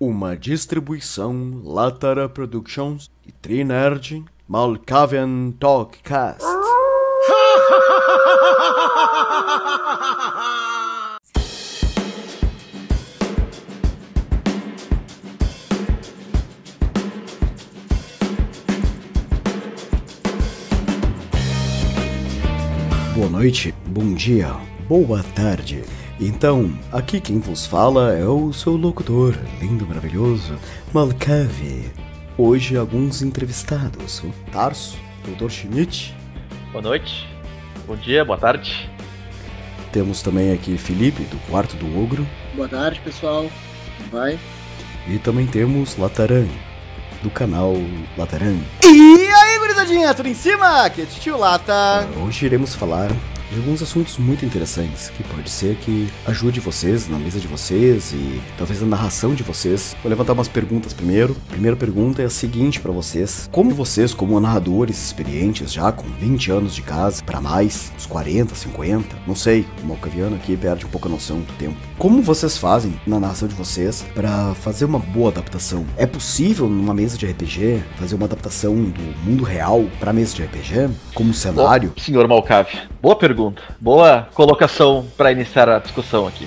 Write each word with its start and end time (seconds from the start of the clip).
Uma 0.00 0.34
distribuição 0.34 1.60
Latara 1.62 2.26
Productions 2.26 3.10
e 3.26 3.30
Trinerd 3.32 4.24
Malkavian 4.48 5.52
Talkcast. 5.60 6.42
Boa 23.14 23.28
noite, 23.28 23.74
bom 23.84 24.14
dia, 24.14 24.48
boa 24.88 25.22
tarde. 25.34 25.84
Então, 26.22 26.70
aqui 26.92 27.18
quem 27.18 27.38
vos 27.38 27.64
fala 27.64 28.12
é 28.12 28.26
o 28.26 28.52
seu 28.52 28.76
locutor, 28.76 29.34
lindo, 29.58 29.86
maravilhoso, 29.86 30.54
Malkavi. 30.92 31.90
Hoje 32.36 32.76
alguns 32.76 33.22
entrevistados, 33.22 34.22
o 34.22 34.30
Tarso, 34.52 34.98
o 35.26 35.30
Dr. 35.30 35.48
Schmidt. 35.48 36.14
Boa 36.72 36.82
noite, 36.82 37.26
bom 37.86 37.96
dia, 37.96 38.22
boa 38.22 38.36
tarde. 38.36 38.90
Temos 39.92 40.20
também 40.20 40.52
aqui 40.52 40.76
Felipe, 40.76 41.22
do 41.22 41.38
Quarto 41.48 41.74
do 41.76 41.98
Ogro. 41.98 42.26
Boa 42.54 42.68
tarde, 42.68 43.00
pessoal. 43.00 43.50
Vai. 44.12 44.38
E 45.08 45.18
também 45.18 45.46
temos 45.46 45.96
Lataran, 45.96 46.46
do 47.22 47.30
canal 47.30 47.72
Lataran. 48.18 48.58
E 48.84 49.26
aí, 49.26 49.58
gurizadinha, 49.58 50.12
tudo 50.12 50.28
em 50.28 50.34
cima? 50.34 50.84
Aqui 50.84 51.00
é 51.00 51.06
Titio 51.06 51.38
Lata. 51.38 52.06
Hoje 52.22 52.44
iremos 52.44 52.74
falar 52.74 53.10
de 53.50 53.58
alguns 53.58 53.82
assuntos 53.82 54.16
muito 54.16 54.44
interessantes 54.44 55.10
que 55.10 55.24
pode 55.24 55.50
ser 55.50 55.76
que 55.76 56.08
ajude 56.26 56.60
vocês 56.60 57.08
na 57.08 57.18
mesa 57.18 57.40
de 57.40 57.48
vocês 57.48 58.12
e 58.12 58.40
talvez 58.56 58.80
na 58.80 58.86
narração 58.86 59.34
de 59.34 59.42
vocês. 59.42 59.96
Vou 60.02 60.10
levantar 60.10 60.32
umas 60.32 60.48
perguntas 60.48 60.92
primeiro. 60.92 61.36
A 61.48 61.52
primeira 61.52 61.76
pergunta 61.76 62.22
é 62.22 62.26
a 62.26 62.30
seguinte 62.30 62.80
para 62.80 62.92
vocês: 62.92 63.48
Como 63.52 63.74
vocês, 63.74 64.14
como 64.14 64.38
narradores 64.38 65.04
experientes 65.04 65.72
já 65.72 65.90
com 65.90 66.06
20 66.20 66.52
anos 66.52 66.74
de 66.74 66.82
casa 66.82 67.22
para 67.24 67.40
mais, 67.40 67.92
uns 67.96 68.06
40, 68.06 68.54
50, 68.54 69.16
não 69.26 69.34
sei, 69.34 69.66
o 69.82 69.86
Malcaviano 69.86 70.36
aqui 70.36 70.56
perde 70.56 70.86
um 70.86 70.88
pouco 70.88 71.08
a 71.08 71.10
noção 71.10 71.40
do 71.40 71.52
tempo. 71.54 71.76
Como 71.98 72.22
vocês 72.22 72.56
fazem 72.56 72.98
na 73.06 73.18
narração 73.18 73.48
de 73.48 73.54
vocês 73.54 74.04
para 74.14 74.54
fazer 74.54 74.84
uma 74.84 74.98
boa 74.98 75.30
adaptação? 75.30 75.84
É 75.96 76.06
possível 76.06 76.68
numa 76.68 76.94
mesa 76.94 77.18
de 77.18 77.26
RPG 77.26 77.82
fazer 77.96 78.14
uma 78.14 78.26
adaptação 78.26 78.74
do 78.74 79.02
mundo 79.24 79.42
real 79.42 79.84
para 79.98 80.12
mesa 80.12 80.34
de 80.34 80.42
RPG 80.42 80.90
como 81.14 81.34
cenário? 81.34 81.92
Senhor 81.98 82.26
Malcave, 82.28 82.78
boa 83.02 83.16
pergunta. 83.16 83.39
Boa 83.80 84.28
colocação 84.34 85.06
para 85.16 85.32
iniciar 85.32 85.68
a 85.68 85.78
discussão 85.78 86.26
aqui. 86.26 86.46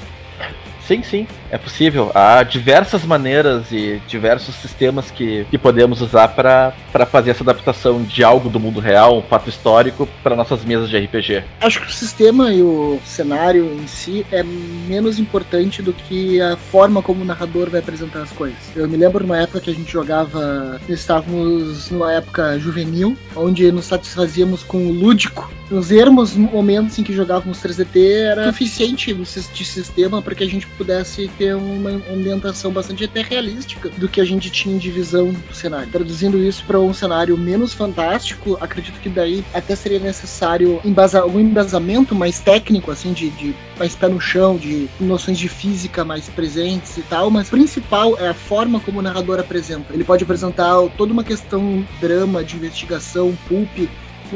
Sim, 0.87 1.01
sim, 1.01 1.27
é 1.49 1.57
possível. 1.57 2.11
Há 2.13 2.43
diversas 2.43 3.05
maneiras 3.05 3.71
e 3.71 4.01
diversos 4.07 4.55
sistemas 4.55 5.09
que, 5.09 5.45
que 5.49 5.57
podemos 5.57 6.01
usar 6.01 6.29
para 6.29 6.73
fazer 7.09 7.31
essa 7.31 7.43
adaptação 7.43 8.03
de 8.03 8.23
algo 8.23 8.49
do 8.49 8.59
mundo 8.59 8.79
real, 8.79 9.17
um 9.17 9.21
fato 9.21 9.49
histórico, 9.49 10.07
para 10.21 10.35
nossas 10.35 10.63
mesas 10.65 10.89
de 10.89 10.97
RPG. 10.97 11.43
Acho 11.61 11.81
que 11.81 11.87
o 11.87 11.91
sistema 11.91 12.53
e 12.53 12.61
o 12.61 12.99
cenário 13.05 13.73
em 13.81 13.87
si 13.87 14.25
é 14.31 14.43
menos 14.43 15.19
importante 15.19 15.81
do 15.81 15.93
que 15.93 16.41
a 16.41 16.57
forma 16.57 17.01
como 17.01 17.21
o 17.21 17.25
narrador 17.25 17.69
vai 17.69 17.79
apresentar 17.79 18.21
as 18.21 18.31
coisas. 18.31 18.59
Eu 18.75 18.87
me 18.87 18.97
lembro 18.97 19.23
numa 19.23 19.41
época 19.41 19.61
que 19.61 19.69
a 19.69 19.73
gente 19.73 19.91
jogava, 19.91 20.81
estávamos 20.89 21.89
numa 21.89 22.11
época 22.13 22.59
juvenil, 22.59 23.17
onde 23.35 23.71
nos 23.71 23.85
satisfazíamos 23.85 24.63
com 24.63 24.77
o 24.87 24.91
lúdico. 24.91 25.49
Nos 25.71 25.91
ermos 25.91 26.35
momentos 26.35 26.99
em 26.99 27.03
que 27.03 27.13
jogávamos 27.13 27.57
3DT 27.59 28.29
era 28.31 28.45
suficiente 28.47 29.13
de 29.13 29.65
sistema 29.65 30.21
para 30.21 30.35
que 30.35 30.43
a 30.43 30.47
gente 30.47 30.67
pudesse 30.73 31.27
ter 31.37 31.55
uma 31.55 31.91
ambientação 32.11 32.71
bastante 32.71 33.03
até 33.03 33.21
realística 33.21 33.89
do 33.89 34.07
que 34.07 34.21
a 34.21 34.25
gente 34.25 34.49
tinha 34.49 34.77
de 34.77 34.89
visão 34.91 35.31
do 35.31 35.53
cenário. 35.53 35.89
Traduzindo 35.91 36.37
isso 36.37 36.63
para 36.65 36.79
um 36.79 36.93
cenário 36.93 37.37
menos 37.37 37.73
fantástico, 37.73 38.57
acredito 38.59 38.99
que 38.99 39.09
daí 39.09 39.43
até 39.53 39.75
seria 39.75 39.99
necessário 39.99 40.79
embasar, 40.83 41.23
algum 41.23 41.39
embasamento 41.39 42.15
mais 42.15 42.39
técnico, 42.39 42.91
assim, 42.91 43.13
de, 43.13 43.29
de 43.31 43.55
mais 43.77 43.95
pé 43.95 44.07
no 44.07 44.19
chão, 44.19 44.57
de 44.57 44.87
noções 44.99 45.37
de 45.37 45.47
física 45.47 46.03
mais 46.03 46.27
presentes 46.29 46.97
e 46.97 47.01
tal, 47.01 47.29
mas 47.29 47.47
o 47.47 47.51
principal 47.51 48.17
é 48.19 48.27
a 48.27 48.33
forma 48.33 48.79
como 48.79 48.99
o 48.99 49.01
narrador 49.01 49.39
apresenta. 49.39 49.93
Ele 49.93 50.03
pode 50.03 50.23
apresentar 50.23 50.75
toda 50.97 51.13
uma 51.13 51.23
questão 51.23 51.85
drama, 51.99 52.43
de 52.43 52.55
investigação, 52.55 53.37
pulp, 53.47 53.89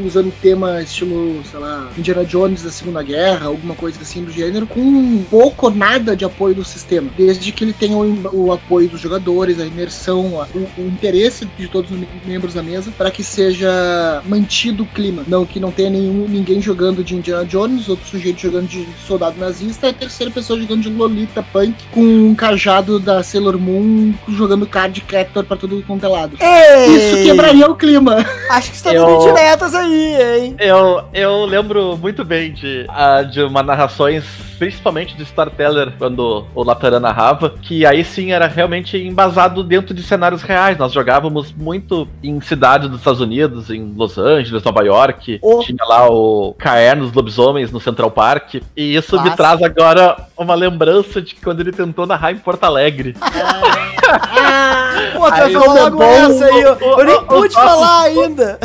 usando 0.06 0.32
tema 0.42 0.82
estilo, 0.82 1.42
sei 1.50 1.60
lá, 1.60 1.90
Indiana 1.98 2.26
Jones 2.26 2.64
da 2.64 2.72
Segunda 2.72 3.02
Guerra, 3.02 3.48
alguma 3.48 3.76
coisa 3.76 4.00
assim 4.02 4.24
do 4.24 4.32
gênero, 4.32 4.68
com 4.68 5.24
pouco 5.30 5.68
ou 5.68 5.74
nada 5.74 6.16
de 6.16 6.26
apoio 6.26 6.56
do 6.56 6.64
sistema. 6.64 7.10
Desde 7.18 7.52
que 7.52 7.64
ele 7.64 7.74
tenha 7.74 7.98
o, 7.98 8.48
o 8.48 8.52
apoio 8.52 8.90
dos 8.90 9.02
jogadores, 9.02 9.60
a 9.60 9.66
imersão, 9.66 10.42
a, 10.42 10.48
o, 10.56 10.68
o, 10.78 10.88
interesse 10.88 11.48
de 11.58 11.68
todos 11.68 11.92
os 11.92 11.98
membros 12.26 12.54
da 12.54 12.64
mesa, 12.64 12.92
para 12.98 13.12
que 13.12 13.24
seja 13.24 14.22
mantido 14.26 14.84
o 14.84 14.88
clima. 14.88 15.24
Não 15.28 15.46
que 15.46 15.60
não 15.60 15.72
tenha 15.72 15.90
nenhum, 15.90 16.28
ninguém 16.28 16.62
jogando 16.62 17.04
de 17.04 17.16
Indiana 17.16 17.46
Jones, 17.46 17.90
outro 17.90 18.08
sujeito 18.08 18.40
jogando 18.40 18.68
de 18.68 18.88
soldado 19.06 19.40
nazista, 19.40 19.88
e 19.88 19.90
a 19.90 19.94
terceira 19.94 20.32
pessoa 20.32 20.60
jogando 20.60 20.82
de 20.82 20.90
Lolita 20.90 21.44
Punk, 21.44 21.76
com 21.92 22.02
um 22.02 22.36
cajado 22.36 23.00
da 23.00 23.24
Sailor 23.24 23.58
Moon, 23.58 24.14
jogando 24.30 24.66
card 24.68 25.02
captor 25.02 25.44
pra 25.44 25.58
todo 25.58 25.84
quanto 25.86 26.06
é 26.06 26.10
lado. 26.10 26.38
Ei! 26.40 26.96
Isso 26.96 27.24
quebraria 27.24 27.70
o 27.70 27.76
clima. 27.76 28.26
Acho 28.50 28.72
que 28.72 28.76
está 28.78 28.94
dando 28.94 29.24
diretas 29.24 29.74
aí 29.74 29.87
aí, 29.88 30.44
hein? 30.46 30.56
Eu, 30.60 31.04
eu 31.14 31.46
lembro 31.46 31.98
muito 31.98 32.24
bem 32.24 32.52
de, 32.52 32.86
uh, 32.90 33.26
de 33.26 33.42
uma 33.42 33.64
narrações, 33.64 34.24
principalmente 34.60 35.16
de 35.16 35.24
Storyteller, 35.24 35.94
quando 35.98 36.46
o 36.54 36.64
Lataran 36.64 37.00
narrava, 37.00 37.50
que 37.62 37.86
aí 37.86 38.04
sim 38.04 38.32
era 38.32 38.48
realmente 38.48 38.98
embasado 38.98 39.64
dentro 39.64 39.94
de 39.94 40.04
cenários 40.04 40.42
reais. 40.42 40.78
Nós 40.78 40.94
jogávamos 40.94 41.54
muito 41.54 42.08
em 42.24 42.40
cidades 42.42 42.90
dos 42.90 43.00
Estados 43.00 43.22
Unidos, 43.22 43.70
em 43.70 43.94
Los 43.96 44.18
Angeles, 44.18 44.64
Nova 44.64 44.84
York. 44.84 45.40
Oh. 45.42 45.60
Tinha 45.60 45.84
lá 45.86 46.10
o 46.10 46.54
Caer 46.58 46.98
nos 46.98 47.14
Lobisomens 47.14 47.72
no 47.72 47.80
Central 47.80 48.12
Park. 48.12 48.56
E 48.76 48.96
isso 48.96 49.16
Nossa. 49.16 49.30
me 49.30 49.36
traz 49.36 49.62
agora 49.62 50.18
uma 50.38 50.56
lembrança 50.56 51.22
de 51.22 51.36
quando 51.36 51.62
ele 51.62 51.72
tentou 51.72 52.06
narrar 52.06 52.32
em 52.32 52.38
Porto 52.38 52.64
Alegre. 52.64 53.16
Ah, 54.10 55.12
Pô, 55.14 55.30
tu 55.32 55.60
logo 55.60 56.04
essa 56.04 56.46
aí, 56.46 56.62
eu, 56.62 56.78
eu 56.80 57.06
nem 57.06 57.24
pude 57.26 57.54
falar 57.54 58.04
ainda. 58.04 58.60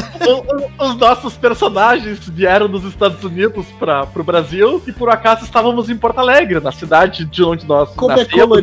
Os 0.79 0.95
nossos 1.13 1.37
personagens 1.37 2.27
vieram 2.27 2.67
dos 2.67 2.85
Estados 2.85 3.23
Unidos 3.23 3.67
para 3.79 4.07
pro 4.07 4.25
Brasil 4.25 4.83
e 4.87 4.93
por 4.93 5.11
acaso 5.11 5.45
estávamos 5.45 5.91
em 5.91 5.97
Porto 5.97 6.21
Alegre, 6.21 6.59
na 6.59 6.73
cidade 6.73 7.27
de 7.27 7.45
onde 7.45 7.67
nós 7.67 7.91
Como 7.91 8.13
é 8.13 8.17
nascemos 8.17 8.59
é 8.59 8.63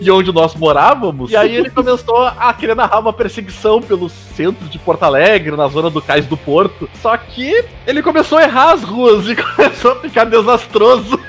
e 0.00 0.10
onde 0.10 0.32
nós 0.32 0.56
morávamos. 0.56 1.30
E 1.30 1.36
aí 1.36 1.54
ele 1.54 1.70
começou 1.70 2.24
a 2.24 2.52
querer 2.54 2.74
narrar 2.74 2.98
uma 2.98 3.12
perseguição 3.12 3.80
pelo 3.80 4.08
centro 4.08 4.66
de 4.68 4.80
Porto 4.80 5.04
Alegre, 5.04 5.56
na 5.56 5.68
zona 5.68 5.88
do 5.88 6.02
Cais 6.02 6.26
do 6.26 6.36
Porto. 6.36 6.90
Só 7.00 7.16
que 7.16 7.64
ele 7.86 8.02
começou 8.02 8.38
a 8.38 8.42
errar 8.42 8.72
as 8.72 8.82
ruas 8.82 9.28
e 9.28 9.36
começou 9.38 9.92
a 9.92 9.96
ficar 10.00 10.24
desastroso. 10.24 11.20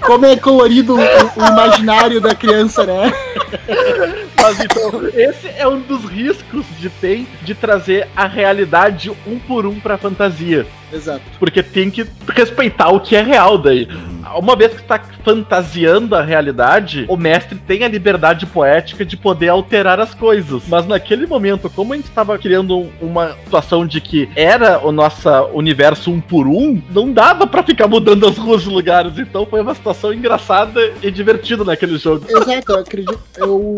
Como 0.00 0.26
é 0.26 0.36
colorido 0.36 0.94
o, 0.94 1.00
o 1.00 1.46
imaginário 1.46 2.20
da 2.20 2.36
criança, 2.36 2.86
né? 2.86 3.12
Mas 4.44 4.60
então, 4.60 5.08
esse 5.14 5.48
é 5.56 5.66
um 5.66 5.80
dos 5.80 6.04
riscos 6.04 6.66
de 6.78 6.90
ter 6.90 7.26
de 7.40 7.54
trazer 7.54 8.06
a 8.14 8.26
realidade 8.26 9.10
um 9.26 9.38
por 9.38 9.64
um 9.64 9.80
pra 9.80 9.96
fantasia. 9.96 10.66
Exato. 10.92 11.22
Porque 11.38 11.62
tem 11.62 11.90
que 11.90 12.06
respeitar 12.28 12.90
o 12.90 13.00
que 13.00 13.16
é 13.16 13.22
real 13.22 13.58
daí. 13.58 13.88
Uma 14.36 14.56
vez 14.56 14.74
que 14.74 14.82
tá 14.82 15.00
fantasiando 15.24 16.14
a 16.14 16.22
realidade, 16.22 17.04
o 17.08 17.16
mestre 17.16 17.58
tem 17.58 17.84
a 17.84 17.88
liberdade 17.88 18.46
poética 18.46 19.04
de 19.04 19.16
poder 19.16 19.48
alterar 19.48 20.00
as 20.00 20.14
coisas. 20.14 20.62
Mas 20.68 20.86
naquele 20.86 21.26
momento, 21.26 21.68
como 21.68 21.92
a 21.92 21.96
gente 21.96 22.08
estava 22.08 22.36
criando 22.38 22.88
uma 23.00 23.36
situação 23.44 23.86
de 23.86 24.00
que 24.00 24.28
era 24.34 24.84
o 24.84 24.92
nosso 24.92 25.28
universo 25.52 26.10
um 26.10 26.20
por 26.20 26.46
um, 26.46 26.80
não 26.90 27.12
dava 27.12 27.46
para 27.46 27.62
ficar 27.62 27.86
mudando 27.86 28.26
as 28.26 28.38
ruas 28.38 28.62
de 28.62 28.68
lugares. 28.68 29.18
Então 29.18 29.46
foi 29.46 29.60
uma 29.60 29.74
situação 29.74 30.12
engraçada 30.12 30.92
e 31.02 31.10
divertida 31.10 31.64
naquele 31.64 31.98
jogo. 31.98 32.24
Exato, 32.28 32.72
eu 32.72 32.78
acredito. 32.78 33.20
Eu. 33.36 33.74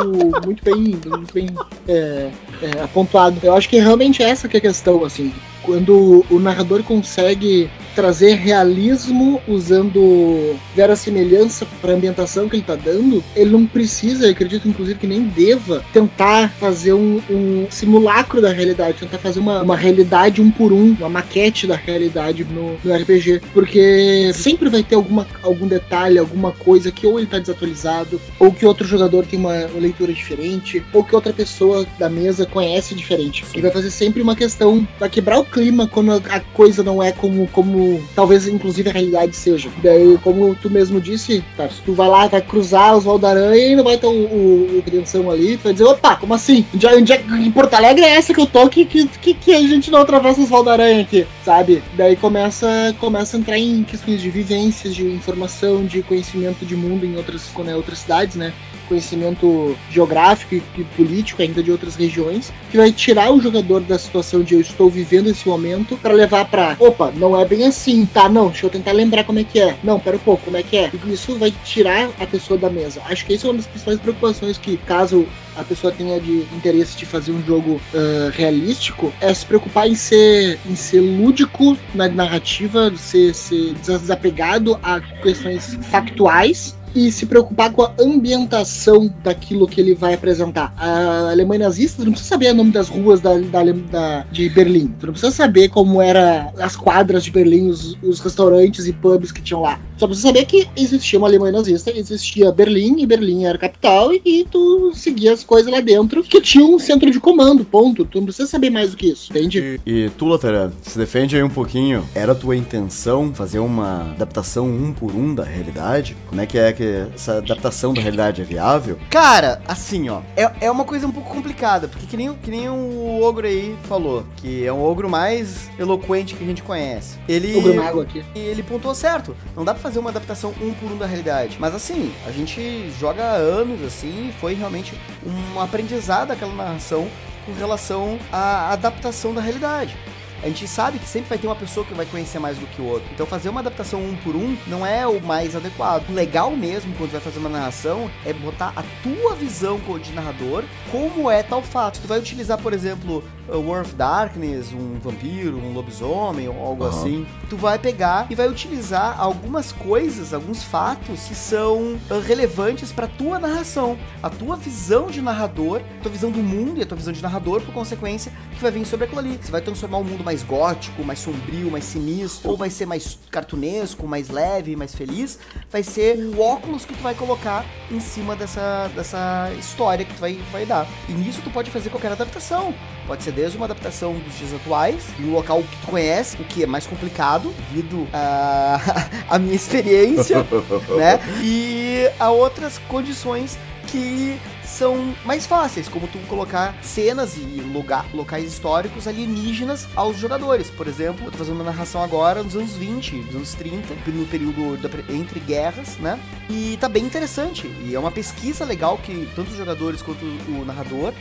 Muito 0.56 0.64
bem, 0.64 1.10
muito 1.10 1.34
bem 1.34 1.48
é, 1.86 2.30
é, 2.62 2.82
apontado. 2.82 3.38
Eu 3.42 3.54
acho 3.54 3.68
que 3.68 3.78
realmente 3.78 4.22
essa 4.22 4.48
que 4.48 4.56
é 4.56 4.58
a 4.58 4.62
questão, 4.62 5.04
assim 5.04 5.32
quando 5.66 6.24
o 6.30 6.38
narrador 6.38 6.82
consegue 6.84 7.68
trazer 7.96 8.34
realismo 8.34 9.40
usando 9.48 10.54
verossimilhança 10.74 11.66
para 11.80 11.92
a 11.92 11.94
ambientação 11.94 12.46
que 12.46 12.56
ele 12.56 12.62
está 12.62 12.76
dando, 12.76 13.24
ele 13.34 13.50
não 13.50 13.66
precisa, 13.66 14.28
acredito 14.28 14.68
inclusive 14.68 14.98
que 14.98 15.06
nem 15.06 15.22
deva, 15.22 15.82
tentar 15.94 16.50
fazer 16.60 16.92
um, 16.92 17.22
um 17.30 17.66
simulacro 17.70 18.42
da 18.42 18.52
realidade, 18.52 18.98
tentar 18.98 19.16
fazer 19.18 19.40
uma, 19.40 19.62
uma 19.62 19.76
realidade 19.76 20.42
um 20.42 20.50
por 20.50 20.72
um, 20.72 20.94
uma 20.98 21.08
maquete 21.08 21.66
da 21.66 21.74
realidade 21.74 22.44
no, 22.44 22.76
no 22.84 22.94
RPG, 22.94 23.40
porque 23.54 24.30
sempre 24.34 24.68
vai 24.68 24.82
ter 24.82 24.94
alguma, 24.94 25.26
algum 25.42 25.66
detalhe, 25.66 26.18
alguma 26.18 26.52
coisa 26.52 26.92
que 26.92 27.06
ou 27.06 27.18
ele 27.18 27.24
está 27.26 27.38
desatualizado, 27.38 28.20
ou 28.38 28.52
que 28.52 28.66
outro 28.66 28.86
jogador 28.86 29.24
tem 29.24 29.38
uma 29.38 29.54
leitura 29.78 30.12
diferente, 30.12 30.84
ou 30.92 31.02
que 31.02 31.14
outra 31.14 31.32
pessoa 31.32 31.86
da 31.98 32.10
mesa 32.10 32.44
conhece 32.44 32.94
diferente. 32.94 33.44
E 33.54 33.60
vai 33.62 33.70
fazer 33.70 33.90
sempre 33.90 34.20
uma 34.20 34.36
questão, 34.36 34.86
vai 35.00 35.08
quebrar 35.08 35.38
o 35.38 35.44
clima 35.56 35.86
quando 35.86 36.12
a 36.12 36.40
coisa 36.52 36.82
não 36.82 37.02
é 37.02 37.12
como, 37.12 37.46
como 37.48 37.98
talvez 38.14 38.46
inclusive 38.46 38.90
a 38.90 38.92
realidade 38.92 39.34
seja. 39.34 39.70
Daí, 39.82 40.18
como 40.22 40.54
tu 40.54 40.68
mesmo 40.68 41.00
disse, 41.00 41.42
tá, 41.56 41.66
tu 41.82 41.94
vai 41.94 42.08
lá, 42.08 42.26
vai 42.26 42.42
cruzar 42.42 42.94
os 42.94 43.04
Valdaranha 43.04 43.72
e 43.72 43.74
não 43.74 43.82
vai 43.82 43.96
ter 43.96 44.06
o, 44.06 44.10
o, 44.10 44.78
o 44.78 44.82
crianção 44.82 45.30
ali, 45.30 45.56
tu 45.56 45.64
vai 45.64 45.72
dizer, 45.72 45.86
opa, 45.86 46.14
como 46.16 46.34
assim? 46.34 46.66
Onde, 46.74 46.86
onde 46.86 47.12
é, 47.14 47.24
em 47.38 47.50
Porto 47.50 47.72
Alegre 47.72 48.04
é 48.04 48.16
essa 48.16 48.34
que 48.34 48.40
eu 48.40 48.46
tô 48.46 48.68
que, 48.68 48.84
que, 48.84 49.06
que, 49.06 49.32
que 49.32 49.54
a 49.54 49.60
gente 49.62 49.90
não 49.90 50.00
atravessa 50.00 50.42
os 50.42 50.50
Valdaranha 50.50 51.00
aqui, 51.00 51.26
sabe? 51.42 51.82
Daí 51.94 52.16
começa, 52.16 52.94
começa 53.00 53.38
a 53.38 53.40
entrar 53.40 53.58
em 53.58 53.82
questões 53.82 54.20
de 54.20 54.28
vivências, 54.28 54.94
de 54.94 55.06
informação, 55.06 55.86
de 55.86 56.02
conhecimento 56.02 56.66
de 56.66 56.76
mundo 56.76 57.06
em 57.06 57.16
outras, 57.16 57.50
né, 57.64 57.74
outras 57.74 58.00
cidades, 58.00 58.36
né? 58.36 58.52
Conhecimento 58.86 59.76
geográfico 59.90 60.54
e 60.54 60.84
político 60.96 61.42
ainda 61.42 61.62
de 61.62 61.70
outras 61.70 61.96
regiões, 61.96 62.52
que 62.70 62.76
vai 62.76 62.92
tirar 62.92 63.32
o 63.32 63.40
jogador 63.40 63.80
da 63.80 63.98
situação 63.98 64.42
de 64.42 64.54
eu 64.54 64.60
estou 64.60 64.88
vivendo 64.88 65.28
esse 65.28 65.46
momento 65.48 65.96
para 65.96 66.14
levar 66.14 66.44
para, 66.46 66.76
opa, 66.78 67.12
não 67.16 67.38
é 67.38 67.44
bem 67.44 67.66
assim, 67.66 68.06
tá? 68.06 68.28
Não, 68.28 68.48
deixa 68.48 68.66
eu 68.66 68.70
tentar 68.70 68.92
lembrar 68.92 69.24
como 69.24 69.38
é 69.38 69.44
que 69.44 69.60
é. 69.60 69.76
Não, 69.82 69.98
pera 69.98 70.16
um 70.16 70.20
pouco, 70.20 70.44
como 70.44 70.56
é 70.56 70.62
que 70.62 70.76
é? 70.76 70.90
Isso 71.06 71.38
vai 71.38 71.52
tirar 71.64 72.10
a 72.18 72.26
pessoa 72.26 72.58
da 72.58 72.70
mesa. 72.70 73.02
Acho 73.06 73.24
que 73.26 73.34
isso 73.34 73.46
é 73.46 73.50
uma 73.50 73.56
das 73.56 73.66
principais 73.66 74.00
preocupações 74.00 74.58
que, 74.58 74.76
caso 74.78 75.26
a 75.56 75.64
pessoa 75.64 75.92
tenha 75.92 76.20
de 76.20 76.46
interesse 76.54 76.96
de 76.96 77.06
fazer 77.06 77.32
um 77.32 77.42
jogo 77.42 77.80
uh, 77.94 78.30
realístico, 78.32 79.12
é 79.20 79.32
se 79.32 79.44
preocupar 79.44 79.88
em 79.88 79.94
ser, 79.94 80.58
em 80.66 80.76
ser 80.76 81.00
lúdico 81.00 81.76
na 81.94 82.08
narrativa, 82.08 82.92
ser, 82.96 83.34
ser 83.34 83.72
desapegado 83.74 84.78
a 84.82 85.00
questões 85.00 85.78
factuais 85.90 86.76
e 86.96 87.12
se 87.12 87.26
preocupar 87.26 87.70
com 87.72 87.82
a 87.82 87.92
ambientação 88.00 89.12
daquilo 89.22 89.68
que 89.68 89.80
ele 89.80 89.94
vai 89.94 90.14
apresentar. 90.14 90.72
A 90.78 91.30
Alemanha 91.30 91.64
nazista, 91.64 91.98
tu 91.98 92.06
não 92.06 92.12
precisa 92.12 92.30
saber 92.30 92.52
o 92.52 92.54
nome 92.54 92.70
das 92.70 92.88
ruas 92.88 93.20
da, 93.20 93.36
da, 93.38 93.62
da 93.90 94.26
de 94.32 94.48
Berlim. 94.48 94.88
Tu 94.98 95.06
não 95.06 95.12
precisa 95.12 95.30
saber 95.30 95.68
como 95.68 96.00
eram 96.00 96.52
as 96.58 96.74
quadras 96.74 97.22
de 97.22 97.30
Berlim, 97.30 97.68
os, 97.68 97.96
os 98.02 98.18
restaurantes 98.20 98.86
e 98.86 98.92
pubs 98.94 99.30
que 99.30 99.42
tinham 99.42 99.60
lá. 99.60 99.78
Só 99.98 100.06
precisa 100.06 100.28
saber 100.28 100.46
que 100.46 100.66
existia 100.76 101.18
uma 101.18 101.28
Alemanha 101.28 101.52
nazista, 101.52 101.90
existia 101.90 102.50
Berlim, 102.50 103.00
e 103.00 103.06
Berlim 103.06 103.44
era 103.44 103.56
a 103.56 103.60
capital, 103.60 104.12
e, 104.12 104.20
e 104.24 104.44
tu 104.44 104.92
seguia 104.94 105.32
as 105.32 105.44
coisas 105.44 105.70
lá 105.70 105.80
dentro, 105.80 106.22
que 106.22 106.40
tinha 106.40 106.64
um 106.64 106.78
centro 106.78 107.10
de 107.10 107.20
comando, 107.20 107.64
ponto. 107.64 108.04
Tu 108.04 108.18
não 108.18 108.24
precisa 108.24 108.48
saber 108.48 108.70
mais 108.70 108.90
do 108.90 108.96
que 108.96 109.08
isso, 109.08 109.30
entende? 109.30 109.80
E, 109.86 110.04
e 110.04 110.10
tu, 110.10 110.26
Lateran, 110.26 110.70
se 110.82 110.98
defende 110.98 111.36
aí 111.36 111.42
um 111.42 111.50
pouquinho. 111.50 112.06
Era 112.14 112.34
tua 112.34 112.56
intenção 112.56 113.34
fazer 113.34 113.58
uma 113.58 114.12
adaptação 114.12 114.66
um 114.66 114.92
por 114.92 115.14
um 115.14 115.34
da 115.34 115.44
realidade? 115.44 116.16
Como 116.28 116.40
é 116.40 116.46
que 116.46 116.58
é 116.58 116.72
que 116.72 116.85
essa 117.14 117.38
adaptação 117.38 117.92
da 117.92 118.00
realidade 118.00 118.42
é 118.42 118.44
viável? 118.44 118.98
Cara, 119.10 119.60
assim, 119.66 120.08
ó, 120.08 120.20
é, 120.36 120.50
é 120.62 120.70
uma 120.70 120.84
coisa 120.84 121.06
um 121.06 121.12
pouco 121.12 121.32
complicada, 121.32 121.88
porque 121.88 122.06
que 122.06 122.16
nem, 122.16 122.32
que 122.34 122.50
nem 122.50 122.68
o 122.68 123.22
ogro 123.22 123.46
aí 123.46 123.76
falou, 123.84 124.24
que 124.36 124.64
é 124.64 124.72
um 124.72 124.82
ogro 124.82 125.08
mais 125.08 125.70
eloquente 125.78 126.34
que 126.34 126.44
a 126.44 126.46
gente 126.46 126.62
conhece. 126.62 127.18
Ele. 127.28 127.56
Ogro 127.56 127.74
mago 127.74 128.00
aqui. 128.00 128.24
Ele 128.34 128.62
pontuou 128.62 128.94
certo. 128.94 129.36
Não 129.54 129.64
dá 129.64 129.72
pra 129.72 129.82
fazer 129.82 129.98
uma 129.98 130.10
adaptação 130.10 130.54
um 130.60 130.72
por 130.74 130.90
um 130.90 130.98
da 130.98 131.06
realidade. 131.06 131.56
Mas 131.58 131.74
assim, 131.74 132.12
a 132.26 132.30
gente 132.30 132.90
joga 132.98 133.22
anos 133.22 133.82
assim, 133.82 134.32
foi 134.40 134.54
realmente 134.54 134.98
um 135.24 135.60
aprendizado 135.60 136.30
aquela 136.30 136.54
narração 136.54 137.08
com 137.44 137.52
relação 137.52 138.18
à 138.32 138.72
adaptação 138.72 139.32
da 139.32 139.40
realidade 139.40 139.96
a 140.42 140.48
gente 140.48 140.66
sabe 140.68 140.98
que 140.98 141.06
sempre 141.06 141.28
vai 141.28 141.38
ter 141.38 141.46
uma 141.46 141.56
pessoa 141.56 141.84
que 141.86 141.94
vai 141.94 142.06
conhecer 142.06 142.38
mais 142.38 142.58
do 142.58 142.66
que 142.66 142.80
o 142.80 142.86
outro. 142.86 143.08
Então 143.12 143.26
fazer 143.26 143.48
uma 143.48 143.60
adaptação 143.60 144.00
um 144.00 144.16
por 144.16 144.34
um 144.36 144.56
não 144.66 144.86
é 144.86 145.06
o 145.06 145.20
mais 145.20 145.56
adequado. 145.56 146.08
O 146.08 146.12
legal 146.12 146.50
mesmo 146.50 146.94
quando 146.96 147.12
vai 147.12 147.20
fazer 147.20 147.38
uma 147.38 147.48
narração 147.48 148.10
é 148.24 148.32
botar 148.32 148.72
a 148.76 148.82
tua 149.02 149.34
visão 149.34 149.80
de 150.02 150.12
narrador, 150.12 150.64
como 150.90 151.30
é 151.30 151.42
tal 151.42 151.62
fato. 151.62 152.00
Tu 152.00 152.08
vai 152.08 152.18
utilizar, 152.18 152.58
por 152.58 152.72
exemplo, 152.72 153.22
War 153.48 153.82
of 153.82 153.94
Darkness, 153.94 154.72
um 154.72 154.98
vampiro, 154.98 155.58
um 155.58 155.72
lobisomem 155.72 156.48
ou 156.48 156.58
algo 156.64 156.84
uhum. 156.84 156.90
assim. 156.90 157.26
Tu 157.48 157.56
vai 157.56 157.78
pegar 157.78 158.26
e 158.30 158.34
vai 158.34 158.48
utilizar 158.48 159.20
algumas 159.20 159.72
coisas, 159.72 160.34
alguns 160.34 160.62
fatos 160.62 161.24
que 161.24 161.34
são 161.34 161.98
uh, 162.10 162.20
relevantes 162.24 162.92
para 162.92 163.06
tua 163.06 163.38
narração, 163.38 163.96
a 164.22 164.28
tua 164.28 164.56
visão 164.56 165.06
de 165.06 165.20
narrador, 165.20 165.80
tua 166.02 166.10
visão 166.10 166.30
do 166.30 166.42
mundo 166.42 166.78
e 166.78 166.82
a 166.82 166.86
tua 166.86 166.96
visão 166.96 167.12
de 167.12 167.22
narrador, 167.22 167.60
por 167.60 167.72
consequência, 167.72 168.32
que 168.54 168.62
vai 168.62 168.70
vir 168.70 168.84
sobre 168.84 169.06
aquilo 169.06 169.20
ali. 169.20 169.38
Você 169.40 169.50
vai 169.50 169.60
transformar 169.60 169.98
o 169.98 170.04
mundo 170.04 170.24
mais 170.24 170.35
gótico, 170.42 171.04
mais 171.04 171.18
sombrio, 171.18 171.70
mais 171.70 171.84
sinistro, 171.84 172.50
ou 172.50 172.56
vai 172.56 172.70
ser 172.70 172.86
mais 172.86 173.18
cartunesco, 173.30 174.06
mais 174.06 174.28
leve, 174.28 174.76
mais 174.76 174.94
feliz. 174.94 175.38
Vai 175.70 175.82
ser 175.82 176.16
o 176.18 176.40
óculos 176.40 176.84
que 176.84 176.94
tu 176.94 177.02
vai 177.02 177.14
colocar 177.14 177.64
em 177.90 178.00
cima 178.00 178.34
dessa, 178.34 178.90
dessa 178.94 179.50
história 179.58 180.04
que 180.04 180.14
tu 180.14 180.20
vai, 180.20 180.34
vai 180.52 180.66
dar. 180.66 180.86
E 181.08 181.12
nisso 181.12 181.40
tu 181.42 181.50
pode 181.50 181.70
fazer 181.70 181.90
qualquer 181.90 182.12
adaptação. 182.12 182.74
Pode 183.06 183.22
ser 183.22 183.32
desde 183.32 183.56
uma 183.56 183.66
adaptação 183.66 184.14
dos 184.14 184.36
dias 184.36 184.52
atuais, 184.52 185.04
em 185.18 185.28
um 185.28 185.32
local 185.32 185.62
que 185.62 185.76
tu 185.80 185.86
conhece, 185.86 186.36
o 186.40 186.44
que 186.44 186.64
é 186.64 186.66
mais 186.66 186.86
complicado, 186.86 187.54
devido 187.70 188.06
a, 188.12 188.80
a 189.30 189.38
minha 189.38 189.54
experiência, 189.54 190.38
né? 190.96 191.20
E 191.42 192.10
a 192.18 192.30
outras 192.30 192.78
condições 192.88 193.56
que 193.86 194.38
são 194.76 195.14
mais 195.24 195.46
fáceis, 195.46 195.88
como 195.88 196.06
tu 196.06 196.18
colocar 196.28 196.74
cenas 196.82 197.36
e 197.36 197.40
lugar, 197.40 198.04
locais 198.12 198.52
históricos 198.52 199.08
alienígenas 199.08 199.88
aos 199.96 200.18
jogadores. 200.18 200.70
Por 200.70 200.86
exemplo, 200.86 201.26
eu 201.26 201.30
tô 201.30 201.38
fazendo 201.38 201.54
uma 201.56 201.64
narração 201.64 202.02
agora 202.02 202.42
nos 202.42 202.54
anos 202.54 202.76
20, 202.76 203.16
nos 203.16 203.34
anos 203.34 203.54
30, 203.54 203.94
no 204.08 204.26
período 204.26 204.76
da, 204.76 204.90
entre 205.12 205.40
guerras, 205.40 205.96
né? 205.96 206.20
E 206.50 206.76
tá 206.78 206.88
bem 206.88 207.04
interessante. 207.04 207.66
E 207.86 207.94
é 207.94 207.98
uma 207.98 208.10
pesquisa 208.10 208.64
legal 208.64 208.98
que 208.98 209.26
tanto 209.34 209.50
os 209.50 209.56
jogadores 209.56 210.02
quanto 210.02 210.24
o 210.24 210.64
narrador 210.64 211.14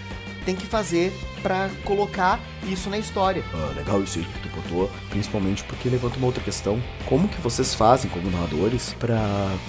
tem 0.46 0.56
que 0.56 0.66
fazer 0.66 1.13
para 1.45 1.69
colocar 1.83 2.39
isso 2.68 2.89
na 2.89 2.97
história. 2.97 3.44
Ah, 3.53 3.71
legal 3.75 4.01
isso 4.01 4.18
aí 4.18 4.25
que 4.25 4.39
tu 4.39 4.50
botou, 4.56 4.89
principalmente 5.12 5.63
porque 5.65 5.88
levanta 5.88 6.18
uma 6.18 6.25
outra 6.25 6.44
questão. 6.44 6.81
Como 7.06 7.27
que 7.27 7.39
vocês 7.39 7.75
fazem 7.75 8.09
como 8.09 8.31
narradores 8.31 8.95
para 9.00 9.21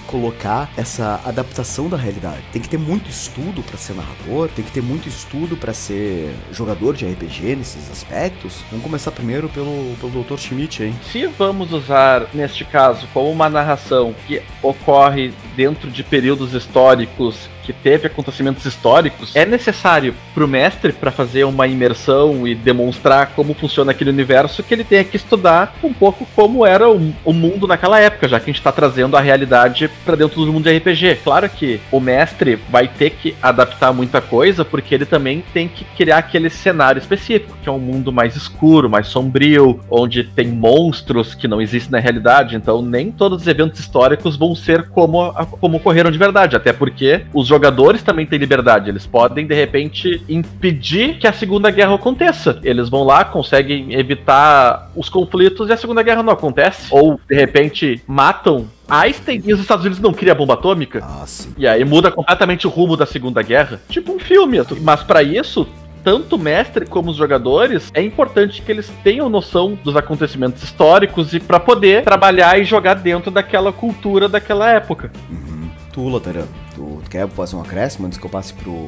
colocar 0.07 0.71
essa 0.75 1.21
adaptação 1.23 1.87
da 1.87 1.95
realidade? 1.95 2.41
Tem 2.51 2.59
que 2.59 2.67
ter 2.67 2.79
muito 2.79 3.11
estudo 3.11 3.61
para 3.61 3.77
ser 3.77 3.93
narrador, 3.93 4.49
tem 4.49 4.65
que 4.65 4.71
ter 4.71 4.81
muito 4.81 5.07
estudo 5.07 5.55
para 5.55 5.71
ser 5.71 6.33
jogador 6.51 6.95
de 6.95 7.05
RPG 7.05 7.55
nesses 7.57 7.91
aspectos. 7.91 8.63
Vamos 8.71 8.83
começar 8.83 9.11
primeiro 9.11 9.47
pelo, 9.47 9.95
pelo 10.01 10.23
Dr. 10.23 10.37
Schmidt, 10.37 10.81
hein? 10.81 10.95
Se 11.11 11.27
vamos 11.27 11.71
usar, 11.71 12.25
neste 12.33 12.65
caso, 12.65 13.07
como 13.13 13.29
uma 13.29 13.49
narração 13.49 14.15
que 14.25 14.41
ocorre 14.63 15.31
dentro 15.55 15.91
de 15.91 16.03
períodos 16.03 16.55
históricos 16.55 17.47
que 17.67 17.73
teve 17.73 18.07
acontecimentos 18.07 18.65
históricos, 18.65 19.35
é 19.35 19.45
necessário 19.45 20.15
pro 20.33 20.47
mestre 20.47 20.93
para 20.93 21.11
fazer 21.11 21.43
uma 21.43 21.66
imersão 21.67 22.47
e 22.47 22.55
demonstrar 22.55 23.31
como 23.35 23.53
funciona 23.53 23.91
aquele 23.91 24.09
universo 24.09 24.63
que 24.63 24.73
ele 24.73 24.83
tenha 24.83 25.03
que 25.03 25.15
estudar 25.15 25.75
um 25.83 25.93
pouco 25.93 26.27
como 26.35 26.65
era 26.65 26.89
o, 26.89 27.13
o 27.23 27.33
mundo 27.33 27.67
naquela 27.67 27.99
época, 27.99 28.27
já 28.27 28.39
que 28.39 28.45
a 28.45 28.53
gente 28.53 28.59
está 28.59 28.71
trazendo 28.71 29.15
a 29.15 29.21
realidade 29.21 29.89
para 30.05 30.15
dentro 30.15 30.45
do 30.45 30.53
mundo 30.53 30.63
de 30.63 30.77
RPG. 30.77 31.19
Claro 31.23 31.49
que 31.49 31.79
o 31.91 31.99
mestre 31.99 32.59
vai 32.69 32.87
ter 32.87 33.11
que 33.11 33.35
adaptar 33.41 33.93
muita 33.93 34.21
coisa 34.21 34.63
porque 34.63 34.93
ele 34.93 35.05
também 35.05 35.43
tem 35.53 35.67
que 35.67 35.83
criar 35.95 36.17
aquele 36.17 36.49
cenário 36.49 36.99
específico, 36.99 37.57
que 37.61 37.69
é 37.69 37.71
um 37.71 37.79
mundo 37.79 38.11
mais 38.11 38.35
escuro, 38.35 38.89
mais 38.89 39.07
sombrio, 39.07 39.79
onde 39.89 40.23
tem 40.23 40.47
monstros 40.47 41.33
que 41.33 41.47
não 41.47 41.61
existem 41.61 41.91
na 41.91 41.99
realidade, 41.99 42.55
então 42.55 42.81
nem 42.81 43.11
todos 43.11 43.41
os 43.41 43.47
eventos 43.47 43.79
históricos 43.79 44.35
vão 44.35 44.55
ser 44.55 44.89
como, 44.89 45.31
como 45.59 45.77
ocorreram 45.77 46.11
de 46.11 46.17
verdade, 46.17 46.55
até 46.55 46.73
porque 46.73 47.21
os 47.33 47.47
jogadores 47.47 48.03
também 48.03 48.25
têm 48.25 48.39
liberdade. 48.39 48.89
Eles 48.89 49.05
podem, 49.05 49.45
de 49.45 49.55
repente, 49.55 50.21
impedir 50.27 51.17
que 51.17 51.27
a 51.27 51.33
Segunda 51.33 51.56
Guerra 51.59 51.95
aconteça. 51.95 52.59
Eles 52.63 52.89
vão 52.89 53.03
lá, 53.03 53.25
conseguem 53.25 53.93
evitar 53.93 54.91
os 54.95 55.09
conflitos 55.09 55.69
e 55.69 55.73
a 55.73 55.77
Segunda 55.77 56.03
Guerra 56.03 56.23
não 56.23 56.33
acontece. 56.33 56.87
Ou, 56.91 57.19
de 57.27 57.35
repente, 57.35 58.01
matam 58.07 58.67
Einstein 58.87 59.41
e 59.45 59.53
os 59.53 59.59
Estados 59.59 59.83
Unidos 59.83 60.01
não 60.01 60.13
criam 60.13 60.33
a 60.33 60.37
bomba 60.37 60.53
atômica. 60.53 61.03
Ah, 61.03 61.25
sim. 61.25 61.53
E 61.57 61.67
aí 61.67 61.83
muda 61.83 62.11
completamente 62.11 62.65
o 62.65 62.69
rumo 62.69 62.95
da 62.95 63.05
Segunda 63.05 63.41
Guerra. 63.41 63.81
Tipo 63.89 64.13
um 64.13 64.19
filme. 64.19 64.59
Mas 64.81 65.03
para 65.03 65.21
isso, 65.21 65.67
tanto 66.03 66.37
o 66.37 66.39
mestre 66.39 66.85
como 66.85 67.11
os 67.11 67.17
jogadores, 67.17 67.91
é 67.93 68.01
importante 68.01 68.61
que 68.61 68.71
eles 68.71 68.89
tenham 69.03 69.29
noção 69.29 69.77
dos 69.83 69.95
acontecimentos 69.95 70.63
históricos 70.63 71.33
e 71.33 71.39
para 71.39 71.59
poder 71.59 72.03
trabalhar 72.03 72.57
e 72.57 72.63
jogar 72.63 72.93
dentro 72.93 73.29
daquela 73.29 73.73
cultura 73.73 74.29
daquela 74.29 74.69
época. 74.71 75.11
Uhum. 75.29 75.69
Tu, 75.91 76.07
Lateran, 76.07 76.45
tu 76.73 77.01
quer 77.09 77.27
fazer 77.27 77.55
um 77.57 77.61
acréscimo 77.61 78.07
antes 78.07 78.17
que 78.17 78.25
eu 78.25 78.29
passe 78.29 78.53
pro, 78.53 78.87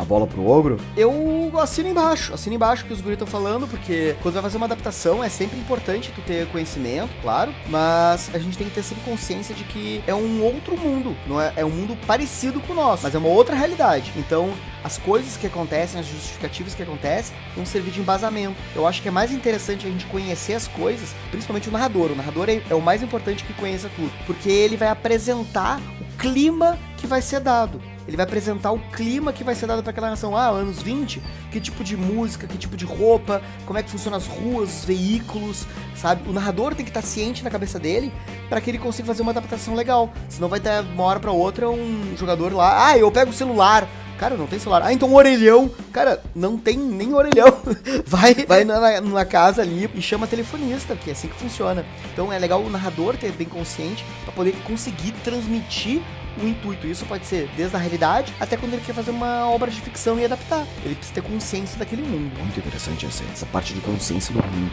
a 0.00 0.04
bola 0.04 0.26
pro 0.26 0.46
ogro, 0.46 0.80
eu 0.96 1.52
assino 1.60 1.88
embaixo, 1.88 2.32
assino 2.32 2.56
embaixo 2.56 2.84
que 2.86 2.92
os 2.92 3.00
guris 3.00 3.14
estão 3.14 3.26
falando, 3.26 3.68
porque 3.68 4.16
quando 4.22 4.34
vai 4.34 4.42
fazer 4.42 4.56
uma 4.56 4.66
adaptação 4.66 5.22
é 5.22 5.28
sempre 5.28 5.58
importante 5.58 6.10
tu 6.14 6.22
ter 6.22 6.46
conhecimento, 6.48 7.10
claro, 7.20 7.54
mas 7.68 8.30
a 8.34 8.38
gente 8.38 8.56
tem 8.56 8.68
que 8.68 8.74
ter 8.74 8.82
sempre 8.82 9.04
consciência 9.04 9.54
de 9.54 9.62
que 9.64 10.02
é 10.06 10.14
um 10.14 10.42
outro 10.42 10.76
mundo, 10.76 11.14
não 11.26 11.40
é, 11.40 11.52
é 11.56 11.64
um 11.64 11.70
mundo 11.70 11.96
parecido 12.06 12.60
com 12.60 12.72
o 12.72 12.76
nosso, 12.76 13.02
mas 13.02 13.14
é 13.14 13.18
uma 13.18 13.28
outra 13.28 13.54
realidade. 13.54 14.12
Então, 14.16 14.50
as 14.82 14.96
coisas 14.96 15.36
que 15.36 15.46
acontecem, 15.46 16.00
as 16.00 16.06
justificativas 16.06 16.74
que 16.74 16.82
acontecem, 16.82 17.36
vão 17.54 17.66
servir 17.66 17.90
de 17.90 18.00
embasamento. 18.00 18.56
Eu 18.74 18.86
acho 18.86 19.02
que 19.02 19.08
é 19.08 19.10
mais 19.10 19.30
interessante 19.30 19.86
a 19.86 19.90
gente 19.90 20.06
conhecer 20.06 20.54
as 20.54 20.66
coisas, 20.66 21.14
principalmente 21.30 21.68
o 21.68 21.72
narrador. 21.72 22.10
O 22.10 22.16
narrador 22.16 22.48
é, 22.48 22.62
é 22.70 22.74
o 22.74 22.80
mais 22.80 23.02
importante 23.02 23.44
que 23.44 23.52
conheça 23.52 23.90
tudo, 23.94 24.10
porque 24.26 24.48
ele 24.48 24.78
vai 24.78 24.88
apresentar 24.88 25.78
o 26.00 26.18
clima 26.18 26.78
que 26.96 27.06
vai 27.06 27.20
ser 27.20 27.40
dado 27.40 27.80
ele 28.10 28.16
vai 28.16 28.26
apresentar 28.26 28.72
o 28.72 28.78
clima 28.90 29.32
que 29.32 29.44
vai 29.44 29.54
ser 29.54 29.66
dado 29.66 29.84
para 29.84 29.90
aquela 29.90 30.08
narração. 30.08 30.36
Ah, 30.36 30.48
anos 30.48 30.82
20, 30.82 31.22
que 31.52 31.60
tipo 31.60 31.84
de 31.84 31.96
música, 31.96 32.44
que 32.44 32.58
tipo 32.58 32.76
de 32.76 32.84
roupa, 32.84 33.40
como 33.64 33.78
é 33.78 33.84
que 33.84 33.90
funcionam 33.90 34.18
as 34.18 34.26
ruas, 34.26 34.80
os 34.80 34.84
veículos, 34.84 35.64
sabe? 35.94 36.28
O 36.28 36.32
narrador 36.32 36.74
tem 36.74 36.84
que 36.84 36.90
estar 36.90 37.02
ciente 37.02 37.44
na 37.44 37.50
cabeça 37.50 37.78
dele 37.78 38.12
para 38.48 38.60
que 38.60 38.68
ele 38.68 38.78
consiga 38.78 39.06
fazer 39.06 39.22
uma 39.22 39.30
adaptação 39.30 39.76
legal. 39.76 40.12
Senão 40.28 40.48
vai 40.48 40.58
ter 40.58 40.80
uma 40.80 41.04
hora 41.04 41.20
para 41.20 41.30
outra 41.30 41.70
um 41.70 42.16
jogador 42.16 42.52
lá, 42.52 42.88
ah, 42.88 42.98
eu 42.98 43.12
pego 43.12 43.30
o 43.30 43.34
celular, 43.34 43.86
Cara, 44.20 44.36
não 44.36 44.46
tem 44.46 44.58
celular. 44.58 44.82
Ah, 44.84 44.92
então 44.92 45.08
um 45.08 45.14
orelhão. 45.14 45.70
Cara, 45.90 46.22
não 46.34 46.58
tem 46.58 46.76
nem 46.76 47.14
orelhão. 47.14 47.56
Vai, 48.06 48.34
vai 48.34 48.64
na, 48.64 49.00
na, 49.00 49.24
casa 49.24 49.62
ali 49.62 49.88
e 49.94 50.02
chama 50.02 50.26
telefonista, 50.26 50.94
que 50.94 51.08
é 51.08 51.12
assim 51.14 51.28
que 51.28 51.36
funciona. 51.36 51.86
Então 52.12 52.30
é 52.30 52.38
legal 52.38 52.60
o 52.60 52.68
narrador 52.68 53.16
ter 53.16 53.32
bem 53.32 53.46
consciente 53.46 54.04
para 54.24 54.32
poder 54.34 54.52
conseguir 54.64 55.12
transmitir 55.24 56.02
o 56.42 56.46
intuito. 56.46 56.86
Isso 56.86 57.04
pode 57.06 57.26
ser 57.26 57.48
desde 57.56 57.76
a 57.76 57.78
realidade 57.78 58.32
até 58.38 58.56
quando 58.56 58.74
ele 58.74 58.82
quer 58.84 58.94
fazer 58.94 59.10
uma 59.10 59.48
obra 59.48 59.70
de 59.70 59.80
ficção 59.80 60.18
e 60.18 60.24
adaptar. 60.24 60.66
Ele 60.84 60.94
precisa 60.94 61.14
ter 61.14 61.22
consciência 61.22 61.78
daquele 61.78 62.02
mundo. 62.02 62.32
Muito 62.38 62.58
interessante 62.58 63.06
essa, 63.06 63.24
essa 63.32 63.46
parte 63.46 63.74
de 63.74 63.80
consciência 63.80 64.32
do 64.32 64.42
mundo. 64.42 64.70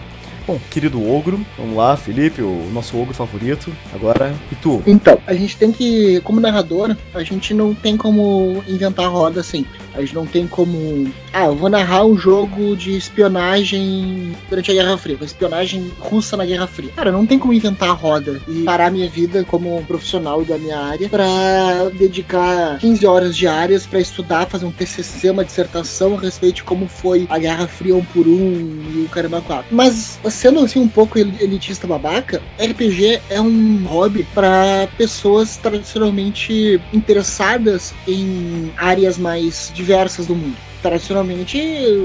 Bom, 0.47 0.57
querido 0.71 1.05
ogro, 1.05 1.45
vamos 1.57 1.75
lá, 1.75 1.97
Felipe, 1.97 2.41
o 2.41 2.69
nosso 2.71 2.97
ogro 2.97 3.13
favorito. 3.13 3.69
Agora, 3.93 4.33
e 4.49 4.55
tu? 4.55 4.81
Então, 4.87 5.19
a 5.27 5.33
gente 5.33 5.57
tem 5.57 5.73
que, 5.73 6.21
como 6.21 6.39
narrador, 6.39 6.95
a 7.13 7.21
gente 7.21 7.53
não 7.53 7.73
tem 7.73 7.97
como 7.97 8.63
inventar 8.65 9.11
roda 9.11 9.43
sempre. 9.43 9.77
A 9.97 10.01
gente 10.01 10.13
não 10.13 10.27
tem 10.27 10.47
como. 10.47 11.11
Ah, 11.33 11.45
eu 11.45 11.55
vou 11.55 11.69
narrar 11.69 12.05
um 12.05 12.15
jogo 12.15 12.75
de 12.77 12.95
espionagem 12.95 14.35
durante 14.47 14.69
a 14.69 14.73
Guerra 14.75 14.97
Fria, 14.97 15.17
espionagem 15.21 15.91
russa 15.99 16.37
na 16.37 16.45
Guerra 16.45 16.67
Fria. 16.67 16.91
Cara, 16.95 17.11
não 17.11 17.25
tem 17.25 17.39
como 17.39 17.51
inventar 17.51 17.89
a 17.89 17.93
roda 17.93 18.39
e 18.47 18.61
parar 18.61 18.91
minha 18.91 19.09
vida 19.09 19.43
como 19.43 19.83
profissional 19.87 20.45
da 20.45 20.57
minha 20.57 20.77
área 20.77 21.09
para 21.09 21.89
dedicar 21.97 22.77
15 22.77 23.05
horas 23.07 23.35
diárias 23.35 23.87
para 23.87 23.99
estudar, 23.99 24.45
fazer 24.45 24.67
um 24.67 24.71
TCC, 24.71 25.31
uma 25.31 25.43
dissertação 25.43 26.15
a 26.15 26.21
respeito 26.21 26.57
de 26.57 26.63
como 26.63 26.87
foi 26.87 27.25
a 27.27 27.39
Guerra 27.39 27.67
Fria 27.67 27.95
um 27.95 28.05
por 28.05 28.27
um 28.27 28.83
e 28.95 29.03
o 29.05 29.09
caramba 29.09 29.41
4. 29.41 29.75
Mas, 29.75 30.19
sendo 30.29 30.59
assim 30.59 30.79
um 30.79 30.87
pouco 30.87 31.17
elitista 31.17 31.87
babaca, 31.87 32.39
RPG 32.59 33.19
é 33.31 33.41
um 33.41 33.83
hobby 33.85 34.27
para 34.31 34.87
pessoas 34.95 35.57
tradicionalmente 35.57 36.79
interessadas 36.93 37.95
em 38.07 38.71
áreas 38.77 39.17
mais 39.17 39.71
diversas 39.73 39.87
do 40.25 40.36
mundo. 40.36 40.56
Tradicionalmente 40.82 41.60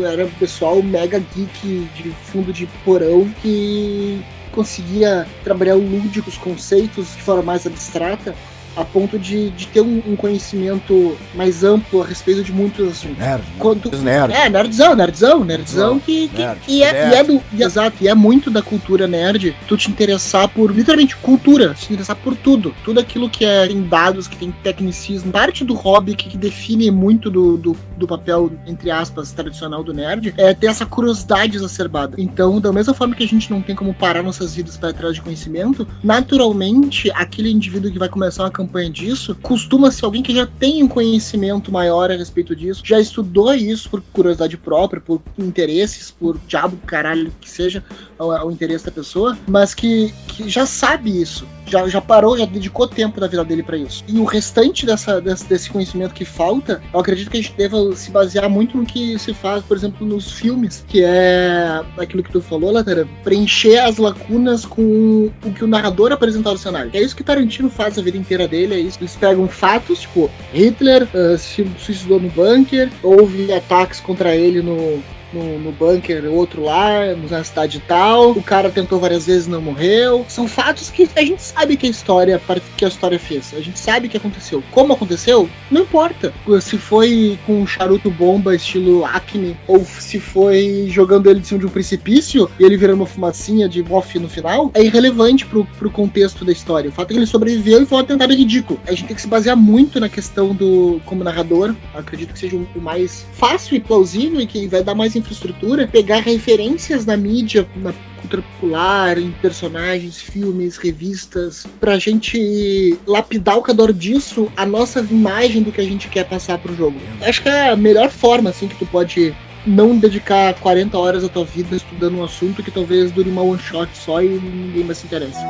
era 0.05 0.27
pessoal 0.39 0.83
mega 0.83 1.19
geek 1.35 1.89
de 1.95 2.11
fundo 2.25 2.53
de 2.53 2.67
porão 2.85 3.29
que 3.43 4.21
conseguia 4.51 5.27
trabalhar 5.43 5.77
o 5.77 5.81
lúdico, 5.81 6.29
os 6.29 6.37
conceitos 6.39 7.15
de 7.17 7.23
forma 7.23 7.43
mais 7.43 7.67
abstrata 7.67 8.35
a 8.77 8.85
ponto 8.85 9.19
de, 9.19 9.51
de 9.51 9.67
ter 9.67 9.81
um, 9.81 10.03
um, 10.07 10.17
conhecimento 10.17 11.17
mais 11.35 11.63
amplo 11.63 12.03
a 12.03 12.07
respeito 12.07 12.43
de 12.43 12.53
muitos 12.53 12.89
assuntos. 12.89 13.19
Nerd. 13.19 13.45
Quanto, 13.59 13.97
nerd. 13.97 14.33
É, 14.33 14.49
nerdzão, 14.49 14.95
nerdzão, 14.95 15.45
nerdzão 15.45 15.99
que, 15.99 16.29
que 16.29 16.39
nerd. 16.39 16.61
É, 16.69 16.71
e 16.71 17.15
é 17.15 17.25
do, 17.25 17.43
e, 17.53 17.63
exato, 17.63 17.97
e 18.01 18.09
é 18.09 18.15
muito 18.15 18.51
da 18.51 18.63
cultura 18.63 19.07
nerd 19.07 19.55
tu 19.67 19.77
te 19.77 19.91
interessar 19.91 20.49
por, 20.49 20.75
literalmente, 20.75 21.17
cultura, 21.17 21.75
te 21.75 21.93
interessar 21.93 22.17
por 22.17 22.35
tudo. 22.37 22.75
Tudo 22.85 23.01
aquilo 23.01 23.29
que 23.29 23.45
é, 23.45 23.67
tem 23.67 23.83
dados, 23.83 24.27
que 24.27 24.37
tem 24.37 24.51
tecnicismo. 24.63 25.33
Parte 25.33 25.65
do 25.65 25.75
hobby 25.75 26.15
que, 26.15 26.29
que 26.29 26.37
define 26.37 26.91
muito 26.91 27.31
do, 27.31 27.57
do, 27.57 27.77
do, 27.97 28.07
papel, 28.07 28.53
entre 28.67 28.91
aspas, 28.91 29.33
tradicional 29.33 29.83
do 29.83 29.93
nerd, 29.93 30.35
é 30.37 30.55
ter 30.55 30.67
essa 30.67 30.87
curiosidade 30.87 31.57
exacerbada. 31.57 32.17
Então, 32.19 32.61
da 32.61 32.73
mesma 32.73 32.95
forma 32.95 33.15
que 33.15 33.25
a 33.25 33.29
gente 33.29 33.51
não 33.51 33.61
tem 33.61 33.75
como 33.75 33.93
parar 33.95 34.23
nossas 34.23 34.55
vidas 34.55 34.77
para 34.77 34.91
atrás 34.91 35.15
de 35.15 35.23
conhecimento, 35.23 35.87
naturalmente, 36.03 37.11
aquele 37.15 37.51
indivíduo 37.51 37.91
que 37.91 37.99
vai 37.99 38.09
começar 38.09 38.45
uma 38.45 38.51
campanha 38.63 38.91
disso, 38.91 39.37
costuma 39.43 39.91
ser 39.91 40.05
alguém 40.05 40.23
que 40.23 40.35
já 40.35 40.47
tem 40.47 40.83
um 40.83 40.89
conhecimento 40.89 41.73
maior 41.73 42.11
a 42.11 42.17
respeito 42.17 42.55
disso, 42.55 42.83
já 42.85 43.01
estudou 43.01 43.53
isso 43.55 43.91
por 43.91 44.01
curiosidade 44.13 44.57
própria, 44.57 45.01
por 45.01 45.21
interesses, 45.39 46.11
por 46.11 46.39
diabo, 46.47 46.77
caralho, 46.87 47.33
que 47.41 47.51
seja 47.51 47.85
o, 48.19 48.51
interesse 48.51 48.87
da 48.87 48.93
pessoa, 48.93 49.37
mas 49.49 49.75
que, 49.75 50.13
que 50.29 50.49
já 50.49 50.65
sabe 50.65 51.21
isso, 51.21 51.47
já, 51.67 51.89
já 51.89 52.01
parou, 52.01 52.37
já 52.37 52.45
dedicou 52.45 52.87
tempo 52.87 53.21
da 53.21 53.27
vida 53.27 53.45
dele 53.45 53.63
para 53.63 53.77
isso. 53.77 54.05
E 54.07 54.19
o 54.19 54.25
restante 54.25 54.87
dessa, 54.87 55.21
desse, 55.21 55.49
desse, 55.49 55.71
conhecimento 55.71 56.15
que 56.15 56.25
falta, 56.25 56.83
eu 56.93 57.01
acredito 57.01 57.31
que 57.31 57.39
a 57.39 57.41
gente 57.41 57.55
deva 57.57 57.95
se 57.97 58.11
basear 58.11 58.49
muito 58.49 58.77
no 58.77 58.85
que 58.85 59.19
se 59.19 59.33
faz, 59.35 59.65
por 59.65 59.77
exemplo, 59.77 60.07
nos 60.07 60.31
filmes, 60.31 60.85
que 60.87 61.03
é 61.03 61.83
aquilo 61.97 62.23
que 62.23 62.31
tu 62.31 62.41
falou, 62.41 62.71
Latara, 62.71 63.09
preencher 63.25 63.79
as 63.79 63.97
lacunas 63.97 64.65
com 64.65 65.31
o 65.45 65.53
que 65.53 65.65
o 65.65 65.67
narrador 65.67 66.13
apresentar 66.13 66.51
no 66.53 66.59
cenário. 66.59 66.91
É 66.93 67.01
isso 67.01 67.17
que 67.17 67.25
Tarantino 67.25 67.71
faz 67.71 67.99
a 67.99 68.03
vida 68.03 68.19
inteira 68.19 68.47
dele, 68.53 68.75
é 68.75 68.79
isso. 68.79 68.99
Eles 69.01 69.17
pegam 69.17 69.49
fatos, 69.49 70.03
tipo, 70.03 70.31
Hitler 70.53 71.09
uh, 71.15 71.39
se 71.39 71.67
suicidou 71.79 72.21
no 72.21 72.29
bunker, 72.29 72.91
houve 73.03 73.53
ataques 73.53 73.99
contra 73.99 74.37
ele 74.37 74.61
no, 74.61 75.03
no, 75.33 75.59
no 75.59 75.73
bunker, 75.73 76.25
outro 76.31 76.65
lá, 76.65 77.15
na 77.31 77.45
cidade 77.45 77.83
tal. 77.87 78.33
O 78.33 78.43
cara 78.43 78.71
tentou 78.71 78.99
várias 78.99 79.27
vezes 79.27 79.47
não 79.47 79.61
morreu. 79.61 80.25
São 80.29 80.47
fatos 80.49 80.91
que 80.91 81.09
a 81.17 81.23
gente 81.23 81.43
sabe 81.43 81.77
que 81.77 81.87
a 81.87 81.91
história 81.91 82.41
que 82.77 82.85
a 82.85 82.89
história 82.89 83.19
fez. 83.19 83.55
A 83.57 83.61
gente 83.61 83.79
sabe 83.79 84.09
que 84.09 84.17
aconteceu. 84.17 84.63
Como 84.71 84.93
aconteceu? 84.93 85.49
Não 85.71 85.83
importa. 85.83 86.33
Se 86.61 86.77
foi 86.79 87.39
com 87.47 87.63
um 87.63 87.67
charuto 87.67 88.11
bomba 88.11 88.55
estilo 88.55 89.05
Acme 89.05 89.57
ou 89.67 89.85
se 89.85 90.19
foi 90.21 90.87
jogando 90.89 91.31
ele 91.31 91.41
de 91.41 91.47
cima 91.47 91.61
de 91.61 91.67
um 91.67 91.71
precipício 91.71 92.51
e 92.59 92.65
ele 92.65 92.77
virando 92.77 92.97
uma 92.97 93.07
fumacinha 93.07 93.69
de 93.69 93.85
off 93.91 94.19
no 94.19 94.29
final, 94.29 94.71
é 94.75 94.83
irrelevante 94.83 95.47
pro, 95.47 95.65
pro 95.79 95.91
contexto 95.91 96.45
da 96.45 96.53
história. 96.53 96.91
O 96.91 96.93
fato 96.93 97.11
é 97.11 97.15
que 97.15 97.19
ele 97.19 97.27
sobreviveu 97.27 97.83
e 97.83 97.87
foi 97.87 97.99
um 97.99 98.01
atentado 98.01 98.35
ridículo. 98.35 98.81
A 98.87 98.91
gente 98.91 99.05
tem 99.05 99.17
que 99.17 99.23
se 99.23 99.29
basear 99.29 99.57
muito 99.57 100.01
na 100.01 100.09
questão 100.09 100.55
do 100.55 101.01
como 101.05 101.25
narrador. 101.25 101.75
Acredito 101.95 102.33
que 102.33 102.39
seja 102.39 102.57
o 102.57 102.81
mais 102.81 103.27
fácil 103.35 103.77
e 103.77 103.81
plausível 103.81 104.41
e 104.41 104.47
que 104.47 104.67
vai 104.67 104.83
dar 104.83 104.95
mais 104.95 105.15
infraestrutura, 105.23 105.89
pegar 105.89 106.21
referências 106.21 107.07
na 107.07 107.17
mídia, 107.17 107.67
na 107.77 107.93
cultura 108.21 108.43
popular, 108.43 109.19
em 109.19 109.31
personagens, 109.31 110.21
filmes, 110.21 110.77
revistas, 110.77 111.67
pra 111.81 111.99
gente 111.99 112.97
lapidar 113.07 113.55
ao 113.55 113.63
redor 113.63 113.93
disso 113.93 114.51
a 114.57 114.67
nossa 114.67 115.01
imagem 115.01 115.63
do 115.63 115.73
que 115.73 115.81
a 115.81 115.85
gente 115.85 116.09
quer 116.09 116.25
passar 116.25 116.59
pro 116.59 116.77
jogo. 116.77 117.01
Acho 117.23 117.43
que 117.43 117.49
é 117.49 117.71
a 117.71 117.77
melhor 117.77 118.11
forma, 118.11 118.51
assim, 118.51 118.69
que 118.69 118.77
tu 118.77 118.87
pode 118.87 119.35
não 119.67 119.97
dedicar 119.97 120.55
40 120.55 120.99
horas 120.99 121.23
da 121.23 121.29
tua 121.29 121.45
vida 121.45 121.77
estudando 121.77 122.19
um 122.19 122.25
assunto 122.25 122.63
que 122.63 122.71
talvez 122.71 123.13
dure 123.13 123.31
uma 123.31 123.43
one 123.43 123.61
shot 123.61 123.89
só 123.97 124.23
e 124.23 124.29
ninguém 124.29 124.85
mais 124.85 124.99
se 124.99 125.07
interessa. 125.07 125.41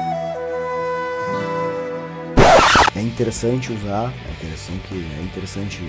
É 2.95 3.01
interessante 3.01 3.73
usar, 3.73 4.13
é 4.29 4.33
interessante, 4.33 4.87
é 4.93 5.23
interessante 5.23 5.81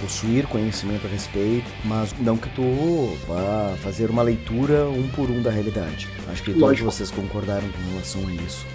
possuir 0.00 0.46
conhecimento 0.46 1.06
a 1.06 1.10
respeito, 1.10 1.66
mas 1.84 2.14
não 2.20 2.36
que 2.36 2.48
tu 2.50 3.16
vá 3.26 3.74
fazer 3.82 4.10
uma 4.10 4.22
leitura 4.22 4.88
um 4.88 5.08
por 5.08 5.30
um 5.30 5.42
da 5.42 5.50
realidade. 5.50 6.08
Acho 6.30 6.42
que 6.42 6.52
todos 6.54 6.80
vocês 6.80 7.10
concordaram 7.10 7.68
com 7.68 7.90
relação 7.90 8.26
a 8.26 8.32
isso. 8.42 8.66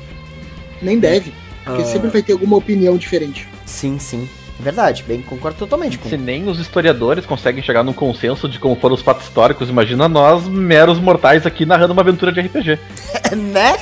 Nem 0.81 0.99
deve, 0.99 1.33
porque 1.63 1.81
uh... 1.81 1.85
sempre 1.85 2.09
vai 2.09 2.21
ter 2.21 2.33
alguma 2.33 2.57
opinião 2.57 2.97
diferente. 2.97 3.47
Sim, 3.65 3.97
sim. 3.99 4.27
Verdade, 4.59 5.03
bem, 5.07 5.21
concordo 5.21 5.57
totalmente 5.57 5.97
com. 5.97 6.07
Se 6.07 6.15
nem 6.15 6.47
os 6.47 6.59
historiadores 6.59 7.25
conseguem 7.25 7.63
chegar 7.63 7.83
num 7.83 7.93
consenso 7.93 8.47
de 8.47 8.59
como 8.59 8.75
foram 8.75 8.95
os 8.95 9.01
fatos 9.01 9.25
históricos, 9.25 9.69
imagina 9.69 10.07
nós, 10.07 10.47
meros 10.47 10.99
mortais, 10.99 11.45
aqui 11.45 11.65
narrando 11.65 11.93
uma 11.93 12.01
aventura 12.01 12.31
de 12.31 12.39
RPG. 12.41 12.79
né? 13.35 13.75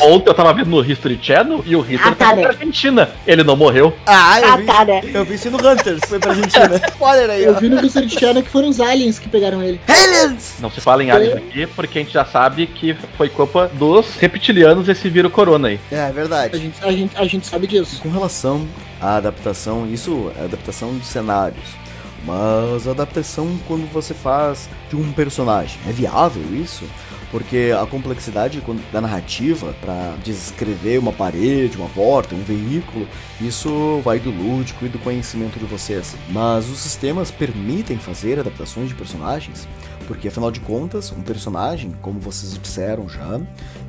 Ontem 0.00 0.30
eu 0.30 0.34
tava 0.34 0.52
vendo 0.52 0.70
no 0.70 0.84
History 0.84 1.18
Channel 1.20 1.62
e 1.66 1.74
o 1.74 1.80
Hitler 1.80 2.12
ah, 2.12 2.14
tá, 2.14 2.34
né? 2.34 2.42
pra 2.42 2.50
Argentina. 2.52 3.10
Ele 3.26 3.42
não 3.42 3.56
morreu. 3.56 3.94
Ah, 4.06 4.40
eu, 4.40 4.52
ah, 4.52 4.56
vi, 4.56 4.66
tá, 4.66 4.84
né? 4.84 5.00
eu 5.12 5.24
vi 5.24 5.34
isso 5.34 5.50
no 5.50 5.58
Hunters, 5.58 6.00
foi 6.06 6.18
pra 6.18 6.30
Argentina. 6.30 6.80
Spoiler 6.88 7.30
aí, 7.30 7.44
Eu 7.44 7.54
ó. 7.54 7.60
vi 7.60 7.68
no 7.68 7.84
History 7.84 8.08
Channel 8.08 8.42
que 8.42 8.50
foram 8.50 8.68
os 8.68 8.80
aliens 8.80 9.18
que 9.18 9.28
pegaram 9.28 9.62
ele. 9.62 9.80
Aliens! 9.88 10.56
Não 10.60 10.70
se 10.70 10.80
fala 10.80 11.02
em 11.02 11.10
aliens 11.10 11.36
aqui, 11.36 11.66
porque 11.66 11.98
a 11.98 12.02
gente 12.02 12.12
já 12.12 12.24
sabe 12.24 12.66
que 12.66 12.94
foi 13.16 13.28
culpa 13.28 13.70
dos 13.74 14.16
reptilianos 14.16 14.88
esse 14.88 15.08
vírus 15.08 15.32
corona 15.32 15.68
aí. 15.68 15.80
É, 15.90 16.08
é 16.08 16.12
verdade. 16.12 16.56
A 16.56 16.58
gente, 16.58 16.84
a 16.84 16.92
gente, 16.92 17.16
a 17.16 17.24
gente 17.24 17.46
sabe 17.46 17.66
disso. 17.66 18.00
Com 18.00 18.10
relação 18.10 18.66
à 19.00 19.16
adaptação, 19.16 19.88
isso 19.90 20.30
é 20.38 20.44
adaptação 20.44 20.96
de 20.96 21.04
cenários. 21.04 21.76
Mas 22.24 22.86
adaptação 22.86 23.58
quando 23.66 23.90
você 23.92 24.12
faz 24.12 24.68
de 24.90 24.96
um 24.96 25.12
personagem. 25.12 25.78
É 25.88 25.92
viável 25.92 26.42
isso? 26.54 26.84
Porque 27.30 27.74
a 27.78 27.86
complexidade 27.86 28.62
da 28.92 29.00
narrativa 29.00 29.74
para 29.80 30.16
descrever 30.22 30.98
uma 30.98 31.12
parede, 31.12 31.76
uma 31.76 31.88
porta, 31.88 32.34
um 32.34 32.42
veículo, 32.42 33.06
isso 33.40 34.00
vai 34.02 34.18
do 34.18 34.30
lúdico 34.30 34.86
e 34.86 34.88
do 34.88 34.98
conhecimento 34.98 35.58
de 35.58 35.66
vocês. 35.66 36.16
Mas 36.30 36.68
os 36.68 36.78
sistemas 36.78 37.30
permitem 37.30 37.98
fazer 37.98 38.38
adaptações 38.38 38.88
de 38.88 38.94
personagens, 38.94 39.68
porque 40.06 40.28
afinal 40.28 40.50
de 40.50 40.60
contas, 40.60 41.12
um 41.12 41.22
personagem, 41.22 41.92
como 42.00 42.18
vocês 42.18 42.58
disseram 42.58 43.08
já, 43.08 43.40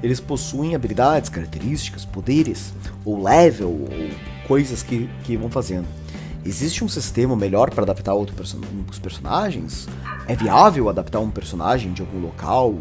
eles 0.03 0.19
possuem 0.19 0.75
habilidades, 0.75 1.29
características, 1.29 2.03
poderes, 2.03 2.73
ou 3.05 3.23
level, 3.23 3.69
ou 3.69 4.09
coisas 4.47 4.83
que, 4.83 5.09
que 5.23 5.37
vão 5.37 5.49
fazendo. 5.49 5.87
Existe 6.45 6.83
um 6.83 6.87
sistema 6.87 7.35
melhor 7.35 7.69
para 7.69 7.83
adaptar 7.83 8.13
outro 8.13 8.35
perso 8.35 8.59
os 8.89 8.97
personagens? 8.97 9.87
É 10.27 10.35
viável 10.35 10.89
adaptar 10.89 11.19
um 11.19 11.29
personagem 11.29 11.91
de 11.91 12.01
algum 12.01 12.19
local? 12.19 12.75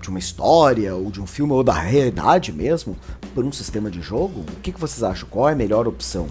De 0.00 0.08
uma 0.08 0.18
história, 0.18 0.94
ou 0.94 1.10
de 1.10 1.20
um 1.20 1.26
filme, 1.26 1.52
ou 1.52 1.62
da 1.62 1.74
realidade 1.74 2.52
mesmo, 2.52 2.96
por 3.34 3.44
um 3.44 3.52
sistema 3.52 3.90
de 3.90 4.00
jogo? 4.00 4.40
O 4.40 4.60
que, 4.60 4.72
que 4.72 4.80
vocês 4.80 5.02
acham? 5.02 5.28
Qual 5.28 5.48
é 5.48 5.52
a 5.52 5.56
melhor 5.56 5.88
opção? 5.88 6.28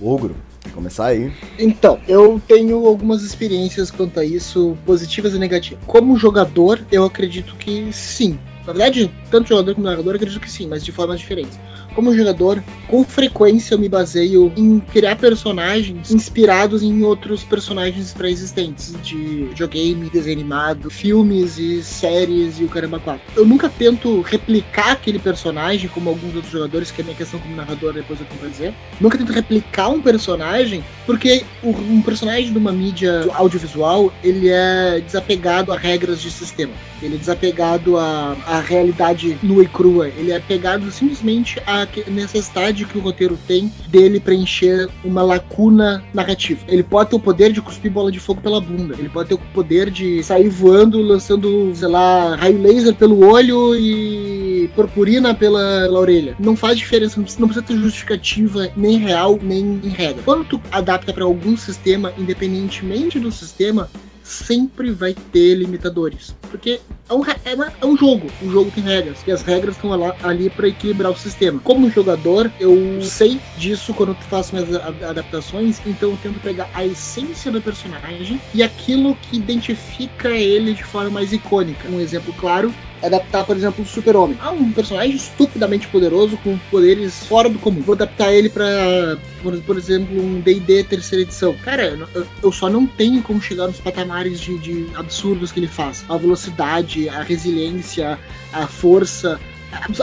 ogro. 0.00 0.34
Quer 0.60 0.72
começar 0.72 1.06
aí? 1.06 1.32
Então, 1.58 2.00
eu 2.08 2.40
tenho 2.46 2.86
algumas 2.86 3.22
experiências 3.22 3.90
quanto 3.90 4.18
a 4.18 4.24
isso, 4.24 4.76
positivas 4.84 5.34
e 5.34 5.38
negativas. 5.38 5.82
Como 5.86 6.16
jogador, 6.16 6.80
eu 6.90 7.04
acredito 7.04 7.54
que 7.56 7.92
sim. 7.92 8.38
Na 8.66 8.72
verdade, 8.72 9.10
tanto 9.30 9.48
jogador 9.48 9.74
como 9.74 9.86
narrador, 9.86 10.14
acredito 10.14 10.40
que 10.40 10.50
sim, 10.50 10.66
mas 10.68 10.84
de 10.84 10.92
formas 10.92 11.18
diferentes 11.18 11.58
como 11.94 12.14
jogador, 12.14 12.62
com 12.88 13.04
frequência 13.04 13.74
eu 13.74 13.78
me 13.78 13.88
baseio 13.88 14.52
em 14.56 14.80
criar 14.80 15.16
personagens 15.16 16.10
inspirados 16.10 16.82
em 16.82 17.02
outros 17.02 17.44
personagens 17.44 18.12
pré-existentes 18.12 18.94
de 19.02 19.16
videogame, 19.46 20.10
desenho 20.10 20.38
animado, 20.38 20.90
filmes 20.90 21.58
e 21.58 21.82
séries 21.82 22.58
e 22.58 22.64
o 22.64 22.68
caramba 22.68 22.98
4. 22.98 23.20
Eu 23.36 23.46
nunca 23.46 23.68
tento 23.68 24.20
replicar 24.22 24.92
aquele 24.92 25.18
personagem 25.18 25.88
como 25.88 26.10
alguns 26.10 26.34
outros 26.34 26.52
jogadores, 26.52 26.90
que 26.90 27.00
é 27.00 27.02
a 27.02 27.04
minha 27.06 27.16
questão 27.16 27.38
como 27.40 27.54
narrador, 27.54 27.92
depois 27.92 28.20
eu 28.20 28.26
tenho 28.26 28.50
dizer. 28.50 28.74
Nunca 29.00 29.16
tento 29.16 29.32
replicar 29.32 29.88
um 29.88 30.00
personagem, 30.00 30.84
porque 31.06 31.44
um 31.62 32.02
personagem 32.02 32.52
de 32.52 32.58
uma 32.58 32.72
mídia 32.72 33.26
audiovisual, 33.34 34.12
ele 34.22 34.48
é 34.48 35.00
desapegado 35.00 35.72
a 35.72 35.78
regras 35.78 36.20
de 36.20 36.30
sistema. 36.30 36.72
Ele 37.02 37.14
é 37.14 37.18
desapegado 37.18 37.96
à, 37.96 38.36
à 38.46 38.60
realidade 38.60 39.38
nua 39.42 39.62
e 39.62 39.66
crua. 39.66 40.08
Ele 40.08 40.32
é 40.32 40.36
apegado 40.36 40.90
simplesmente 40.90 41.60
à 41.82 42.10
necessidade 42.10 42.84
que 42.84 42.98
o 42.98 43.00
roteiro 43.00 43.38
tem 43.46 43.72
dele 43.88 44.20
preencher 44.20 44.88
uma 45.04 45.22
lacuna 45.22 46.02
narrativa. 46.12 46.60
Ele 46.68 46.82
pode 46.82 47.10
ter 47.10 47.16
o 47.16 47.20
poder 47.20 47.52
de 47.52 47.60
cuspir 47.60 47.90
bola 47.90 48.10
de 48.10 48.20
fogo 48.20 48.40
pela 48.40 48.60
bunda. 48.60 48.94
Ele 48.98 49.08
pode 49.08 49.28
ter 49.28 49.34
o 49.34 49.38
poder 49.52 49.90
de 49.90 50.22
sair 50.22 50.48
voando, 50.48 51.00
lançando, 51.00 51.72
sei 51.74 51.88
lá, 51.88 52.36
raio 52.36 52.60
laser 52.60 52.94
pelo 52.94 53.26
olho 53.26 53.74
e 53.76 54.70
purpurina 54.74 55.34
pela, 55.34 55.82
pela 55.82 56.00
orelha. 56.00 56.36
Não 56.38 56.56
faz 56.56 56.78
diferença, 56.78 57.16
não 57.16 57.24
precisa, 57.24 57.40
não 57.40 57.48
precisa 57.48 57.66
ter 57.66 57.76
justificativa 57.76 58.68
nem 58.76 58.98
real, 58.98 59.38
nem 59.42 59.80
em 59.82 59.88
regra. 59.88 60.22
Quando 60.24 60.44
tu 60.44 60.60
adapta 60.70 61.12
para 61.12 61.24
algum 61.24 61.56
sistema, 61.56 62.12
independentemente 62.18 63.18
do 63.18 63.30
sistema, 63.32 63.90
sempre 64.22 64.90
vai 64.90 65.14
ter 65.14 65.54
limitadores. 65.54 66.34
Porque 66.50 66.80
é 67.08 67.14
um, 67.14 67.24
é, 67.24 67.72
é 67.80 67.86
um 67.86 67.96
jogo, 67.96 68.28
o 68.42 68.50
jogo 68.50 68.70
tem 68.70 68.84
regras, 68.84 69.18
e 69.26 69.32
as 69.32 69.42
regras 69.42 69.74
estão 69.76 69.90
ali 70.22 70.50
para 70.50 70.68
equilibrar 70.68 71.12
o 71.12 71.16
sistema. 71.16 71.60
Como 71.60 71.90
jogador, 71.90 72.50
eu 72.60 73.02
sei 73.02 73.40
disso 73.56 73.92
quando 73.94 74.14
faço 74.28 74.54
minhas 74.54 74.74
adaptações, 75.02 75.80
então 75.86 76.10
eu 76.10 76.18
tento 76.22 76.40
pegar 76.40 76.68
a 76.74 76.84
essência 76.84 77.50
do 77.50 77.60
personagem 77.60 78.40
e 78.54 78.62
aquilo 78.62 79.16
que 79.16 79.36
identifica 79.36 80.30
ele 80.30 80.74
de 80.74 80.84
forma 80.84 81.10
mais 81.10 81.32
icônica. 81.32 81.88
Um 81.88 82.00
exemplo 82.00 82.32
claro 82.34 82.72
adaptar, 83.02 83.44
por 83.44 83.56
exemplo, 83.56 83.84
o 83.84 83.86
Super-Homem. 83.86 84.36
Ah, 84.40 84.50
um 84.50 84.72
personagem 84.72 85.16
estupidamente 85.16 85.88
poderoso 85.88 86.36
com 86.38 86.58
poderes 86.70 87.26
fora 87.26 87.48
do 87.48 87.58
comum. 87.58 87.80
Vou 87.80 87.94
adaptar 87.94 88.32
ele 88.32 88.48
para, 88.48 89.18
por, 89.42 89.56
por, 89.62 89.76
exemplo, 89.76 90.20
um 90.20 90.40
D&D 90.40 90.84
terceira 90.84 91.22
edição. 91.22 91.54
Cara, 91.62 91.98
eu, 92.14 92.26
eu, 92.42 92.52
só 92.52 92.68
não 92.68 92.86
tenho 92.86 93.22
como 93.22 93.40
chegar 93.40 93.66
nos 93.66 93.80
patamares 93.80 94.40
de, 94.40 94.58
de 94.58 94.86
absurdos 94.94 95.52
que 95.52 95.60
ele 95.60 95.68
faz. 95.68 96.04
A 96.08 96.16
velocidade, 96.16 97.08
a 97.08 97.22
resiliência, 97.22 98.18
a 98.52 98.66
força, 98.66 99.40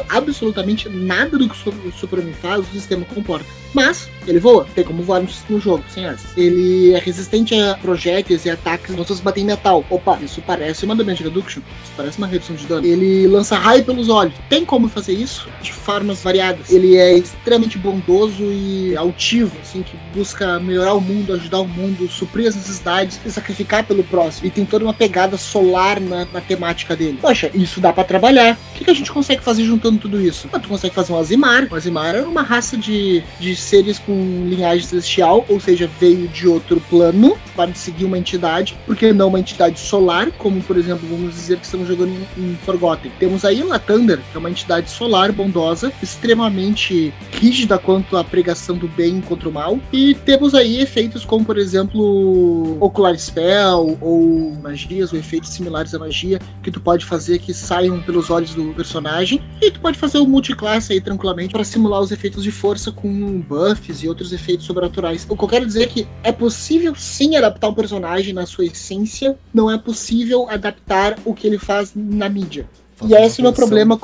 absolutamente 0.10 0.90
nada 0.90 1.38
do 1.38 1.50
que 1.50 1.70
o 1.70 1.92
Super-Homem 1.92 2.34
faz, 2.34 2.62
o 2.62 2.72
sistema 2.72 3.06
comporta. 3.06 3.46
Mas 3.74 4.10
ele 4.28 4.40
voa, 4.40 4.68
tem 4.76 4.84
como 4.84 5.02
voar 5.04 5.22
no, 5.22 5.30
no 5.50 5.60
jogo, 5.60 5.84
sem 5.90 6.06
asas. 6.06 6.26
Ele 6.36 6.94
é 6.94 7.00
resistente 7.00 7.56
a 7.56 7.76
projéteis 7.76 8.46
e 8.46 8.50
ataques 8.50 8.94
quando 8.94 9.08
você 9.08 9.22
bater 9.24 9.42
em 9.42 9.46
metal. 9.46 9.86
Opa, 9.90 10.20
isso 10.22 10.42
parece 10.46 10.86
uma 10.86 10.96
damage 10.96 11.24
reduction, 11.24 11.62
isso 11.84 11.94
parece 11.96 12.18
uma 12.18 12.28
redução 12.28 12.56
de 12.56 12.66
dano. 12.66 12.86
Ele 12.86 13.26
lança 13.28 13.58
raio 13.58 13.86
pelos 13.86 14.10
olhos. 14.10 14.34
Tem 14.50 14.66
como 14.66 14.90
fazer 14.90 15.14
isso 15.14 15.48
de 15.62 15.72
formas 15.72 16.22
variadas. 16.22 16.70
Ele 16.70 16.98
é 16.98 17.18
extremamente 17.18 17.78
bondoso 17.78 18.44
e 18.44 18.96
altivo, 18.98 19.56
assim, 19.62 19.82
que 19.82 19.96
busca 20.14 20.60
melhorar 20.60 20.94
o 20.94 21.02
mundo, 21.02 21.34
ajudar 21.34 21.62
o 21.62 21.68
mundo, 21.68 22.10
suprir 22.10 22.48
as 22.48 22.56
necessidades 22.56 23.20
e 23.26 23.32
sacrificar 23.32 23.86
pelo 23.86 24.04
próximo. 24.04 24.48
E 24.48 24.50
tem 24.50 24.66
toda 24.66 24.84
uma 24.84 24.94
pegada 24.94 25.38
solar 25.38 26.00
na, 26.02 26.26
na 26.26 26.42
temática 26.42 26.96
dele. 26.96 27.18
Poxa, 27.22 27.50
isso 27.54 27.80
dá 27.80 27.94
para 27.94 28.04
trabalhar. 28.04 28.58
O 28.72 28.78
que, 28.78 28.84
que, 28.84 28.92
a 28.92 28.94
gente 28.94 29.12
consegue 29.12 29.42
fazer 29.42 29.64
juntando 29.64 29.98
tudo 30.00 30.22
isso? 30.22 30.50
Ah, 30.52 30.60
tu 30.60 30.68
consegue 30.68 30.94
fazer 30.94 31.14
um 31.14 31.18
Azimar. 31.18 31.68
O 31.72 31.76
Azimar 31.76 32.16
é 32.16 32.22
uma 32.22 32.42
raça 32.42 32.76
de, 32.76 33.24
de 33.40 33.56
seres 33.60 34.00
com 34.00 34.46
linhagem 34.48 34.86
celestial, 34.86 35.46
ou 35.50 35.60
seja, 35.60 35.90
veio 36.00 36.28
de 36.28 36.48
outro 36.48 36.82
plano 36.90 37.38
para 37.56 37.74
seguir 37.74 38.06
uma 38.06 38.18
entidade, 38.18 38.78
porque 38.86 39.12
não 39.12 39.28
uma 39.28 39.40
entidade 39.40 39.80
solar, 39.80 40.32
como 40.34 40.62
por 40.62 40.78
exemplo, 40.78 41.08
vamos 41.10 41.34
dizer 41.34 41.58
que 41.58 41.66
estamos 41.66 41.88
jogando 41.88 42.12
em, 42.38 42.52
em 42.52 42.56
Forgotten. 42.66 43.12
Temos 43.20 43.44
aí 43.44 43.64
a 43.72 43.80
Thunder, 43.80 44.18
que 44.18 44.38
é 44.38 44.40
uma 44.40 44.50
entidade 44.50 44.90
solar 44.90 45.32
bondosa, 45.32 45.92
extremamente 46.02 47.14
rígida 47.32 47.78
quanto 47.78 48.16
à 48.16 48.24
pregação 48.24 48.78
do 48.78 48.88
bem 48.88 49.22
contra 49.22 49.50
o 49.50 49.52
mal, 49.52 49.80
e 49.92 50.14
temos 50.14 50.54
aí 50.54 50.82
efeitos 50.82 51.26
como, 51.26 51.46
por 51.46 51.58
exemplo, 51.58 52.78
Ocular 52.80 53.18
Spell 53.18 53.98
ou 54.02 54.56
magias 54.62 55.12
ou 55.12 55.20
efeitos 55.20 55.50
similares 55.50 55.94
à 55.94 56.00
magia 56.00 56.40
que 56.62 56.72
tu 56.72 56.80
pode 56.80 57.06
fazer 57.06 57.40
que 57.40 57.54
saiam 57.54 58.02
pelos 58.02 58.30
olhos 58.30 58.54
do 58.54 58.74
personagem, 58.74 59.42
e 59.62 59.72
tu 59.72 59.80
pode 59.80 59.98
fazer 59.98 60.20
o 60.20 60.28
multiclasse 60.28 60.94
aí 60.94 61.02
tranquilamente 61.02 61.52
para 61.54 61.64
simular 61.64 62.02
os 62.02 62.12
efeitos 62.12 62.44
de 62.44 62.52
força 62.52 62.92
com 62.92 63.42
buffs 63.48 64.04
e 64.04 64.08
outros 64.08 64.34
efeitos 64.34 64.66
sobrenaturais. 64.66 65.26
O 65.30 65.36
que 65.36 65.44
eu 65.44 65.48
quero 65.48 65.66
dizer 65.66 65.84
é 65.84 65.88
que 65.88 66.08
é 66.24 66.32
possível 66.32 66.94
sim 66.96 67.36
adaptar 67.36 67.70
um 67.70 67.74
personagem 67.74 68.34
na 68.34 68.46
sua 68.46 68.66
essência, 68.66 69.38
não 69.54 69.72
é 69.72 69.78
possível 69.78 70.50
adaptar 70.50 71.18
o 71.26 71.34
que 71.34 71.48
ele 71.48 71.58
faz 71.58 71.94
na 71.96 72.30
mídia. 72.30 72.68
Faz 72.96 73.12
e 73.12 73.16
esse 73.16 73.40
é 73.40 73.42
o 73.42 73.44
meu 73.44 73.54
problema. 73.54 74.00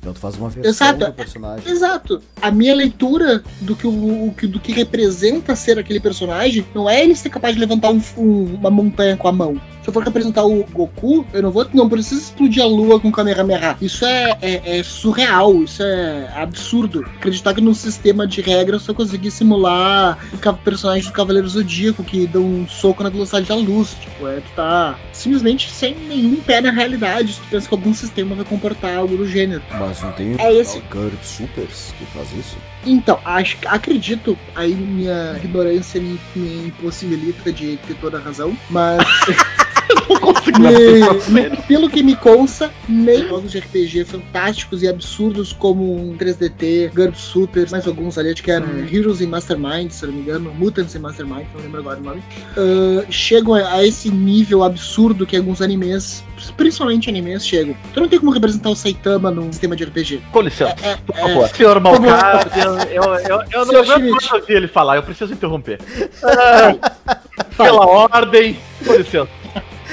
Então 0.00 0.12
tu 0.12 0.20
faz 0.20 0.36
uma 0.36 0.48
versão 0.48 0.70
exato, 0.70 1.06
do 1.06 1.12
personagem. 1.12 1.70
Exato. 1.70 2.22
A 2.40 2.50
minha 2.50 2.74
leitura 2.74 3.42
do 3.60 3.74
que, 3.74 3.86
o, 3.86 4.32
do 4.48 4.60
que 4.60 4.72
representa 4.72 5.56
ser 5.56 5.78
aquele 5.78 6.00
personagem 6.00 6.64
não 6.74 6.88
é 6.88 7.02
ele 7.02 7.16
ser 7.16 7.30
capaz 7.30 7.54
de 7.54 7.60
levantar 7.60 7.90
um, 7.90 8.00
um, 8.16 8.54
uma 8.54 8.70
montanha 8.70 9.16
com 9.16 9.28
a 9.28 9.32
mão 9.32 9.60
se 9.88 9.90
eu 9.90 9.94
for 9.94 10.04
representar 10.04 10.44
o 10.44 10.64
Goku, 10.64 11.26
eu 11.32 11.42
não 11.42 11.50
vou. 11.50 11.66
Não 11.72 11.88
preciso 11.88 12.20
explodir 12.20 12.62
a 12.62 12.66
lua 12.66 13.00
com 13.00 13.10
Kamehameha. 13.10 13.74
Isso 13.80 14.04
é, 14.04 14.36
é, 14.42 14.78
é, 14.78 14.82
surreal, 14.82 15.62
isso 15.62 15.82
é 15.82 16.30
absurdo. 16.36 17.00
Acreditar 17.16 17.54
que 17.54 17.60
num 17.62 17.72
sistema 17.72 18.26
de 18.26 18.42
regras 18.42 18.86
eu 18.86 18.94
conseguir 18.94 19.30
simular 19.30 20.18
o 20.30 20.52
personagem 20.58 21.08
do 21.08 21.12
Cavaleiro 21.14 21.48
Zodíaco 21.48 22.04
que 22.04 22.26
dá 22.26 22.38
um 22.38 22.68
soco 22.68 23.02
na 23.02 23.08
velocidade 23.08 23.48
da 23.48 23.54
luz. 23.54 23.96
Tipo, 23.98 24.28
é, 24.28 24.40
tu 24.40 24.50
tá 24.54 24.98
simplesmente 25.10 25.70
sem 25.70 25.94
nenhum 25.94 26.36
pé 26.36 26.60
na 26.60 26.70
realidade. 26.70 27.40
Tu 27.44 27.48
pensa 27.50 27.66
que 27.66 27.74
algum 27.74 27.94
sistema 27.94 28.34
vai 28.34 28.44
comportar 28.44 28.94
algo 28.94 29.16
do 29.16 29.26
gênero. 29.26 29.62
Mas 29.70 30.02
não 30.02 30.12
tem 30.12 30.36
é 30.38 30.52
esse. 30.52 30.80
GURP 30.80 31.24
Supers 31.24 31.94
que 31.98 32.04
faz 32.06 32.30
isso? 32.34 32.58
Então, 32.84 33.18
acho, 33.24 33.56
acredito, 33.66 34.38
aí 34.54 34.74
minha 34.74 35.34
ignorância 35.42 35.98
me, 35.98 36.20
me 36.36 36.66
impossibilita 36.66 37.50
de 37.50 37.78
ter 37.86 37.94
toda 37.94 38.18
a 38.18 38.20
razão, 38.20 38.54
mas. 38.68 38.98
não 40.20 40.20
consigo 40.20 40.58
me, 40.60 41.56
Pelo 41.66 41.90
que 41.90 42.02
me 42.02 42.16
consta, 42.16 42.70
nem 42.88 43.28
jogos 43.28 43.52
de 43.52 43.58
RPG 43.58 44.04
fantásticos 44.04 44.82
e 44.82 44.88
absurdos 44.88 45.52
como 45.52 45.96
um 45.96 46.16
3DT, 46.16 46.92
GURP 46.94 47.14
Super, 47.14 47.70
mais 47.70 47.86
alguns 47.86 48.16
ali, 48.18 48.30
acho 48.30 48.42
que 48.42 48.50
eram 48.50 48.66
hum. 48.66 48.86
Heroes 48.90 49.20
e 49.20 49.26
Mastermind, 49.26 49.90
se 49.90 50.06
não 50.06 50.12
me 50.12 50.20
engano, 50.20 50.52
Mutants 50.54 50.94
e 50.94 50.98
Mastermind, 50.98 51.46
não 51.54 51.62
lembro 51.62 51.80
agora 51.80 52.00
o 52.00 52.02
nome, 52.02 52.20
uh, 52.20 53.06
chegam 53.10 53.54
a 53.54 53.84
esse 53.84 54.10
nível 54.10 54.62
absurdo 54.62 55.26
que 55.26 55.36
alguns 55.36 55.60
animes, 55.60 56.24
principalmente 56.56 57.08
animes, 57.08 57.46
chegam. 57.46 57.76
Tu 57.92 58.00
não 58.00 58.08
tem 58.08 58.18
como 58.18 58.30
representar 58.30 58.70
o 58.70 58.74
Saitama 58.74 59.30
num 59.30 59.52
sistema 59.52 59.76
de 59.76 59.84
RPG. 59.84 60.22
Com 60.32 60.40
licença, 60.40 60.74
é, 60.82 60.92
é, 60.92 60.96
por 60.96 61.16
favor. 61.16 61.44
É, 61.44 61.48
Senhor 61.48 61.80
Malcard, 61.80 62.50
eu, 62.58 63.02
eu, 63.02 63.14
eu, 63.14 63.44
eu 63.50 63.66
não 63.66 63.84
vou 63.84 64.40
ouvir 64.40 64.54
ele 64.54 64.68
falar, 64.68 64.96
eu 64.96 65.02
preciso 65.02 65.32
interromper. 65.32 65.78
Ah, 66.24 67.16
pela 67.56 67.86
ordem, 67.86 68.58
com 68.84 68.94
licença. 68.94 69.28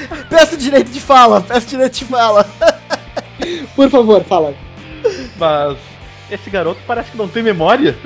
Peço 0.30 0.58
direito 0.58 0.92
de 0.92 1.00
fala, 1.00 1.42
peço 1.42 1.68
direito 1.68 1.94
de 1.94 2.06
fala. 2.06 2.48
Por 3.76 3.90
favor, 3.90 4.24
fala. 4.24 4.54
Mas 5.38 5.78
esse 6.30 6.50
garoto 6.50 6.80
parece 6.88 7.12
que 7.12 7.18
não 7.18 7.28
tem 7.28 7.44
memória. 7.44 7.96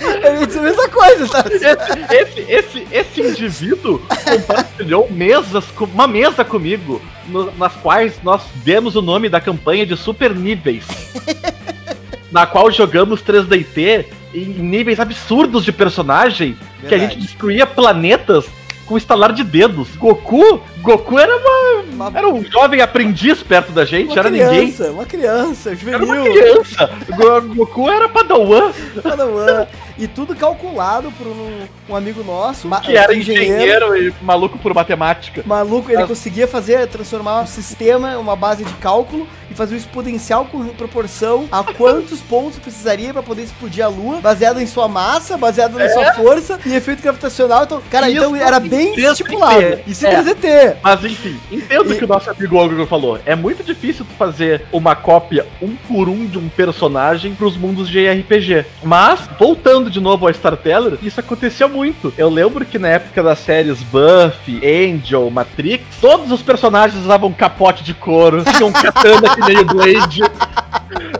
Eu 0.00 0.46
dizer 0.46 0.60
a 0.60 0.62
mesma 0.62 0.88
coisa, 0.88 1.28
tá? 1.28 1.44
Esse, 1.50 2.40
esse, 2.40 2.52
esse, 2.52 2.86
esse 2.90 3.20
indivíduo 3.20 4.02
compartilhou 4.24 5.10
mesas, 5.10 5.64
uma 5.78 6.06
mesa 6.06 6.44
comigo, 6.44 7.00
no, 7.26 7.50
nas 7.56 7.74
quais 7.76 8.20
nós 8.22 8.42
demos 8.64 8.96
o 8.96 9.02
nome 9.02 9.28
da 9.28 9.40
campanha 9.40 9.86
de 9.86 9.96
Super 9.96 10.34
Níveis. 10.34 10.84
na 12.30 12.46
qual 12.46 12.70
jogamos 12.70 13.22
3DT 13.22 14.06
em 14.34 14.44
níveis 14.44 15.00
absurdos 15.00 15.64
de 15.64 15.72
personagem, 15.72 16.56
Verdade. 16.80 16.88
que 16.88 16.94
a 16.94 16.98
gente 16.98 17.18
destruía 17.18 17.66
planetas 17.66 18.46
com 18.90 18.98
estalar 18.98 19.32
de 19.32 19.44
dedos. 19.44 19.94
Goku, 19.94 20.60
Goku 20.82 21.16
era 21.16 21.36
uma, 21.36 22.08
uma... 22.08 22.18
era 22.18 22.28
um 22.28 22.44
jovem 22.44 22.80
aprendiz 22.80 23.40
perto 23.40 23.70
da 23.70 23.84
gente, 23.84 24.08
uma 24.08 24.18
era 24.18 24.28
criança, 24.28 24.52
ninguém. 24.52 24.90
Uma 24.90 25.06
criança, 25.06 25.76
juvenil. 25.76 25.94
Era 25.94 26.04
uma 26.04 26.22
criança. 26.24 26.90
Goku 27.54 27.88
era 27.88 28.08
padawan. 28.08 28.72
Padawan. 29.00 29.66
E 30.00 30.08
tudo 30.08 30.34
calculado 30.34 31.12
por 31.12 31.26
um, 31.26 31.66
um 31.90 31.94
amigo 31.94 32.24
nosso. 32.24 32.68
Que 32.80 32.96
era 32.96 33.14
engenheiro. 33.14 33.94
engenheiro. 33.94 33.96
e 33.96 34.24
maluco 34.24 34.58
por 34.58 34.72
matemática. 34.72 35.42
Maluco, 35.44 35.92
ele 35.92 36.02
As... 36.02 36.08
conseguia 36.08 36.48
fazer, 36.48 36.88
transformar 36.88 37.42
um 37.42 37.46
sistema, 37.46 38.16
uma 38.16 38.34
base 38.34 38.64
de 38.64 38.72
cálculo 38.74 39.28
e 39.50 39.54
fazer 39.54 39.74
um 39.74 39.78
exponencial 39.78 40.46
com 40.46 40.64
proporção 40.68 41.46
a 41.52 41.62
quantos 41.62 42.20
pontos 42.20 42.58
precisaria 42.58 43.12
para 43.12 43.22
poder 43.22 43.42
explodir 43.42 43.84
a 43.84 43.88
Lua, 43.88 44.20
baseado 44.20 44.60
em 44.60 44.66
sua 44.66 44.88
massa, 44.88 45.36
baseado 45.36 45.74
na 45.74 45.84
é? 45.84 45.88
sua 45.88 46.14
força 46.14 46.58
e 46.64 46.74
efeito 46.74 47.02
gravitacional. 47.02 47.64
Então, 47.64 47.82
cara, 47.90 48.08
Isso 48.08 48.18
então 48.18 48.36
era 48.36 48.58
bem 48.58 48.98
estipulado. 48.98 49.80
Isso 49.86 50.06
é. 50.06 50.22
quer 50.22 50.34
ter. 50.36 50.76
Mas 50.82 51.04
enfim, 51.04 51.38
entendo 51.50 51.90
o 51.90 51.96
que 51.96 52.04
o 52.04 52.08
nosso 52.08 52.30
amigo 52.30 52.56
Ogro 52.56 52.86
falou. 52.86 53.18
É 53.26 53.34
muito 53.34 53.62
difícil 53.62 54.04
tu 54.04 54.14
fazer 54.16 54.62
uma 54.72 54.94
cópia 54.94 55.46
um 55.60 55.74
por 55.74 56.08
um 56.08 56.24
de 56.26 56.38
um 56.38 56.48
personagem 56.48 57.34
pros 57.34 57.56
mundos 57.56 57.88
de 57.88 58.08
RPG. 58.08 58.64
Mas, 58.82 59.28
voltando 59.38 59.89
de 59.90 60.00
novo 60.00 60.26
ao 60.26 60.30
Starteller, 60.30 60.98
isso 61.02 61.20
aconteceu 61.20 61.68
muito. 61.68 62.12
Eu 62.16 62.30
lembro 62.30 62.64
que 62.64 62.78
na 62.78 62.88
época 62.88 63.22
das 63.22 63.38
séries 63.40 63.82
Buffy, 63.82 64.60
Angel, 64.64 65.30
Matrix, 65.30 65.84
todos 66.00 66.30
os 66.30 66.42
personagens 66.42 67.02
usavam 67.02 67.32
capote 67.32 67.84
de 67.84 67.92
couro, 67.92 68.42
tinham 68.56 68.72
katana 68.72 69.34
que 69.34 69.40
nem 69.40 69.58
o 69.58 69.64
Blade. 69.64 70.22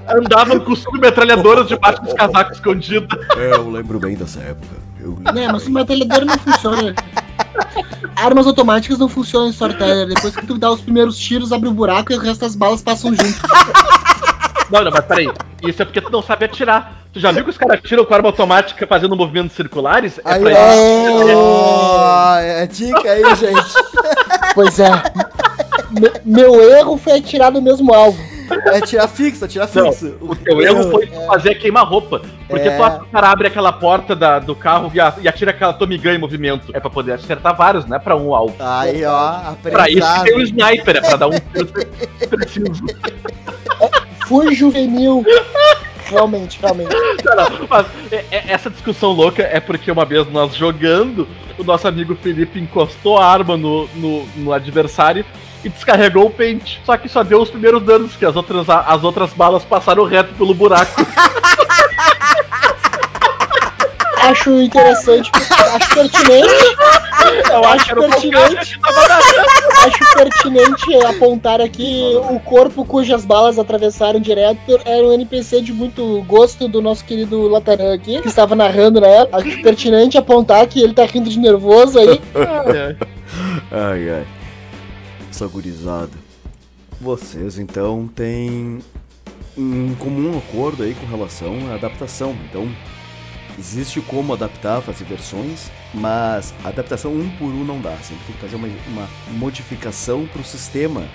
Andavam 0.08 0.60
com 0.60 0.74
submetralhadoras 0.74 1.68
debaixo 1.68 2.02
dos 2.02 2.12
casacos 2.14 2.56
escondidos. 2.56 3.18
É, 3.36 3.54
eu 3.54 3.70
lembro 3.70 3.98
bem 3.98 4.16
dessa 4.16 4.40
época. 4.40 4.74
Eu... 4.98 5.18
Né, 5.32 5.48
mas 5.50 5.62
submetralhadora 5.62 6.24
não 6.24 6.38
funciona. 6.38 6.94
Armas 8.16 8.46
automáticas 8.46 8.98
não 8.98 9.08
funcionam 9.08 9.48
em 9.48 9.50
Storyteller. 9.50 10.08
Depois 10.08 10.34
que 10.34 10.46
tu 10.46 10.58
dá 10.58 10.70
os 10.70 10.80
primeiros 10.80 11.16
tiros, 11.16 11.52
abre 11.52 11.68
o 11.68 11.72
um 11.72 11.74
buraco 11.74 12.12
e 12.12 12.16
o 12.16 12.20
resto 12.20 12.40
das 12.40 12.54
balas 12.54 12.82
passam 12.82 13.10
junto. 13.14 13.40
Não, 14.70 14.84
não, 14.84 14.90
mas 14.90 15.04
peraí. 15.04 15.28
Isso 15.62 15.82
é 15.82 15.84
porque 15.84 16.00
tu 16.00 16.10
não 16.10 16.22
sabe 16.22 16.44
atirar. 16.44 17.00
Tu 17.12 17.18
já 17.18 17.32
viu 17.32 17.42
que 17.42 17.50
os 17.50 17.58
caras 17.58 17.80
tiram 17.82 18.04
com 18.04 18.14
arma 18.14 18.28
automática 18.28 18.86
fazendo 18.86 19.16
movimentos 19.16 19.56
circulares? 19.56 20.18
É 20.18 20.32
aí, 20.32 20.40
pra 20.40 20.52
isso. 20.52 21.36
Oh, 21.36 22.36
é 22.38 22.66
dica 22.66 23.10
aí, 23.10 23.34
gente. 23.36 23.70
Pois 24.52 24.80
é. 24.80 24.90
meu 26.24 26.60
erro 26.60 26.96
foi 26.96 27.18
atirar 27.18 27.52
no 27.52 27.62
mesmo 27.62 27.94
alvo. 27.94 28.20
É 28.66 28.80
tirar 28.80 29.06
fixo, 29.06 29.46
tirar 29.46 29.68
fixo. 29.68 30.16
Não, 30.20 30.30
o 30.30 30.34
teu 30.34 30.60
erro 30.60 30.90
foi 30.90 31.04
é. 31.04 31.26
fazer 31.26 31.54
queima-roupa. 31.54 32.22
Porque 32.48 32.66
é. 32.68 32.76
tu, 32.76 32.82
o 32.82 33.06
cara 33.06 33.30
abre 33.30 33.46
aquela 33.46 33.72
porta 33.72 34.16
da, 34.16 34.40
do 34.40 34.56
carro 34.56 34.90
e, 34.92 35.00
a, 35.00 35.14
e 35.20 35.28
atira 35.28 35.52
aquela 35.52 35.72
Tommy 35.72 35.98
Gun 35.98 36.10
em 36.10 36.18
movimento. 36.18 36.72
É 36.74 36.80
pra 36.80 36.90
poder 36.90 37.12
acertar 37.12 37.56
vários, 37.56 37.86
não 37.86 37.96
é 37.96 38.00
pra 38.00 38.16
um 38.16 38.34
alvo. 38.34 38.56
Aí, 38.58 39.04
ó, 39.04 39.28
aprendizado. 39.52 39.72
Pra 39.72 39.88
isso 39.88 40.24
tem 40.24 40.34
o 40.34 40.38
um 40.38 40.42
sniper, 40.42 40.96
é 40.96 41.00
pra 41.00 41.16
dar 41.16 41.28
um 41.28 41.38
preciso. 42.28 42.84
Fui 44.30 44.54
juvenil. 44.54 45.24
Realmente, 46.04 46.60
realmente. 46.60 46.94
Não, 47.24 47.66
mas 47.68 47.86
é, 48.12 48.24
é, 48.30 48.44
essa 48.52 48.70
discussão 48.70 49.10
louca 49.10 49.42
é 49.42 49.58
porque 49.58 49.90
uma 49.90 50.04
vez 50.04 50.30
nós 50.30 50.54
jogando, 50.54 51.26
o 51.58 51.64
nosso 51.64 51.88
amigo 51.88 52.14
Felipe 52.14 52.60
encostou 52.60 53.18
a 53.18 53.26
arma 53.26 53.56
no, 53.56 53.88
no, 53.96 54.24
no 54.36 54.52
adversário 54.52 55.24
e 55.64 55.68
descarregou 55.68 56.26
o 56.26 56.30
pente. 56.30 56.80
Só 56.86 56.96
que 56.96 57.08
só 57.08 57.24
deu 57.24 57.42
os 57.42 57.50
primeiros 57.50 57.82
danos, 57.82 58.14
que 58.14 58.24
as 58.24 58.36
outras, 58.36 58.70
as 58.70 59.02
outras 59.02 59.32
balas 59.32 59.64
passaram 59.64 60.04
reto 60.04 60.32
pelo 60.34 60.54
buraco. 60.54 60.94
acho 64.30 64.62
interessante, 64.62 65.30
acho 65.74 65.94
pertinente. 65.94 66.48
Eu 67.50 67.64
acho 67.64 67.94
pertinente. 67.94 68.80
acho 69.78 70.14
pertinente 70.14 71.06
apontar 71.06 71.60
aqui 71.60 72.18
o 72.30 72.40
corpo 72.40 72.84
cujas 72.84 73.24
balas 73.24 73.58
atravessaram 73.58 74.20
direto 74.20 74.80
era 74.84 75.06
um 75.06 75.12
NPC 75.12 75.60
de 75.62 75.72
muito 75.72 76.22
gosto 76.26 76.68
do 76.68 76.80
nosso 76.80 77.04
querido 77.04 77.48
Lataran 77.48 77.94
aqui, 77.94 78.20
que 78.20 78.28
estava 78.28 78.54
narrando 78.54 79.00
na 79.00 79.06
época. 79.06 79.38
Acho 79.38 79.62
pertinente 79.62 80.18
apontar 80.18 80.66
que 80.66 80.80
ele 80.82 80.94
tá 80.94 81.04
rindo 81.04 81.28
de 81.28 81.38
nervoso 81.38 81.98
aí. 81.98 82.20
ai, 83.70 84.10
ai 84.10 84.26
essa 85.40 85.46
gurizada. 85.46 86.10
Vocês 87.00 87.58
então 87.58 88.06
têm 88.14 88.80
um 89.56 89.94
comum 89.94 90.36
acordo 90.36 90.82
aí 90.82 90.94
com 90.94 91.06
relação 91.06 91.70
à 91.70 91.76
adaptação. 91.76 92.36
Então, 92.48 92.68
existe 93.60 94.00
como 94.00 94.32
adaptar, 94.32 94.80
fazer 94.80 95.04
versões, 95.04 95.70
mas 95.92 96.54
adaptação 96.64 97.12
um 97.12 97.28
por 97.38 97.48
um 97.48 97.62
não 97.62 97.80
dá. 97.80 97.94
Sempre 97.98 98.24
tem 98.26 98.34
que 98.34 98.40
fazer 98.40 98.56
uma, 98.56 98.68
uma 98.88 99.08
modificação 99.32 100.26
para 100.26 100.40
o 100.40 100.44
sistema. 100.44 101.06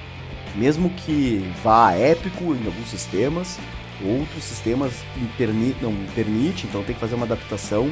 Mesmo 0.55 0.89
que 0.91 1.43
vá 1.63 1.91
épico 1.93 2.55
em 2.55 2.65
alguns 2.65 2.87
sistemas, 2.87 3.57
outros 4.01 4.43
sistemas 4.43 4.93
permit, 5.37 5.75
não 5.81 5.93
permite, 6.13 6.65
então 6.65 6.83
tem 6.83 6.93
que 6.93 7.01
fazer 7.01 7.15
uma 7.15 7.25
adaptação 7.25 7.91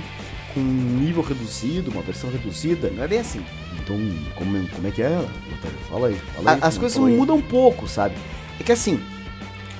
com 0.53 0.59
um 0.59 0.99
nível 0.99 1.23
reduzido, 1.23 1.91
uma 1.91 2.03
versão 2.03 2.29
reduzida. 2.29 2.89
Não 2.91 3.03
é 3.03 3.07
bem 3.07 3.19
assim. 3.19 3.43
Então, 3.81 3.97
como, 4.35 4.65
como 4.69 4.87
é 4.87 4.91
que 4.91 5.01
é? 5.01 5.27
Fala 5.89 6.07
aí. 6.07 6.15
Fala 6.35 6.51
aí 6.51 6.59
As 6.61 6.77
coisas 6.77 6.97
mudam 6.97 7.37
um 7.37 7.41
pouco, 7.41 7.87
sabe? 7.87 8.15
É 8.59 8.63
que 8.63 8.71
assim, 8.71 9.01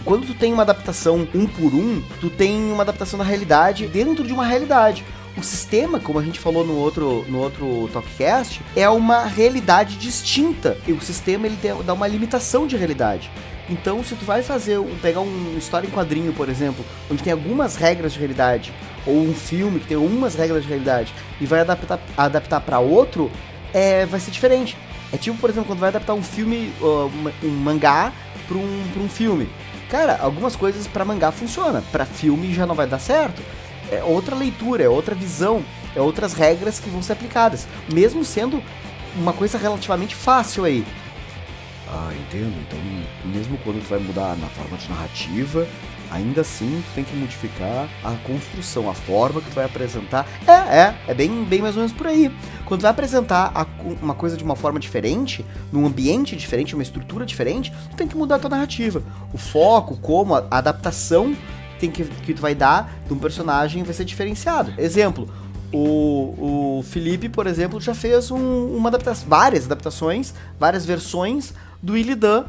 quando 0.06 0.28
tu 0.28 0.34
tem 0.34 0.52
uma 0.52 0.63
adaptação 0.63 1.28
um 1.34 1.48
por 1.48 1.74
um, 1.74 2.02
tu 2.20 2.30
tem 2.30 2.72
uma 2.72 2.84
adaptação 2.84 3.18
da 3.18 3.26
realidade 3.26 3.88
dentro 3.88 4.24
de 4.24 4.34
uma 4.34 4.46
realidade. 4.46 5.04
O 5.38 5.42
sistema, 5.42 6.00
como 6.00 6.20
a 6.20 6.24
gente 6.24 6.39
falou 6.39 6.66
no 6.66 6.76
outro, 6.76 7.26
no 7.28 7.39
outro 7.39 7.89
Talkcast, 7.92 8.62
é 8.76 8.88
uma 8.88 9.26
realidade 9.26 9.98
distinta. 9.98 10.78
E 10.88 10.92
o 10.92 11.02
sistema 11.02 11.48
ele 11.48 11.58
dá 11.84 11.94
uma 11.94 12.08
limitação 12.08 12.68
de 12.68 12.78
realidade. 12.78 13.32
Então, 13.70 14.04
se 14.04 14.13
tu 14.16 14.26
vai 14.26 14.44
fazer, 14.44 14.80
pegar 15.02 15.22
uma 15.22 15.58
história 15.58 15.88
em 15.88 15.89
quadrinho, 15.89 16.34
por 16.34 16.50
exemplo, 16.50 16.86
onde 17.10 17.24
tem 17.24 17.34
algumas 17.34 17.76
regras 17.76 18.13
de 18.13 18.20
realidade, 18.20 18.74
ou 19.08 19.22
um 19.22 19.34
filme 19.34 19.80
que 19.80 19.88
tem 19.88 19.98
algumas 19.98 20.36
regras 20.36 20.63
de 20.63 20.70
realidade, 20.70 21.13
e 21.42 21.46
vai 21.46 21.62
adaptar, 21.62 22.00
adaptar 22.16 22.62
para 22.62 22.80
outro, 22.80 23.32
é, 23.74 24.06
vai 24.06 24.20
ser 24.20 24.32
diferente. 24.32 24.78
É 25.12 25.18
tipo, 25.18 25.38
por 25.38 25.50
exemplo, 25.50 25.68
quando 25.68 25.80
vai 25.80 25.89
adaptar 25.89 26.13
um 26.13 26.24
filme, 26.24 26.74
uh, 26.82 27.12
um 27.44 27.50
mangá 27.50 28.12
para 28.48 28.58
um, 28.58 28.84
pra 28.94 29.02
um 29.02 29.10
filme. 29.10 29.50
Cara, 29.93 30.17
algumas 30.19 30.56
coisas 30.56 30.88
para 30.88 31.06
mangá 31.06 31.32
funciona, 31.32 31.84
para 31.91 32.03
filme 32.03 32.51
já 32.51 32.65
não 32.65 32.73
vai 32.73 32.88
dar 32.88 32.97
certo. 32.97 33.43
É 33.91 34.03
outra 34.03 34.36
leitura, 34.36 34.84
é 34.84 34.89
outra 34.89 35.13
visão, 35.13 35.63
é 35.95 36.01
outras 36.01 36.34
regras 36.34 36.79
que 36.79 36.89
vão 36.89 37.03
ser 37.03 37.13
aplicadas, 37.13 37.67
mesmo 37.93 38.25
sendo 38.25 38.60
uma 39.15 39.34
coisa 39.34 39.56
relativamente 39.56 40.15
fácil 40.15 40.65
aí. 40.65 40.84
Ah, 41.88 42.12
entendo. 42.12 42.56
Então, 42.67 42.79
mesmo 43.32 43.56
quando 43.60 43.84
tu 43.84 43.88
vai 43.88 43.99
mudar 43.99 44.36
na 44.38 44.47
forma 44.47 44.77
de 44.77 44.89
narrativa, 44.89 45.67
ainda 46.13 46.41
assim 46.41 46.84
tu 46.88 46.95
tem 46.95 47.04
que 47.04 47.15
modificar 47.15 47.89
a 48.04 48.12
construção, 48.28 48.89
a 48.89 48.93
forma 48.93 49.41
que 49.41 49.49
tu 49.49 49.56
vai 49.56 49.65
apresentar. 49.65 50.28
É, 50.47 50.52
é, 50.52 50.95
é 51.08 51.13
bem, 51.13 51.43
bem 51.43 51.62
mais 51.62 51.76
ou 51.76 51.82
menos 51.82 51.91
por 51.91 52.06
aí. 52.06 52.32
Quando 52.65 52.82
tu 52.82 52.84
vai 52.84 52.91
apresentar 52.91 53.52
a, 53.54 53.65
uma 54.02 54.13
coisa 54.13 54.38
de 54.38 54.43
uma 54.43 54.56
forma 54.56 54.80
diferente, 54.80 55.43
num 55.71 55.86
ambiente 55.86 56.36
diferente, 56.36 56.76
uma 56.76 56.84
estrutura 56.84 57.26
diferente, 57.26 57.73
tu 57.89 57.95
tem 57.95 58.08
que 58.08 58.15
mudar 58.15 58.36
a 58.36 58.39
tua 58.39 58.49
narrativa. 58.52 59.02
O 59.34 59.38
foco, 59.38 59.97
como, 59.97 60.36
a, 60.36 60.45
adaptação 60.52 61.36
tem 61.80 61.89
que, 61.89 62.04
que 62.04 62.34
tu 62.34 62.41
vai 62.41 62.54
dar 62.54 62.93
de 63.08 63.13
um 63.13 63.17
personagem 63.17 63.84
vai 63.84 63.93
ser 63.93 64.06
diferenciado. 64.06 64.73
Exemplo, 64.78 65.28
o, 65.71 66.78
o 66.78 66.84
Felipe, 66.84 67.28
por 67.28 67.47
exemplo, 67.47 67.82
já 67.82 67.95
fez 67.95 68.30
um, 68.30 68.67
uma 68.76 68.89
adaptação, 68.89 69.28
várias 69.28 69.65
adaptações, 69.65 70.34
várias 70.60 70.86
versões 70.86 71.54
do 71.82 71.97
Illidan 71.97 72.45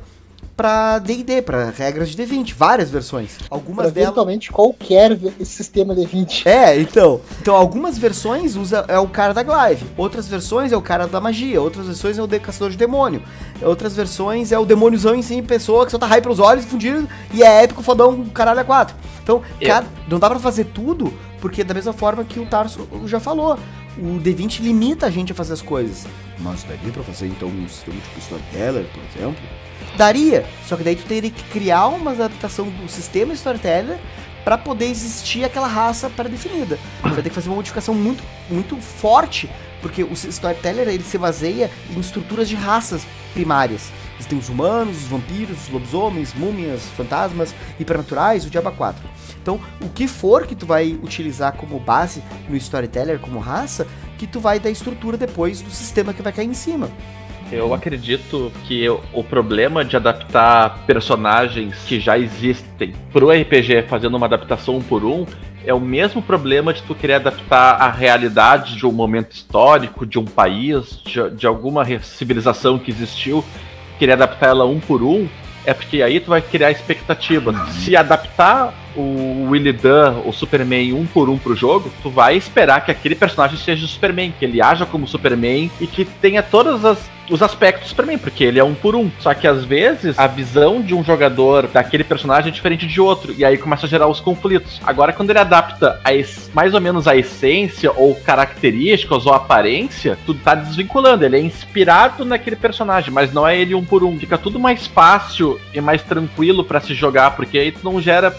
para 0.57 0.99
D&D, 1.01 1.43
para 1.43 1.71
regras 1.71 2.11
de 2.11 2.23
D20, 2.23 2.55
várias 2.55 2.91
versões. 2.91 3.39
Algumas 3.51 3.93
pra 3.93 3.95
delas 3.95 4.49
qualquer 4.49 5.19
sistema 5.45 5.95
D20. 5.95 6.47
É, 6.47 6.79
então, 6.81 7.21
então 7.41 7.55
algumas 7.55 7.99
versões 7.99 8.57
usa 8.57 8.85
é 8.89 8.99
o 8.99 9.09
cara 9.09 9.35
da 9.35 9.43
Glaive, 9.43 9.87
outras 9.97 10.29
versões 10.29 10.73
é 10.73 10.77
o 10.77 10.83
cara 10.83 11.07
da 11.07 11.21
magia, 11.21 11.61
outras 11.61 11.87
versões 11.87 12.19
é 12.19 12.23
o 12.23 12.29
caçador 12.41 12.71
de 12.71 12.77
demônio, 12.77 13.23
outras 13.63 13.95
versões 13.97 14.53
é 14.53 14.59
o 14.59 14.65
demôniozão 14.65 15.15
em 15.15 15.23
si, 15.23 15.43
pessoa 15.43 15.85
que 15.85 15.93
só 15.93 15.99
tá 15.99 16.07
raio 16.07 16.23
pelos 16.23 16.39
olhos, 16.39 16.65
fundido 16.65 17.09
e 17.33 17.43
é 17.43 17.65
épico 17.65 17.83
fodão, 17.83 18.25
caralho 18.27 18.61
a 18.61 18.65
quatro. 18.65 18.97
Então, 19.23 19.43
cara, 19.65 19.87
não 20.09 20.19
dá 20.19 20.29
para 20.29 20.39
fazer 20.39 20.65
tudo, 20.67 21.13
porque 21.41 21.65
da 21.65 21.75
mesma 21.75 21.93
forma 21.93 22.25
que 22.25 22.39
o 22.39 22.47
Tarso 22.47 22.87
já 23.07 23.19
falou, 23.19 23.59
o 23.99 24.21
D20 24.21 24.61
limita 24.61 25.07
a 25.07 25.11
gente 25.11 25.33
a 25.33 25.35
fazer 25.35 25.53
as 25.53 25.63
coisas. 25.63 26.07
Mas 26.39 26.65
daria 26.65 26.93
pra 26.93 27.03
fazer 27.03 27.27
então 27.27 27.49
um 27.49 27.69
sistema 27.69 28.01
tipo 28.01 28.19
Storyteller, 28.19 28.87
por 28.93 29.03
exemplo? 29.15 29.43
Daria, 29.97 30.45
só 30.67 30.77
que 30.77 30.83
daí 30.83 30.97
tu 30.97 31.05
teria 31.05 31.31
que 31.31 31.43
criar 31.45 31.87
uma 31.89 32.11
adaptação 32.11 32.69
do 32.69 32.89
sistema 32.89 33.33
Storyteller 33.35 33.99
para 34.45 34.59
poder 34.59 34.87
existir 34.87 35.45
aquela 35.45 35.67
raça 35.67 36.11
pré-definida. 36.11 36.79
Você 37.03 37.15
vai 37.15 37.23
ter 37.23 37.29
que 37.31 37.35
fazer 37.35 37.49
uma 37.49 37.57
modificação 37.57 37.95
muito, 37.95 38.23
muito 38.51 38.77
forte, 38.77 39.49
porque 39.81 40.03
o 40.03 40.13
Storyteller 40.13 40.89
ele 40.89 41.03
se 41.03 41.17
baseia 41.17 41.71
em 41.91 42.01
estruturas 42.01 42.49
de 42.49 42.55
raças 42.55 43.07
primárias. 43.33 43.91
Existem 44.15 44.39
os 44.39 44.49
humanos, 44.49 44.97
os 44.97 45.09
vampiros, 45.09 45.65
os 45.65 45.69
lobisomens, 45.69 46.35
múmias, 46.35 46.83
fantasmas, 46.97 47.55
hipernaturais, 47.79 48.47
o 48.47 48.51
Diaba 48.51 48.71
4. 48.71 49.03
Então, 49.43 49.61
o 49.81 49.89
que 49.89 50.07
for 50.07 50.47
que 50.47 50.55
tu 50.55 50.67
vai 50.67 50.99
utilizar 51.03 51.53
como 51.55 51.79
base 51.79 52.23
no 52.49 52.57
Storyteller 52.57 53.19
como 53.19 53.39
raça, 53.39 53.87
que 54.17 54.27
tu 54.27 54.41
vai 54.41 54.59
dar 54.59 54.71
estrutura 54.71 55.17
depois 55.17 55.61
do 55.61 55.71
sistema 55.71 56.15
que 56.15 56.23
vai 56.23 56.33
cair 56.33 56.49
em 56.49 56.55
cima. 56.55 56.89
Eu 57.53 57.75
acredito 57.75 58.51
que 58.65 58.89
o 58.89 59.23
problema 59.23 59.85
de 59.85 59.97
adaptar 59.97 60.85
personagens 60.87 61.77
que 61.87 62.01
já 62.01 62.19
existem 62.19 62.95
pro 63.13 63.31
RPG 63.31 63.83
fazendo 63.87 64.17
uma 64.17 64.27
adaptação 64.27 64.77
um 64.77 64.83
por 64.83 65.05
um 65.05 65.27
é 65.65 65.73
o 65.73 65.81
mesmo 65.81 66.21
problema 66.23 66.73
de 66.73 66.83
tu 66.83 66.95
querer 66.95 67.15
adaptar 67.15 67.81
a 67.81 67.91
realidade 67.91 68.77
de 68.77 68.87
um 68.87 68.93
momento 68.93 69.33
histórico, 69.33 70.05
de 70.07 70.19
um 70.19 70.25
país, 70.25 71.01
de, 71.05 71.31
de 71.31 71.47
alguma 71.47 71.85
civilização 72.01 72.79
que 72.79 72.91
existiu, 72.91 73.45
querer 73.99 74.13
adaptar 74.13 74.49
ela 74.49 74.65
um 74.65 74.81
por 74.81 75.03
um, 75.03 75.29
é 75.65 75.73
porque 75.73 76.03
aí 76.03 76.21
tu 76.21 76.31
vai 76.31 76.43
criar 76.43 76.71
expectativa. 76.71 77.51
Uhum. 77.51 77.67
Se 77.73 77.97
adaptar 77.97 78.75
o 78.97 79.49
Willy 79.51 79.73
Dunn, 79.73 80.23
o 80.27 80.33
Superman, 80.33 80.93
um 80.93 81.07
por 81.07 81.29
um 81.29 81.39
pro 81.39 81.55
jogo, 81.55 81.91
tu 82.03 82.11
vai 82.11 82.37
esperar 82.37 82.85
que 82.85 82.91
aquele 82.91 83.15
personagem 83.15 83.59
seja 83.59 83.85
o 83.85 83.89
Superman, 83.89 84.33
que 84.39 84.45
ele 84.45 84.63
haja 84.63 84.87
como 84.87 85.07
Superman 85.07 85.71
e 85.81 85.87
que 85.87 86.05
tenha 86.05 86.43
todas 86.43 86.85
as 86.85 87.15
os 87.31 87.43
aspectos 87.43 87.93
para 87.93 88.07
mim, 88.07 88.19
porque 88.19 88.45
ele 88.45 88.59
é 88.59 88.65
um 88.65 88.75
por 88.75 88.95
um. 88.95 89.11
Só 89.19 89.33
que 89.35 89.47
às 89.47 89.65
vezes 89.65 90.19
a 90.19 90.27
visão 90.27 90.81
de 90.81 90.95
um 90.95 91.03
jogador 91.03 91.67
daquele 91.69 92.05
personagem 92.05 92.51
é 92.51 92.55
diferente 92.55 92.87
de 92.87 93.01
outro, 93.01 93.35
e 93.37 93.45
aí 93.45 93.57
começa 93.57 93.87
a 93.87 93.89
gerar 93.89 94.09
os 94.09 94.21
conflitos. 94.21 94.81
Agora, 94.85 95.13
quando 95.13 95.31
ele 95.31 95.39
adapta 95.39 96.01
a 96.05 96.11
mais 96.55 96.75
ou 96.75 96.81
menos 96.81 97.09
a 97.09 97.17
essência, 97.17 97.93
ou 97.93 98.15
características, 98.15 99.27
ou 99.27 99.33
aparência, 99.33 100.19
tudo 100.25 100.41
tá 100.41 100.55
desvinculando. 100.55 101.25
Ele 101.25 101.37
é 101.37 101.41
inspirado 101.41 102.25
naquele 102.25 102.57
personagem, 102.57 103.13
mas 103.13 103.33
não 103.33 103.47
é 103.47 103.59
ele 103.59 103.75
um 103.75 103.85
por 103.85 104.05
um. 104.05 104.19
Fica 104.19 104.39
tudo 104.39 104.59
mais 104.59 104.87
fácil 104.87 105.61
e 105.73 105.81
mais 105.81 106.03
tranquilo 106.03 106.65
para 106.65 106.81
se 106.81 106.95
jogar, 106.95 107.33
porque 107.33 107.59
aí 107.59 107.73
tu 107.73 107.81
não 107.83 108.01
gera 108.01 108.31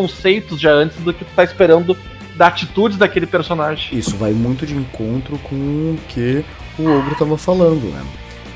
preconceitos 0.00 0.60
já 0.60 0.72
antes 0.72 0.96
do 0.98 1.12
que 1.12 1.24
tu 1.24 1.30
tá 1.34 1.44
esperando 1.44 1.96
da 2.36 2.46
atitude 2.46 2.96
daquele 2.96 3.26
personagem. 3.26 3.98
Isso 3.98 4.16
vai 4.16 4.32
muito 4.32 4.64
de 4.64 4.74
encontro 4.74 5.38
com 5.38 5.54
o 5.54 5.98
que 6.08 6.44
o 6.78 6.88
Ogro 6.88 7.14
tava 7.14 7.36
falando, 7.36 7.92
né? 7.92 8.02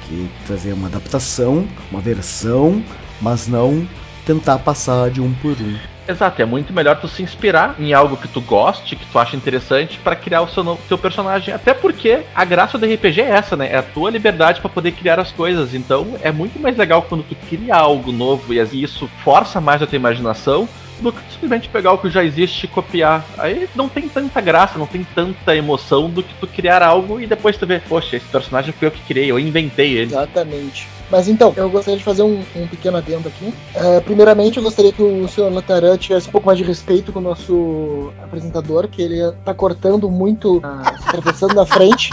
que 0.08 0.28
fazer 0.44 0.72
uma 0.72 0.86
adaptação, 0.86 1.66
uma 1.90 2.00
versão, 2.00 2.82
mas 3.20 3.48
não 3.48 3.86
tentar 4.26 4.58
passar 4.58 5.10
de 5.10 5.20
um 5.20 5.32
por 5.34 5.52
um. 5.52 5.76
Exato, 6.06 6.42
é 6.42 6.44
muito 6.44 6.70
melhor 6.70 7.00
tu 7.00 7.08
se 7.08 7.22
inspirar 7.22 7.76
em 7.78 7.94
algo 7.94 8.18
que 8.18 8.28
tu 8.28 8.38
goste, 8.42 8.94
que 8.94 9.06
tu 9.06 9.18
acha 9.18 9.36
interessante, 9.36 9.98
para 9.98 10.14
criar 10.14 10.42
o 10.42 10.48
seu 10.48 10.78
teu 10.86 10.98
personagem. 10.98 11.54
Até 11.54 11.72
porque 11.72 12.20
a 12.34 12.44
graça 12.44 12.76
do 12.76 12.84
RPG 12.84 13.22
é 13.22 13.30
essa, 13.30 13.56
né? 13.56 13.70
É 13.72 13.78
a 13.78 13.82
tua 13.82 14.10
liberdade 14.10 14.60
para 14.60 14.68
poder 14.68 14.92
criar 14.92 15.18
as 15.18 15.32
coisas. 15.32 15.72
Então 15.72 16.14
é 16.20 16.30
muito 16.30 16.60
mais 16.60 16.76
legal 16.76 17.00
quando 17.02 17.24
tu 17.24 17.34
cria 17.48 17.76
algo 17.76 18.12
novo 18.12 18.52
e 18.52 18.82
isso 18.82 19.08
força 19.24 19.62
mais 19.62 19.80
a 19.80 19.86
tua 19.86 19.96
imaginação 19.96 20.68
do 21.00 21.12
que 21.12 21.20
simplesmente 21.32 21.68
pegar 21.68 21.92
o 21.92 21.98
que 21.98 22.10
já 22.10 22.24
existe 22.24 22.64
e 22.64 22.68
copiar. 22.68 23.24
Aí 23.38 23.68
não 23.74 23.88
tem 23.88 24.08
tanta 24.08 24.40
graça, 24.40 24.78
não 24.78 24.86
tem 24.86 25.04
tanta 25.14 25.54
emoção 25.54 26.08
do 26.08 26.22
que 26.22 26.34
tu 26.34 26.46
criar 26.46 26.82
algo 26.82 27.20
e 27.20 27.26
depois 27.26 27.56
tu 27.56 27.66
ver, 27.66 27.82
poxa, 27.82 28.16
esse 28.16 28.26
personagem 28.26 28.72
foi 28.72 28.88
eu 28.88 28.92
que 28.92 29.02
criei, 29.02 29.30
eu 29.30 29.38
inventei 29.38 29.92
ele. 29.92 30.12
Exatamente. 30.12 30.88
Mas 31.10 31.28
então, 31.28 31.52
eu 31.56 31.68
gostaria 31.68 31.98
de 31.98 32.04
fazer 32.04 32.22
um, 32.22 32.42
um 32.56 32.66
pequeno 32.66 32.96
adendo 32.96 33.28
aqui. 33.28 33.54
Uh, 33.76 34.00
primeiramente, 34.04 34.56
eu 34.56 34.62
gostaria 34.62 34.92
que 34.92 35.02
o 35.02 35.28
senhor 35.28 35.52
Lataran 35.52 35.96
tivesse 35.96 36.28
um 36.28 36.32
pouco 36.32 36.46
mais 36.46 36.58
de 36.58 36.64
respeito 36.64 37.12
com 37.12 37.18
o 37.18 37.22
nosso 37.22 38.12
apresentador, 38.22 38.88
que 38.88 39.02
ele 39.02 39.32
tá 39.44 39.52
cortando 39.54 40.10
muito, 40.10 40.58
uh, 40.58 40.62
atravessando 41.06 41.54
na 41.54 41.66
frente. 41.66 42.10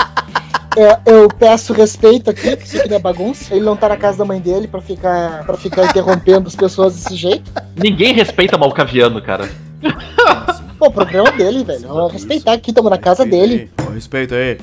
É, 0.78 1.00
eu 1.12 1.28
peço 1.30 1.74
respeito 1.74 2.30
aqui, 2.30 2.56
que 2.56 2.66
isso 2.66 2.78
aqui 2.78 2.90
não 2.90 2.98
é 2.98 3.00
bagunça. 3.00 3.56
Ele 3.56 3.66
não 3.66 3.78
tá 3.78 3.90
na 3.90 3.98
casa 3.98 4.20
da 4.20 4.26
mãe 4.26 4.40
dele 4.40 4.68
pra 4.68 4.82
ficar, 4.82 5.46
pra 5.46 5.58
ficar 5.58 5.86
interrompendo 5.86 6.48
as 6.48 6.56
pessoas 6.56 6.96
desse 6.96 7.16
jeito. 7.16 7.52
Ninguém 7.76 8.14
respeita 8.14 8.58
Malcaviano, 8.58 9.22
cara. 9.22 9.50
Pô, 10.78 10.88
o 10.88 10.92
programa 10.92 11.32
dele, 11.32 11.64
velho. 11.64 11.88
Vamos 11.88 12.14
respeitar 12.14 12.54
aqui, 12.54 12.72
estamos 12.72 12.90
na 12.90 12.98
casa 12.98 13.26
dele. 13.26 13.70
Respeito 13.94 14.34
aí. 14.34 14.58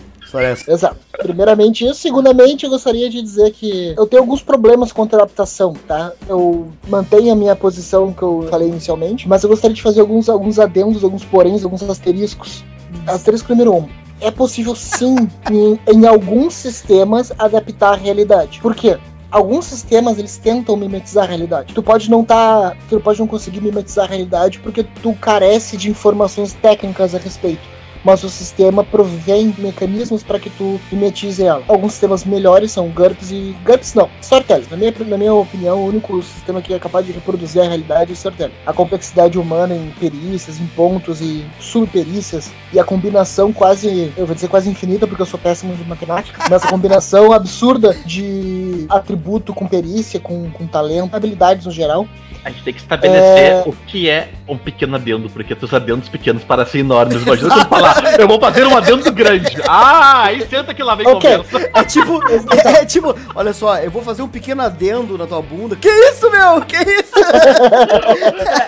Exato. 0.69 0.97
Primeiramente 1.19 1.87
isso. 1.87 2.01
Segundamente, 2.01 2.65
eu 2.65 2.71
gostaria 2.71 3.09
de 3.09 3.23
dizer 3.23 3.53
que 3.53 3.95
eu 3.97 4.07
tenho 4.07 4.23
alguns 4.23 4.43
problemas 4.43 4.93
com 4.93 5.03
a 5.03 5.05
adaptação, 5.07 5.75
tá? 5.87 6.13
Eu 6.29 6.71
mantenho 6.89 7.33
a 7.33 7.37
minha 7.37 7.57
posição 7.57 8.13
que 8.13 8.23
eu 8.23 8.47
falei 8.51 8.69
inicialmente, 8.69 9.29
mas 9.29 9.43
eu 9.43 9.49
gostaria 9.49 9.75
de 9.75 9.83
fazer 9.83 10.01
alguns, 10.01 10.29
alguns 10.29 10.59
adendos, 10.59 11.03
alguns 11.03 11.25
poréns, 11.25 11.65
alguns 11.65 11.83
asteriscos. 11.83 12.65
Asterisco 13.07 13.53
número 13.53 13.75
um 13.75 13.89
é 14.21 14.31
possível 14.31 14.75
sim, 14.75 15.17
em, 15.51 15.79
em 15.93 16.07
alguns 16.07 16.55
sistemas, 16.55 17.33
adaptar 17.39 17.93
a 17.93 17.97
realidade. 17.97 18.61
Por 18.61 18.75
quê? 18.75 18.99
Alguns 19.31 19.67
sistemas 19.67 20.19
eles 20.19 20.37
tentam 20.37 20.77
mimetizar 20.77 21.25
a 21.25 21.29
realidade. 21.29 21.75
Tu 21.75 21.83
pode 21.83 22.11
não 22.11 22.25
tá, 22.25 22.77
tu 22.89 23.01
pode 23.01 23.19
não 23.19 23.27
conseguir 23.27 23.61
mimetizar 23.61 24.07
a 24.07 24.09
realidade 24.09 24.59
porque 24.61 24.83
tu 24.83 25.15
carece 25.15 25.77
de 25.77 25.91
informações 25.91 26.53
técnicas 26.55 27.15
a 27.15 27.19
respeito 27.19 27.78
mas 28.09 28.25
o 28.25 28.31
sistema 28.31 28.83
provém 28.83 29.55
mecanismos 29.59 30.23
para 30.23 30.39
que 30.39 30.49
tu 30.49 30.81
mimetize 30.91 31.45
ela. 31.45 31.63
Alguns 31.69 31.93
sistemas 31.93 32.25
melhores 32.25 32.73
são 32.73 32.89
GURPS 32.89 33.31
e. 33.31 33.55
GURPS 33.63 33.93
não, 33.93 34.09
Storytelling. 34.23 34.65
Na 34.71 34.79
minha, 34.79 34.95
na 34.99 35.19
minha 35.19 35.35
opinião, 35.35 35.79
o 35.79 35.89
único 35.89 36.23
sistema 36.23 36.63
que 36.63 36.73
é 36.73 36.79
capaz 36.79 37.05
de 37.05 37.13
reproduzir 37.13 37.61
a 37.61 37.67
realidade 37.67 38.11
é 38.11 38.15
o 38.15 38.17
Storytelling. 38.17 38.55
A 38.65 38.73
complexidade 38.73 39.39
humana 39.39 39.75
em 39.75 39.91
perícias, 40.01 40.59
em 40.59 40.67
pontos 40.69 41.21
e 41.21 41.45
subperícias, 41.61 42.51
e 42.73 42.81
a 42.81 42.85
combinação 42.85 43.53
quase, 43.53 44.11
eu 44.17 44.25
vou 44.25 44.35
dizer 44.35 44.49
quase 44.49 44.71
infinita, 44.71 45.07
porque 45.07 45.21
eu 45.21 45.27
sou 45.27 45.39
péssimo 45.39 45.77
de 45.77 45.85
matemática, 45.85 46.45
mas 46.49 46.65
a 46.65 46.69
combinação 46.71 47.31
absurda 47.35 47.93
de 48.07 48.87
atributo 48.89 49.53
com 49.53 49.67
perícia, 49.67 50.19
com, 50.19 50.51
com 50.51 50.67
talento, 50.67 51.15
habilidades 51.15 51.67
no 51.67 51.73
geral 51.73 52.09
a 52.49 52.51
gente 52.51 52.63
tem 52.63 52.73
que 52.73 52.81
estabelecer 52.81 53.53
é... 53.53 53.63
o 53.67 53.73
que 53.87 54.09
é 54.09 54.31
um 54.49 54.57
pequeno 54.57 54.97
adendo, 54.97 55.29
porque 55.29 55.55
os 55.61 55.75
adendos 55.75 56.09
pequenos 56.09 56.43
parecem 56.43 56.81
enormes. 56.81 57.23
Imagina 57.23 57.55
se 57.55 57.61
eu 57.61 57.67
falar, 57.67 58.03
eu 58.19 58.27
vou 58.27 58.41
fazer 58.41 58.67
um 58.67 58.77
adendo 58.77 59.13
grande. 59.13 59.63
Ah, 59.69 60.25
aí 60.25 60.47
senta 60.49 60.73
que 60.73 60.83
lá 60.83 60.95
vem 60.95 61.07
okay. 61.07 61.37
conversa. 61.37 61.71
É 61.75 61.85
tipo, 61.85 62.21
é, 62.27 62.81
é, 62.81 62.85
tipo, 62.87 63.15
olha 63.35 63.53
só, 63.53 63.77
eu 63.79 63.91
vou 63.91 64.03
fazer 64.03 64.23
um 64.23 64.29
pequeno 64.29 64.63
adendo 64.63 65.19
na 65.19 65.27
tua 65.27 65.43
bunda. 65.43 65.77
Que 65.77 65.89
isso, 65.89 66.31
meu? 66.31 66.63
Que 66.63 66.77
isso? 66.77 67.19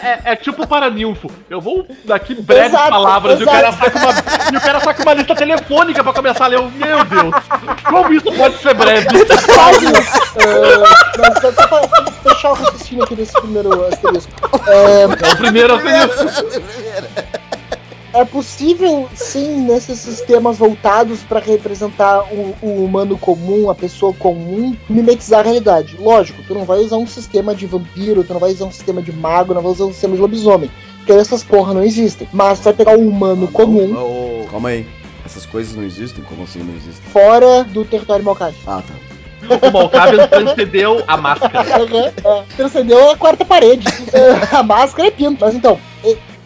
É, 0.03 0.09
é, 0.09 0.21
é 0.33 0.37
tipo 0.37 0.67
para 0.67 0.91
ninfo. 0.91 1.31
Eu 1.49 1.61
vou 1.61 1.87
daqui 2.05 2.35
breves 2.35 2.67
exato, 2.67 2.91
palavras 2.91 3.41
exato. 3.41 3.57
E, 3.57 3.59
o 3.59 3.63
cara 3.63 3.73
saca 3.73 3.99
uma, 3.99 4.13
e 4.53 4.57
o 4.57 4.61
cara 4.61 4.81
saca 4.81 5.03
uma 5.03 5.15
lista 5.15 5.35
telefônica 5.35 6.05
pra 6.05 6.13
começar 6.13 6.45
a 6.45 6.49
ler. 6.49 6.61
Meu 6.61 7.05
Deus, 7.07 7.35
como 7.89 8.13
isso 8.13 8.31
pode 8.33 8.59
ser 8.59 8.75
breve? 8.75 9.09
uh, 9.17 9.25
mas 11.19 11.41
só 11.41 11.67
pra 11.67 12.13
fechar 12.23 12.51
o 12.51 12.55
raciocínio 12.55 13.05
aqui 13.05 13.15
desse 13.15 13.33
primeiro 13.33 13.70
asterisco. 13.87 14.33
É, 14.67 15.03
é 15.03 15.33
o 15.33 15.37
primeiro 15.37 15.75
asterisco. 15.75 16.61
É 18.13 18.25
possível, 18.25 19.09
sim, 19.15 19.61
nesses 19.63 20.01
sistemas 20.01 20.59
voltados 20.59 21.21
para 21.23 21.39
representar 21.39 22.25
o, 22.33 22.57
o, 22.61 22.85
humano 22.85 23.17
comum, 23.17 23.71
a 23.71 23.75
pessoa 23.75 24.13
comum, 24.13 24.77
mimetizar 24.89 25.41
a 25.41 25.43
realidade. 25.45 25.97
Lógico, 25.97 26.43
tu 26.43 26.53
não 26.53 26.65
vai 26.65 26.81
usar 26.81 26.97
um 26.97 27.07
sistema 27.07 27.55
de 27.55 27.67
vampiro, 27.67 28.25
tu 28.25 28.33
não 28.33 28.41
vai 28.41 28.51
usar 28.51 28.65
um 28.65 28.73
sistema 28.73 29.01
de 29.01 29.13
mago, 29.13 29.55
não 29.55 29.63
vai 29.63 29.71
usar 29.71 29.85
um 29.85 29.93
sistema 29.93 30.17
de 30.17 30.21
lobisomem. 30.21 30.71
Porque 30.97 31.13
essas 31.13 31.45
porra 31.45 31.73
não 31.73 31.85
existem. 31.85 32.29
Mas 32.33 32.59
tu 32.59 32.65
vai 32.65 32.73
pegar 32.73 32.99
o 32.99 33.09
humano 33.09 33.49
ah, 33.49 33.53
comum. 33.53 33.87
Não, 33.87 34.47
calma 34.51 34.71
aí. 34.71 34.87
Essas 35.25 35.47
coisas 35.47 35.77
não 35.77 35.85
existem? 35.85 36.25
Como 36.25 36.43
assim 36.43 36.59
não 36.59 36.75
existem? 36.75 37.09
Fora 37.13 37.63
do 37.63 37.85
território 37.85 38.25
Malcade. 38.25 38.57
Ah, 38.67 38.83
tá. 38.87 39.10
O 39.51 39.73
Malkavian 39.73 40.27
transcendeu 40.29 41.03
a 41.07 41.17
máscara. 41.17 41.65
É, 41.97 42.43
transcendeu 42.57 43.11
a 43.11 43.17
quarta 43.17 43.45
parede. 43.45 43.87
a 44.53 44.63
máscara 44.63 45.09
é 45.09 45.11
pinto. 45.11 45.45
Mas 45.45 45.55
então, 45.55 45.79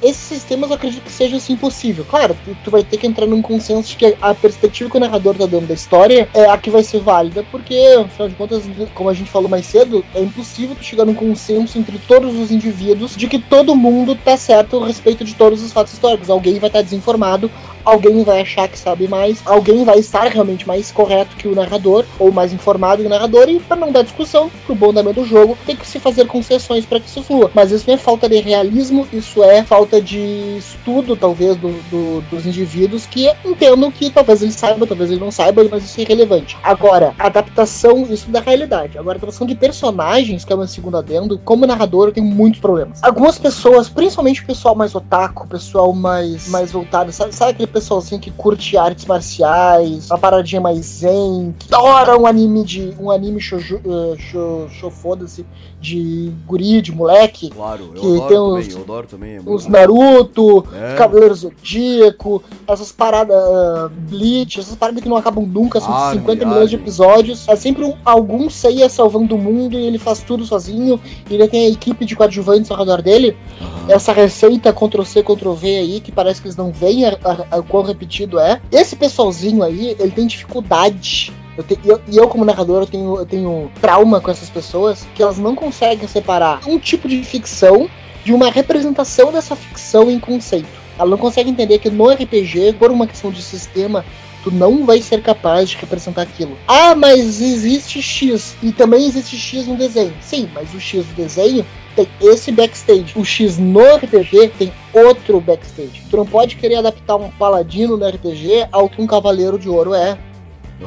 esses 0.05 0.23
sistemas 0.23 0.69
eu 0.69 0.77
acredito 0.77 1.03
que 1.03 1.11
seja 1.11 1.37
assim 1.37 1.57
possível. 1.57 2.05
Claro, 2.05 2.37
tu, 2.45 2.57
tu, 2.63 2.71
vai 2.71 2.85
ter 2.85 2.99
que 2.99 3.07
entrar 3.07 3.27
num 3.27 3.41
consenso 3.41 3.89
de 3.89 3.97
que 3.97 4.17
a 4.21 4.35
perspectiva 4.35 4.91
que 4.91 4.97
o 4.97 5.01
narrador 5.01 5.35
tá 5.35 5.47
dando 5.47 5.67
da 5.67 5.75
história 5.75 6.29
é 6.35 6.45
a 6.49 6.59
que 6.59 6.71
vai 6.71 6.83
ser 6.83 7.01
válida, 7.01 7.45
porque, 7.51 7.75
afinal 8.05 8.29
de 8.29 8.35
contas, 8.35 8.63
como 8.95 9.09
a 9.09 9.15
gente 9.15 9.31
falou 9.31 9.49
mais 9.49 9.65
cedo, 9.65 10.05
é 10.15 10.21
impossível 10.21 10.77
tu 10.77 10.85
chegar 10.85 11.07
num 11.07 11.15
consenso 11.15 11.79
entre 11.79 11.99
todos 11.99 12.39
os 12.39 12.51
indivíduos 12.51 13.17
de 13.17 13.27
que 13.27 13.39
todo 13.39 13.75
mundo 13.75 14.15
tá 14.15 14.37
certo 14.37 14.83
a 14.85 14.87
respeito 14.87 15.25
de 15.25 15.35
todos 15.35 15.63
os 15.63 15.73
fatos 15.73 15.95
históricos. 15.95 16.29
Alguém 16.29 16.59
vai 16.59 16.69
estar 16.69 16.81
tá 16.81 16.85
desinformado, 16.85 17.51
alguém 17.85 18.23
vai 18.25 18.41
achar 18.41 18.69
que 18.69 18.79
sabe 18.79 19.07
mais, 19.09 19.41
alguém 19.45 19.85
vai 19.85 19.99
estar 19.99 20.27
realmente 20.29 20.67
mais 20.67 20.91
correto 20.91 21.37
que 21.37 21.49
o 21.49 21.55
narrador, 21.55 22.05
ou 22.19 22.33
mais 22.33 22.53
informado 22.53 23.03
que 23.03 23.07
o 23.07 23.11
narrador, 23.11 23.49
e 23.49 23.61
para 23.61 23.77
não 23.77 23.93
dar 23.93 24.03
discussão, 24.03 24.51
pro 24.67 24.75
bom 24.75 24.91
andamento 24.91 25.21
do 25.21 25.27
jogo, 25.27 25.57
tem 25.67 25.77
que 25.77 25.87
se 25.87 25.99
fazer 25.99 26.27
concessões 26.27 26.85
para 26.85 27.01
que 27.01 27.09
isso 27.09 27.23
flua. 27.23 27.51
Mas 27.55 27.71
isso 27.71 27.85
não 27.87 27.95
é 27.95 27.99
falta 27.99 28.29
de 28.29 28.41
realismo, 28.41 29.07
isso 29.13 29.43
é 29.43 29.63
falta 29.63 30.01
de 30.01 30.57
estudo, 30.59 31.17
talvez, 31.17 31.57
do, 31.57 31.71
do, 31.91 32.21
dos 32.31 32.47
indivíduos 32.47 33.07
que 33.07 33.31
entendam 33.45 33.91
que 33.91 34.11
talvez 34.11 34.43
ele 34.43 34.53
saiba, 34.53 34.87
talvez 34.87 35.11
ele 35.11 35.21
não 35.21 35.31
saiba, 35.31 35.65
mas 35.71 35.85
isso 35.85 36.01
é 36.01 36.03
irrelevante. 36.03 36.57
Agora, 36.63 37.15
adaptação, 37.19 38.07
isso 38.11 38.31
da 38.31 38.41
realidade. 38.41 38.99
Agora, 38.99 39.17
adaptação 39.19 39.47
de 39.47 39.55
personagens, 39.55 40.45
que 40.45 40.53
é 40.53 40.57
uma 40.57 40.67
segunda 40.67 40.99
adendo, 40.99 41.39
como 41.45 41.67
narrador, 41.67 42.09
eu 42.09 42.13
tenho 42.13 42.27
muitos 42.27 42.61
problemas. 42.61 43.03
Algumas 43.03 43.39
pessoas, 43.39 43.89
principalmente 43.89 44.43
o 44.43 44.47
pessoal 44.47 44.75
mais 44.75 44.95
otaku, 44.95 45.45
o 45.45 45.49
pessoal 45.49 45.93
mais, 45.93 46.49
mais 46.49 46.73
voltado, 46.73 47.13
sabe, 47.13 47.35
sabe 47.35 47.53
aquele 47.53 47.69
pessoalzinho 47.75 48.21
que 48.21 48.31
curte 48.31 48.77
artes 48.77 49.05
marciais, 49.05 50.09
uma 50.09 50.19
paradinha 50.19 50.61
mais 50.61 50.87
zen, 50.87 51.55
que 51.59 51.75
adora 51.75 52.17
um 52.17 52.27
anime 52.27 52.65
de. 52.65 52.95
um 52.99 53.11
anime 53.11 53.41
shoujo, 53.41 53.81
uh, 53.85 54.17
show, 54.17 54.69
show 54.71 54.91
foda-se, 54.91 55.45
de 55.85 56.33
guri, 56.47 56.81
de 56.81 56.91
moleque. 56.91 57.51
Claro, 57.51 57.93
eu 57.95 58.01
que 58.01 58.01
tem 58.01 58.39
também, 58.39 58.59
os, 58.59 58.75
eu 58.75 58.81
adoro 58.81 59.07
também. 59.07 59.37
É 59.37 59.41
os 59.45 59.67
Naruto, 59.67 60.67
é. 60.73 60.95
Cavaleiro 60.97 61.35
Zodíaco, 61.35 62.43
essas 62.67 62.91
paradas 62.91 63.37
uh, 63.37 63.91
Bleach, 64.09 64.59
essas 64.59 64.75
paradas 64.75 65.03
que 65.03 65.09
não 65.09 65.19
acabam 65.19 65.45
nunca, 65.47 65.81
são 65.81 65.95
ah, 65.95 66.13
50 66.15 66.47
milhões 66.47 66.71
de 66.71 66.77
episódios. 66.77 67.47
É 67.47 67.55
sempre 67.55 67.85
um, 67.85 67.95
algum 68.03 68.49
ceia 68.49 68.89
salvando 68.89 69.35
o 69.35 69.39
mundo 69.39 69.79
e 69.79 69.85
ele 69.85 69.99
faz 69.99 70.23
tudo 70.23 70.47
sozinho. 70.47 70.99
E 71.29 71.35
ele 71.35 71.47
tem 71.49 71.67
a 71.67 71.71
equipe 71.71 72.07
de 72.07 72.17
coadjuvantes 72.17 72.71
ao 72.71 72.79
redor 72.79 73.03
dele. 73.03 73.37
Uhum. 73.61 73.91
Essa 73.91 74.13
receita 74.13 74.73
Ctrl-C, 74.73 75.23
Ctrl-V 75.23 75.69
aí, 75.69 76.01
que 76.01 76.11
parece 76.11 76.41
que 76.41 76.47
eles 76.47 76.57
não 76.57 76.73
veem 76.73 77.05
o 77.05 77.63
quão 77.65 77.83
repetido 77.83 78.41
é. 78.41 78.63
Esse 78.73 78.97
pessoalzinho 78.97 79.63
aí, 79.63 79.95
ele 79.99 80.13
tem 80.13 80.27
dificuldade 80.27 81.31
eu 81.57 81.65
te, 81.65 81.79
eu, 81.85 82.01
e 82.11 82.17
eu, 82.17 82.29
como 82.29 82.45
narrador, 82.45 82.83
eu 82.83 82.87
tenho, 82.87 83.17
eu 83.17 83.27
tenho 83.27 83.71
trauma 83.81 84.21
com 84.21 84.31
essas 84.31 84.51
pessoas 84.51 85.07
que 85.15 85.23
elas 85.23 85.39
não 85.39 85.55
conseguem 85.55 86.09
separar 86.09 86.61
um 86.67 86.79
tipo 86.79 87.09
de 87.09 87.23
ficção 87.23 87.89
de 88.25 88.33
uma 88.33 88.51
representação 88.51 89.33
dessa 89.33 89.55
ficção 89.55 90.11
em 90.11 90.19
conceito. 90.19 90.85
Ela 90.99 91.11
não 91.11 91.19
consegue 91.19 91.51
entender 91.51 91.79
que 91.79 91.91
no 91.91 92.09
RPG, 92.09 92.75
por 92.79 92.91
uma 92.91 93.07
questão 93.07 93.31
de 93.31 93.43
sistema, 93.43 94.05
tu 94.43 94.51
não 94.51 94.85
vai 94.85 95.01
ser 95.01 95.23
capaz 95.23 95.71
de 95.71 95.77
representar 95.77 96.23
aquilo. 96.23 96.57
Ah, 96.69 96.95
mas 96.95 97.41
existe 97.41 98.01
X 98.01 98.55
e 98.63 98.71
também 98.73 99.07
existe 99.07 99.37
X 99.37 99.67
no 99.67 99.77
desenho. 99.77 100.15
Sim, 100.21 100.49
mas 100.55 100.73
o 100.75 100.81
X 100.81 101.05
do 101.07 101.15
desenho 101.15 101.65
tem 101.97 102.07
esse 102.21 102.53
backstage. 102.53 103.13
O 103.17 103.25
X 103.25 103.59
no 103.59 103.81
RPG 103.97 104.53
tem 104.59 104.73
outro 104.93 105.41
backstage. 105.41 106.03
Tu 106.11 106.17
não 106.17 106.27
pode 106.27 106.57
querer 106.57 106.77
adaptar 106.77 107.17
um 107.17 107.31
paladino 107.31 107.97
no 107.97 108.07
RPG 108.07 108.69
ao 108.71 108.89
que 108.89 109.01
um 109.01 109.07
cavaleiro 109.07 109.59
de 109.59 109.69
ouro 109.69 109.95
é. 109.95 110.19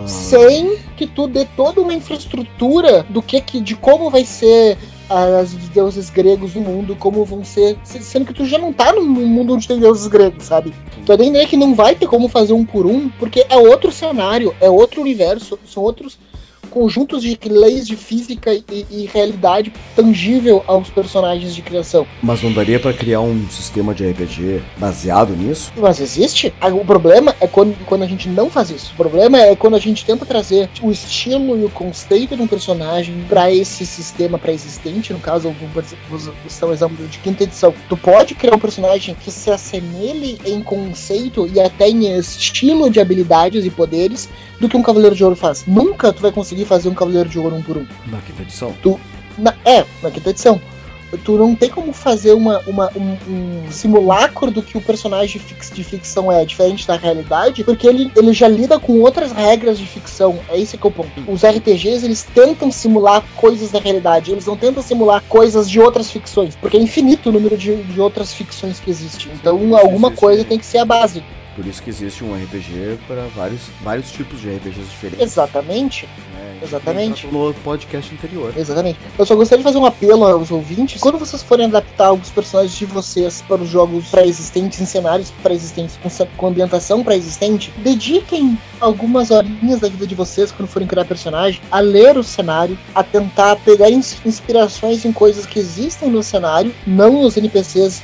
Sem 0.06 0.78
que 0.96 1.08
tu 1.08 1.28
dê 1.28 1.46
toda 1.56 1.82
uma 1.82 1.94
infraestrutura 1.94 3.06
do 3.10 3.22
que, 3.22 3.40
que 3.42 3.60
de 3.62 3.76
como 3.76 4.10
vai 4.10 4.26
ser 4.26 4.78
as 5.10 5.54
deuses 5.54 6.10
gregos 6.10 6.54
no 6.54 6.62
mundo, 6.62 6.96
como 6.96 7.24
vão 7.24 7.44
ser. 7.44 7.78
Sendo 7.84 8.26
que 8.26 8.34
tu 8.34 8.46
já 8.46 8.58
não 8.58 8.74
tá 8.74 8.92
no 8.92 9.04
mundo 9.04 9.54
onde 9.54 9.68
tem 9.68 9.80
deuses 9.80 10.08
gregos, 10.08 10.46
sabe? 10.46 10.74
Tu 11.06 11.12
é 11.14 11.46
que 11.46 11.56
não 11.56 11.74
vai 11.74 11.96
ter 11.96 12.08
como 12.08 12.28
fazer 12.28 12.54
um 12.54 12.66
por 12.66 12.86
um, 12.86 13.10
porque 13.10 13.46
é 13.48 13.56
outro 13.56 13.92
cenário, 13.92 14.54
é 14.60 14.70
outro 14.70 15.02
universo, 15.02 15.58
são 15.66 15.82
outros 15.82 16.18
conjuntos 16.70 17.24
de 17.24 17.38
leis 17.50 17.88
de 17.88 17.96
física 17.96 18.54
e, 18.54 18.86
e, 18.92 19.10
realidade 19.12 19.72
tangível 19.96 20.64
aos 20.68 20.90
personagens 20.90 21.56
de 21.56 21.62
criação. 21.62 22.06
Mas 22.22 22.42
não 22.44 22.52
daria 22.52 22.80
para 22.80 22.94
criar 22.94 23.22
um 23.22 23.48
sistema 23.50 23.94
de 23.94 24.08
RPG 24.10 24.62
baseado 24.78 25.36
nisso? 25.36 25.72
Mas 25.78 26.00
existe. 26.00 26.54
O 26.62 26.86
problema 26.86 27.36
é 27.40 27.48
quando, 27.48 27.76
quando 27.86 28.04
a 28.04 28.08
gente 28.08 28.30
não 28.30 28.50
faz 28.50 28.70
isso. 28.70 28.94
O 28.94 28.98
problema 28.98 29.40
é 29.40 29.56
quando 29.56 29.76
a 29.76 29.80
gente 29.80 30.06
tenta 30.06 30.26
trazer 30.26 30.70
o 30.82 30.92
estilo 30.92 31.58
e 31.58 31.66
o 31.66 31.70
conceito 31.70 32.36
de 32.36 32.42
um 32.42 32.48
personagem 32.48 33.26
para 33.28 33.52
esse 33.52 33.86
sistema 33.86 34.38
pré-existente. 34.38 35.14
No 35.14 35.20
caso, 35.20 35.54
vou 35.70 36.18
usar 36.18 36.68
um 36.68 36.74
exemplo 36.74 37.08
de 37.08 37.20
quinta 37.20 37.44
edição. 37.44 37.74
Tu 37.90 37.98
pode 37.98 38.36
criar 38.36 38.56
um 38.56 38.60
personagem 38.60 39.16
que 39.16 39.32
se 39.32 39.50
assemelhe 39.50 40.40
em 40.46 40.62
conceito 40.62 41.48
e 41.48 41.60
até 41.60 41.90
em 41.90 42.18
estilo 42.18 42.90
de 42.90 43.00
habilidades 43.00 43.66
e 43.66 43.70
poderes 43.70 44.30
do 44.60 44.68
que 44.68 44.76
um 44.76 44.82
Cavaleiro 44.82 45.16
de 45.16 45.24
Ouro 45.24 45.36
faz. 45.36 45.64
Nunca 45.68 46.12
tu 46.12 46.22
vai 46.22 46.32
conseguir 46.32 46.47
fazer 46.66 46.90
um 46.90 46.94
Cavaleiro 46.94 47.30
de 47.30 47.40
Ouro 47.40 47.56
um 47.56 47.62
por 47.62 47.78
um. 47.78 47.86
Na 48.08 48.20
quinta 48.20 48.42
edição? 48.42 48.76
Tu, 48.82 49.00
na, 49.38 49.54
é, 49.66 49.86
na 50.02 50.12
quinta 50.12 50.30
edição. 50.30 50.62
Tu 51.24 51.38
não 51.38 51.56
tem 51.56 51.70
como 51.70 51.94
fazer 51.94 52.34
uma, 52.34 52.60
uma 52.68 52.92
um, 52.94 53.18
um, 53.30 53.72
simulacro 53.72 54.52
do 54.52 54.62
que 54.62 54.78
o 54.78 54.82
personagem 54.82 55.42
de 55.74 55.84
ficção 55.84 56.30
é, 56.30 56.44
diferente 56.44 56.86
da 56.86 56.98
realidade, 56.98 57.64
porque 57.64 57.88
ele, 57.88 58.12
ele 58.14 58.34
já 58.34 58.46
lida 58.46 58.78
com 58.78 59.00
outras 59.00 59.32
regras 59.32 59.80
de 59.80 59.86
ficção. 59.86 60.38
É 60.50 60.60
esse 60.60 60.78
que 60.78 60.86
é 60.86 60.90
o 60.90 60.92
ponto. 60.92 61.10
Os 61.26 61.46
RPGs, 61.46 62.04
eles 62.04 62.24
tentam 62.24 62.70
simular 62.70 63.24
coisas 63.38 63.72
da 63.72 63.80
realidade, 63.80 64.32
eles 64.32 64.46
não 64.46 64.58
tentam 64.58 64.84
simular 64.84 65.24
coisas 65.30 65.70
de 65.70 65.80
outras 65.80 66.12
ficções, 66.12 66.58
porque 66.58 66.76
é 66.76 66.82
infinito 66.82 67.30
o 67.30 67.32
número 67.32 67.58
de, 67.58 67.74
de 67.84 68.02
outras 68.02 68.34
ficções 68.34 68.78
que 68.78 68.92
existem. 68.92 69.32
Então, 69.34 69.78
alguma 69.78 70.12
coisa 70.12 70.44
tem 70.44 70.60
que 70.60 70.66
ser 70.66 70.80
a 70.80 70.86
base. 70.86 71.24
Por 71.58 71.66
isso 71.66 71.82
que 71.82 71.90
existe 71.90 72.24
um 72.24 72.36
RPG 72.36 73.00
para 73.08 73.24
vários, 73.36 73.62
vários 73.82 74.12
tipos 74.12 74.40
de 74.40 74.48
RPGs 74.48 74.92
diferentes. 74.92 75.22
Exatamente. 75.22 76.06
Né? 76.06 76.60
Exatamente. 76.62 77.26
No 77.26 77.52
podcast 77.64 78.14
anterior. 78.14 78.54
Exatamente. 78.56 79.00
Eu 79.18 79.26
só 79.26 79.36
gostaria 79.36 79.64
de 79.64 79.64
fazer 79.64 79.80
um 79.80 79.86
apelo 79.86 80.24
aos 80.24 80.52
ouvintes. 80.52 81.02
Quando 81.02 81.18
vocês 81.18 81.42
forem 81.42 81.66
adaptar 81.66 82.14
os 82.14 82.30
personagens 82.30 82.78
de 82.78 82.86
vocês 82.86 83.44
para 83.48 83.60
os 83.60 83.70
jogos 83.70 84.08
pré-existentes, 84.10 84.80
em 84.80 84.86
cenários 84.86 85.32
pré-existentes, 85.42 85.98
com, 85.98 86.10
com 86.38 86.48
ambientação 86.48 87.04
pré-existente, 87.04 87.74
dediquem 87.78 88.56
algumas 88.80 89.32
horinhas 89.32 89.80
da 89.80 89.90
vida 89.90 90.06
de 90.06 90.14
vocês, 90.14 90.52
quando 90.52 90.70
forem 90.70 90.88
criar 90.88 91.06
personagem, 91.06 91.60
a 91.72 91.80
ler 91.80 92.20
o 92.20 92.24
cenário, 92.24 92.78
a 92.94 93.04
tentar 93.04 93.56
pegar 93.56 93.90
inspirações 93.90 95.06
em 95.06 95.12
coisas 95.12 95.48
que 95.48 95.58
existem 95.58 96.08
no 96.12 96.22
cenário, 96.22 96.72
não 96.86 97.24
nos 97.24 97.36
NPCs 97.36 98.04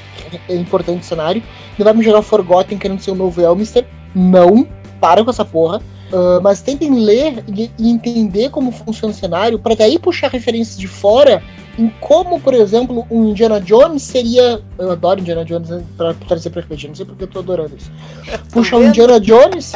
importantes 0.49 1.05
do 1.05 1.09
cenário, 1.09 1.43
não 1.77 1.83
vai 1.83 1.93
me 1.93 2.03
jogar 2.03 2.21
Forgotten 2.21 2.77
querendo 2.77 3.01
ser 3.01 3.11
um 3.11 3.15
novo 3.15 3.41
Elmister. 3.43 3.85
Não, 4.15 4.67
para 4.99 5.23
com 5.23 5.29
essa 5.29 5.45
porra. 5.45 5.81
Uh, 6.11 6.39
mas 6.43 6.61
tentem 6.61 6.93
ler 6.93 7.43
e, 7.47 7.71
e, 7.79 7.89
entender 7.89 8.49
como 8.51 8.71
funciona 8.71 9.11
o 9.11 9.17
cenário, 9.17 9.57
para 9.57 9.73
daí 9.73 9.97
puxar 9.97 10.29
referências 10.29 10.77
de 10.77 10.87
fora 10.87 11.41
em 11.77 11.89
como, 11.99 12.39
por 12.39 12.53
exemplo, 12.53 13.07
um 13.09 13.29
Indiana 13.29 13.59
Jones 13.59 14.03
seria. 14.03 14.61
Eu 14.77 14.91
adoro 14.91 15.19
Indiana 15.19 15.43
Jones 15.43 15.69
né, 15.69 15.83
para 15.97 16.13
trazer 16.13 16.51
pra 16.51 16.61
RPG, 16.61 16.87
não 16.87 16.95
sei 16.95 17.05
porque 17.05 17.23
eu 17.23 17.27
tô 17.27 17.39
adorando 17.39 17.75
isso. 17.75 17.91
Puxa 18.53 18.77
o 18.77 18.83
Indiana 18.83 19.19
Jones, 19.19 19.73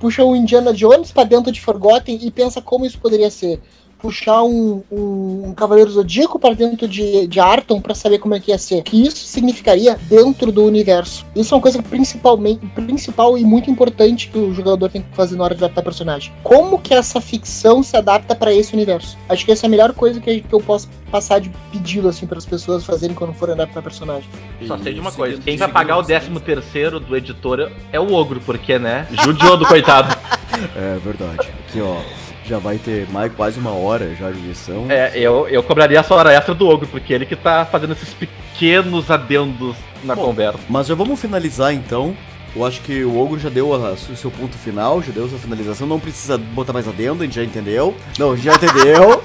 puxa 0.00 0.24
o 0.24 0.34
Indiana 0.34 0.72
Jones 0.72 1.12
para 1.12 1.24
dentro 1.24 1.52
de 1.52 1.60
Forgotten 1.60 2.18
e 2.20 2.30
pensa 2.32 2.60
como 2.60 2.84
isso 2.84 2.98
poderia 2.98 3.30
ser 3.30 3.60
puxar 3.98 4.42
um, 4.42 4.82
um, 4.90 5.48
um 5.48 5.54
Cavaleiro 5.54 5.90
Zodíaco 5.90 6.38
para 6.38 6.54
dentro 6.54 6.86
de, 6.86 7.26
de 7.26 7.40
Arton 7.40 7.80
para 7.80 7.94
saber 7.94 8.18
como 8.18 8.34
é 8.34 8.40
que 8.40 8.50
ia 8.50 8.58
ser. 8.58 8.82
que 8.82 9.06
isso 9.06 9.26
significaria 9.26 9.98
dentro 10.08 10.52
do 10.52 10.64
universo. 10.64 11.26
Isso 11.34 11.54
é 11.54 11.56
uma 11.56 11.62
coisa 11.62 11.82
principalmente 11.82 12.66
principal 12.68 13.36
e 13.36 13.44
muito 13.44 13.70
importante 13.70 14.28
que 14.28 14.38
o 14.38 14.52
jogador 14.52 14.90
tem 14.90 15.02
que 15.02 15.14
fazer 15.14 15.36
na 15.36 15.44
hora 15.44 15.54
de 15.54 15.64
adaptar 15.64 15.82
personagem. 15.82 16.32
Como 16.42 16.78
que 16.78 16.94
essa 16.94 17.20
ficção 17.20 17.82
se 17.82 17.96
adapta 17.96 18.34
para 18.34 18.52
esse 18.52 18.74
universo? 18.74 19.16
Acho 19.28 19.44
que 19.44 19.52
essa 19.52 19.66
é 19.66 19.68
a 19.68 19.70
melhor 19.70 19.92
coisa 19.92 20.20
que, 20.20 20.40
que 20.40 20.52
eu 20.52 20.60
posso 20.60 20.88
passar 21.10 21.40
de 21.40 21.50
pedido 21.72 22.08
assim 22.08 22.26
para 22.26 22.38
as 22.38 22.46
pessoas 22.46 22.84
fazerem 22.84 23.14
quando 23.14 23.32
forem 23.32 23.54
adaptar 23.54 23.82
personagem. 23.82 24.28
Só 24.66 24.78
sei 24.78 24.94
de 24.94 25.00
uma 25.00 25.12
coisa, 25.12 25.40
quem 25.40 25.56
vai 25.56 25.68
pagar 25.68 25.98
o 25.98 26.02
13 26.02 26.30
terceiro 26.40 27.00
do 27.00 27.16
editor 27.16 27.70
é 27.92 28.00
o 28.00 28.12
ogro, 28.12 28.40
porque 28.40 28.78
né? 28.78 29.06
Judiou 29.24 29.56
do 29.56 29.66
coitado. 29.66 30.14
É 30.74 30.98
verdade. 31.04 31.50
Aqui 31.68 31.82
ó, 31.82 32.00
já 32.46 32.58
vai 32.58 32.78
ter 32.78 33.08
mais 33.10 33.32
quase 33.32 33.58
uma 33.58 33.72
hora 33.72 34.14
já 34.14 34.30
de 34.30 34.38
edição. 34.38 34.86
É, 34.88 35.12
eu, 35.18 35.48
eu 35.48 35.62
cobraria 35.62 36.00
a 36.00 36.14
hora 36.14 36.32
extra 36.32 36.54
do 36.54 36.68
Ogro, 36.68 36.86
porque 36.86 37.12
ele 37.12 37.26
que 37.26 37.36
tá 37.36 37.66
fazendo 37.66 37.92
esses 37.92 38.14
pequenos 38.14 39.10
adendos 39.10 39.76
na 40.04 40.14
Bom, 40.14 40.26
conversa. 40.26 40.60
Mas 40.68 40.86
já 40.86 40.94
vamos 40.94 41.20
finalizar 41.20 41.72
então. 41.72 42.16
Eu 42.54 42.64
acho 42.64 42.80
que 42.80 43.04
o 43.04 43.20
Ogro 43.20 43.38
já 43.38 43.50
deu 43.50 43.70
o 43.70 43.96
seu 44.16 44.30
ponto 44.30 44.56
final, 44.56 45.02
já 45.02 45.12
deu 45.12 45.26
a 45.26 45.28
sua 45.28 45.38
finalização. 45.38 45.86
Não 45.86 46.00
precisa 46.00 46.38
botar 46.38 46.72
mais 46.72 46.88
adendo, 46.88 47.22
a 47.22 47.26
gente 47.26 47.36
já 47.36 47.44
entendeu. 47.44 47.94
Não, 48.18 48.32
a 48.32 48.36
gente 48.36 48.46
já 48.46 48.54
entendeu. 48.54 49.22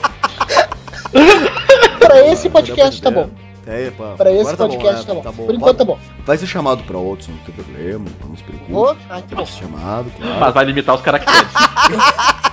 pra 2.00 2.28
esse 2.28 2.50
podcast 2.50 3.02
tá 3.02 3.10
bom. 3.10 3.30
É, 3.66 3.92
pra, 3.92 4.16
pra 4.16 4.32
esse 4.32 4.52
tá 4.58 4.68
podcast 4.68 5.06
bom, 5.06 5.14
né? 5.16 5.22
tá, 5.22 5.22
bom. 5.22 5.22
tá 5.22 5.32
bom. 5.32 5.46
Por 5.46 5.56
enquanto 5.56 5.78
tá 5.78 5.86
bom. 5.86 6.00
Vai 6.26 6.38
ser 6.38 6.48
chamado 6.48 6.84
pra 6.84 6.98
outros, 6.98 7.30
não 7.30 7.38
tem 7.38 7.54
problema, 7.54 8.06
não 8.28 8.36
se 8.36 8.44
preocupe. 8.44 8.74
Oh, 8.74 8.96
ah, 9.10 9.22
que 9.22 9.36
bom. 9.36 9.44
Vai 9.44 9.46
ser 9.46 9.60
chamado, 9.60 10.12
claro. 10.18 10.40
Mas 10.40 10.54
vai 10.54 10.66
limitar 10.66 10.96
os 10.96 11.02
caracteres. 11.02 11.52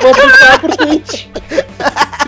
Vou 0.00 0.14
puxar 0.14 0.60
por 0.60 0.76
Twitch. 0.76 1.26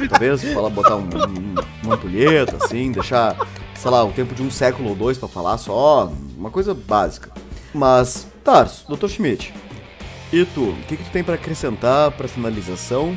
Talvez 0.08 0.42
falar, 0.52 0.70
botar 0.70 0.96
um, 0.96 1.04
um, 1.04 1.54
uma 1.84 1.94
ampulheta, 1.94 2.56
assim, 2.62 2.90
deixar, 2.90 3.36
sei 3.74 3.90
lá, 3.90 4.04
o 4.04 4.12
tempo 4.12 4.34
de 4.34 4.42
um 4.42 4.50
século 4.50 4.90
ou 4.90 4.94
dois 4.94 5.16
pra 5.16 5.28
falar 5.28 5.58
só, 5.58 6.12
uma 6.36 6.50
coisa 6.50 6.74
básica. 6.74 7.30
Mas, 7.72 8.26
Tarso, 8.44 8.84
Dr. 8.88 9.08
Schmidt, 9.08 9.54
e 10.32 10.44
tu, 10.44 10.70
o 10.70 10.76
que, 10.88 10.96
que 10.96 11.04
tu 11.04 11.10
tem 11.10 11.22
para 11.22 11.34
acrescentar 11.34 12.10
para 12.12 12.26
finalização 12.26 13.14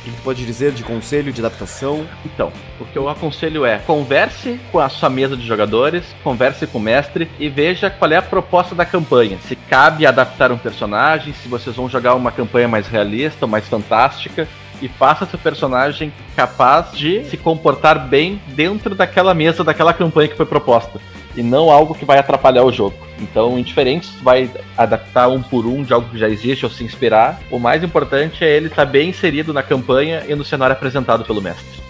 o 0.00 0.10
que 0.10 0.22
pode 0.22 0.46
dizer 0.46 0.72
de 0.72 0.82
conselho 0.82 1.32
de 1.32 1.40
adaptação? 1.40 2.06
Então, 2.24 2.52
o 2.80 2.84
que 2.84 2.96
eu 2.96 3.08
aconselho 3.08 3.64
é 3.64 3.78
converse 3.78 4.58
com 4.72 4.78
a 4.78 4.88
sua 4.88 5.10
mesa 5.10 5.36
de 5.36 5.46
jogadores, 5.46 6.04
converse 6.24 6.66
com 6.66 6.78
o 6.78 6.80
mestre 6.80 7.30
e 7.38 7.48
veja 7.48 7.90
qual 7.90 8.10
é 8.10 8.16
a 8.16 8.22
proposta 8.22 8.74
da 8.74 8.84
campanha. 8.84 9.38
Se 9.46 9.54
cabe 9.54 10.06
adaptar 10.06 10.50
um 10.50 10.58
personagem, 10.58 11.34
se 11.34 11.48
vocês 11.48 11.76
vão 11.76 11.88
jogar 11.88 12.14
uma 12.14 12.32
campanha 12.32 12.68
mais 12.68 12.86
realista, 12.86 13.46
mais 13.46 13.68
fantástica, 13.68 14.48
e 14.80 14.88
faça 14.88 15.26
seu 15.26 15.38
personagem 15.38 16.10
capaz 16.34 16.92
de 16.92 17.22
se 17.26 17.36
comportar 17.36 18.08
bem 18.08 18.40
dentro 18.48 18.94
daquela 18.94 19.34
mesa, 19.34 19.62
daquela 19.62 19.92
campanha 19.92 20.28
que 20.28 20.36
foi 20.36 20.46
proposta 20.46 20.98
e 21.36 21.42
não 21.42 21.70
algo 21.70 21.94
que 21.94 22.04
vai 22.04 22.18
atrapalhar 22.18 22.64
o 22.64 22.72
jogo. 22.72 22.96
Então, 23.18 23.58
indiferente 23.58 24.06
se 24.06 24.22
vai 24.22 24.50
adaptar 24.76 25.28
um 25.28 25.42
por 25.42 25.66
um 25.66 25.82
de 25.82 25.92
algo 25.92 26.08
que 26.08 26.18
já 26.18 26.28
existe 26.28 26.64
ou 26.64 26.70
se 26.70 26.82
inspirar, 26.82 27.40
o 27.50 27.58
mais 27.58 27.84
importante 27.84 28.44
é 28.44 28.56
ele 28.56 28.66
estar 28.66 28.86
tá 28.86 28.90
bem 28.90 29.10
inserido 29.10 29.52
na 29.52 29.62
campanha 29.62 30.24
e 30.28 30.34
no 30.34 30.44
cenário 30.44 30.74
apresentado 30.74 31.24
pelo 31.24 31.40
mestre. 31.40 31.80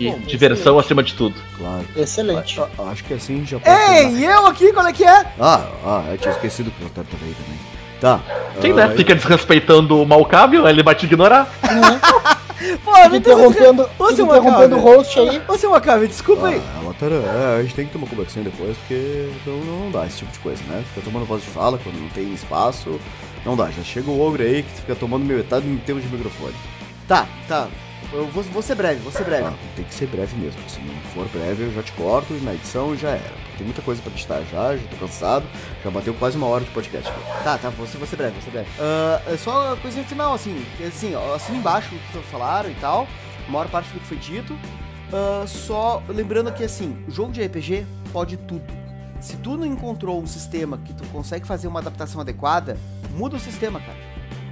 E 0.00 0.10
Bom, 0.10 0.18
diversão 0.20 0.74
excelente. 0.74 0.84
acima 0.84 1.02
de 1.02 1.14
tudo. 1.14 1.34
Claro. 1.56 1.84
Excelente. 1.96 2.60
A, 2.60 2.68
a, 2.78 2.90
acho 2.90 3.02
que 3.02 3.14
assim 3.14 3.44
já 3.44 3.58
pode. 3.58 3.76
Ei, 3.76 4.08
e 4.10 4.24
eu 4.24 4.46
aqui, 4.46 4.72
qual 4.72 4.86
é 4.86 4.92
que 4.92 5.04
é? 5.04 5.26
Ah, 5.40 5.66
ah, 5.84 6.04
eu 6.10 6.18
tinha 6.18 6.32
esquecido 6.32 6.70
que 6.70 6.84
o 6.84 6.86
Otávio 6.86 7.10
tava 7.10 7.24
aí 7.24 7.34
também. 7.34 7.58
Tá. 8.00 8.20
Sim, 8.60 8.72
uh, 8.72 8.76
né? 8.76 8.94
Fica 8.96 9.14
desrespeitando 9.14 10.00
o 10.00 10.06
Malcável, 10.06 10.68
ele 10.68 10.84
vai 10.84 10.94
te 10.94 11.06
ignorar. 11.06 11.48
Pô, 12.84 13.08
me 13.08 13.18
interrompendo, 13.18 13.88
você 13.96 14.22
interrompendo 14.22 14.76
o 14.76 14.80
host 14.80 15.18
aí. 15.20 15.40
Ô, 15.46 15.56
seu 15.56 15.70
Macave, 15.70 16.08
desculpa 16.08 16.48
aí. 16.48 16.60
Ah, 16.76 16.82
Latara, 16.86 17.14
é, 17.14 17.60
a 17.60 17.62
gente 17.62 17.74
tem 17.74 17.86
que 17.86 17.92
ter 17.92 17.98
uma 17.98 18.06
conversinha 18.06 18.44
depois, 18.44 18.76
porque 18.78 19.30
não, 19.46 19.58
não 19.58 19.90
dá 19.90 20.06
esse 20.06 20.18
tipo 20.18 20.32
de 20.32 20.38
coisa, 20.40 20.62
né? 20.64 20.84
Fica 20.88 21.04
tomando 21.04 21.24
voz 21.24 21.42
de 21.42 21.48
fala 21.48 21.78
quando 21.78 22.00
não 22.00 22.08
tem 22.08 22.32
espaço. 22.34 22.98
Não 23.44 23.56
dá, 23.56 23.70
já 23.70 23.82
chega 23.82 24.10
o 24.10 24.20
ogro 24.20 24.42
aí 24.42 24.62
que 24.62 24.80
fica 24.80 24.94
tomando 24.94 25.24
metade 25.24 25.66
do 25.66 25.78
tempo 25.84 26.00
de 26.00 26.08
microfone. 26.08 26.54
Tá, 27.06 27.26
tá. 27.46 27.68
Eu 28.12 28.26
vou, 28.26 28.42
vou 28.42 28.62
ser 28.62 28.74
breve, 28.74 29.00
vou 29.00 29.12
ser 29.12 29.24
breve. 29.24 29.44
Ah, 29.44 29.54
tem 29.76 29.84
que 29.84 29.94
ser 29.94 30.06
breve 30.06 30.36
mesmo. 30.36 30.60
Se 30.68 30.80
não 30.80 30.94
for 31.14 31.26
breve, 31.28 31.64
eu 31.64 31.72
já 31.72 31.82
te 31.82 31.92
corto 31.92 32.34
e 32.34 32.40
na 32.44 32.54
edição 32.54 32.96
já 32.96 33.10
era. 33.10 33.47
Tem 33.58 33.66
muita 33.66 33.82
coisa 33.82 34.00
pra 34.00 34.12
editar 34.12 34.40
já, 34.50 34.76
já 34.76 34.88
tô 34.88 34.96
cansado. 34.96 35.44
Já 35.82 35.90
bateu 35.90 36.14
quase 36.14 36.36
uma 36.36 36.46
hora 36.46 36.64
de 36.64 36.70
podcast. 36.70 37.12
Tá, 37.42 37.58
tá, 37.58 37.68
vou 37.70 37.84
vou 37.84 38.06
ser 38.06 38.16
breve, 38.16 38.32
vou 38.32 38.42
ser 38.42 38.50
breve. 38.50 38.68
Uh, 38.78 39.36
só 39.36 39.76
coisa 39.76 40.02
final, 40.04 40.32
assim. 40.32 40.64
Assim, 40.86 41.12
assim 41.34 41.56
embaixo 41.56 41.92
o 41.92 41.98
que 41.98 42.26
falaram 42.28 42.70
e 42.70 42.74
tal. 42.76 43.08
A 43.46 43.50
maior 43.50 43.68
parte 43.68 43.90
do 43.92 43.98
que 43.98 44.06
foi 44.06 44.16
dito. 44.16 44.54
Uh, 44.54 45.46
só 45.48 46.00
lembrando 46.08 46.52
que, 46.52 46.62
assim, 46.62 46.96
jogo 47.08 47.32
de 47.32 47.44
RPG 47.44 47.84
pode 48.12 48.36
tudo. 48.36 48.64
Se 49.20 49.36
tu 49.38 49.56
não 49.56 49.66
encontrou 49.66 50.22
um 50.22 50.26
sistema 50.26 50.78
que 50.78 50.94
tu 50.94 51.04
consegue 51.08 51.44
fazer 51.44 51.66
uma 51.66 51.80
adaptação 51.80 52.20
adequada, 52.20 52.78
muda 53.16 53.36
o 53.36 53.40
sistema, 53.40 53.80
cara. 53.80 53.98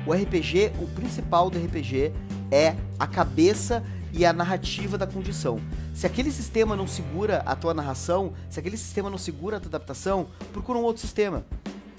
O 0.04 0.12
RPG, 0.12 0.72
o 0.80 0.86
principal 0.88 1.48
do 1.48 1.58
RPG 1.58 2.12
é 2.50 2.74
a 2.98 3.06
cabeça 3.06 3.84
e 4.16 4.24
a 4.24 4.32
narrativa 4.32 4.96
da 4.96 5.06
condição. 5.06 5.60
Se 5.94 6.06
aquele 6.06 6.32
sistema 6.32 6.74
não 6.74 6.86
segura 6.86 7.42
a 7.44 7.54
tua 7.54 7.74
narração, 7.74 8.32
se 8.48 8.58
aquele 8.58 8.76
sistema 8.76 9.10
não 9.10 9.18
segura 9.18 9.58
a 9.58 9.60
tua 9.60 9.68
adaptação, 9.68 10.26
procura 10.52 10.78
um 10.78 10.82
outro 10.82 11.02
sistema. 11.02 11.44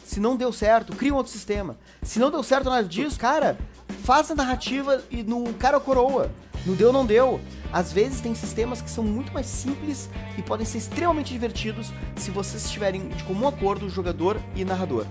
Se 0.04 0.20
não 0.20 0.36
deu 0.36 0.52
certo, 0.52 0.96
cria 0.96 1.14
um 1.14 1.18
outro 1.18 1.32
sistema. 1.32 1.78
Se 2.02 2.18
não 2.18 2.32
deu 2.32 2.42
certo 2.42 2.70
nada 2.70 2.88
disso, 2.88 3.20
cara, 3.20 3.58
faz 4.04 4.32
a 4.32 4.36
narrativa 4.36 5.04
e 5.12 5.22
no 5.22 5.54
cara 5.54 5.80
coroa. 5.80 6.32
Não 6.66 6.74
deu, 6.74 6.92
não 6.92 7.06
deu. 7.06 7.40
Às 7.72 7.94
vezes 7.94 8.20
tem 8.20 8.34
sistemas 8.34 8.82
que 8.82 8.90
são 8.90 9.04
muito 9.04 9.32
mais 9.32 9.46
simples 9.46 10.10
e 10.38 10.42
podem 10.42 10.66
ser 10.66 10.80
extremamente 10.80 11.32
divertidos 11.32 11.92
se 12.16 12.32
vocês 12.32 12.66
estiverem 12.66 13.10
de 13.10 13.24
comum 13.26 13.48
acordo, 13.48 13.90
jogador 13.90 14.42
e 14.56 14.66
narrador. 14.66 15.06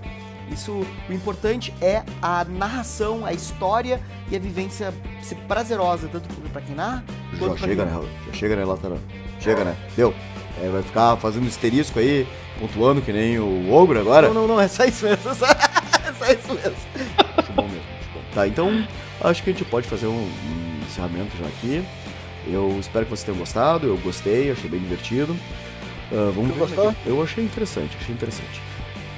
Isso, 0.51 0.85
o 1.09 1.13
importante 1.13 1.73
é 1.81 2.03
a 2.21 2.45
narração, 2.45 3.25
a 3.25 3.33
história 3.33 4.01
e 4.31 4.35
a 4.35 4.39
vivência 4.39 4.93
ser 5.21 5.35
prazerosa, 5.47 6.07
tanto 6.07 6.27
para 6.51 6.61
quem 6.61 6.75
narra 6.75 7.03
quanto 7.37 7.57
Já 7.57 7.67
chega, 7.67 7.85
né, 7.85 8.07
Já 8.27 8.33
chega, 8.33 8.55
né, 8.55 8.65
Latarão? 8.65 8.99
Chega, 9.39 9.63
né? 9.63 9.77
Deu. 9.95 10.13
É, 10.61 10.69
vai 10.69 10.81
ficar 10.81 11.17
fazendo 11.17 11.47
esterisco 11.47 11.99
aí, 11.99 12.27
pontuando 12.59 13.01
que 13.01 13.11
nem 13.11 13.37
o 13.39 13.71
ogro 13.71 13.99
agora? 13.99 14.27
Não, 14.27 14.33
não, 14.33 14.47
não, 14.47 14.61
é 14.61 14.67
só 14.67 14.85
isso 14.85 15.05
mesmo. 15.05 15.29
É 15.29 15.33
só, 15.33 15.45
é 15.45 16.13
só 16.13 16.31
isso 16.31 16.53
mesmo. 16.53 16.77
Acho 17.37 17.51
bom 17.53 17.63
mesmo, 17.63 17.83
acho 17.99 18.09
bom. 18.13 18.21
Tá, 18.33 18.47
então 18.47 18.87
acho 19.21 19.43
que 19.43 19.49
a 19.49 19.53
gente 19.53 19.65
pode 19.65 19.87
fazer 19.87 20.07
um, 20.07 20.23
um 20.23 20.81
encerramento 20.85 21.35
já 21.37 21.45
aqui. 21.45 21.85
Eu 22.47 22.77
espero 22.79 23.05
que 23.05 23.11
vocês 23.11 23.23
tenham 23.23 23.37
gostado, 23.37 23.87
eu 23.87 23.97
gostei, 23.97 24.49
achei 24.49 24.69
bem 24.69 24.79
divertido. 24.79 25.33
Uh, 26.11 26.31
vamos 26.31 26.51
ver. 26.51 26.59
Gostou? 26.59 26.95
Eu 27.05 27.21
achei 27.21 27.43
interessante, 27.43 27.95
achei 27.99 28.15
interessante. 28.15 28.61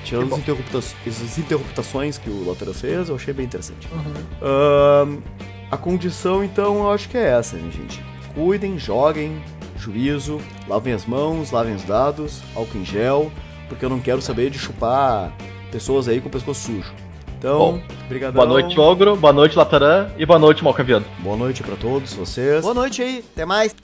Tirando 0.09 0.33
as, 0.33 0.39
interrupta 0.39 0.77
as 0.79 1.37
interruptações 1.37 2.17
que 2.17 2.29
o 2.29 2.43
Lotero 2.43 2.73
fez, 2.73 3.09
eu 3.09 3.15
achei 3.15 3.31
bem 3.31 3.45
interessante. 3.45 3.87
Uhum. 3.91 5.17
Uh, 5.19 5.23
a 5.69 5.77
condição, 5.77 6.43
então, 6.43 6.79
eu 6.79 6.91
acho 6.91 7.07
que 7.07 7.17
é 7.17 7.29
essa, 7.29 7.55
né, 7.55 7.69
gente? 7.71 8.03
Cuidem, 8.33 8.79
joguem, 8.79 9.39
juízo, 9.77 10.41
lavem 10.67 10.93
as 10.93 11.05
mãos, 11.05 11.51
lavem 11.51 11.75
os 11.75 11.83
dados, 11.83 12.41
álcool 12.55 12.79
em 12.79 12.85
gel, 12.85 13.31
porque 13.67 13.85
eu 13.85 13.89
não 13.89 13.99
quero 13.99 14.19
saber 14.19 14.49
de 14.49 14.57
chupar 14.57 15.31
pessoas 15.71 16.07
aí 16.07 16.19
com 16.19 16.27
o 16.27 16.31
pescoço 16.31 16.61
sujo. 16.61 16.91
Então, 17.37 17.81
obrigado. 18.05 18.33
Boa 18.33 18.47
noite, 18.47 18.77
Ogro. 18.79 19.15
Boa 19.15 19.31
noite, 19.31 19.55
Latarã. 19.55 20.09
E 20.17 20.25
boa 20.25 20.39
noite, 20.39 20.63
Malcaviano. 20.63 21.05
Boa 21.19 21.37
noite 21.37 21.61
para 21.61 21.75
todos 21.75 22.13
vocês. 22.13 22.63
Boa 22.63 22.73
noite 22.73 23.01
aí. 23.01 23.23
Até 23.31 23.45
mais. 23.45 23.75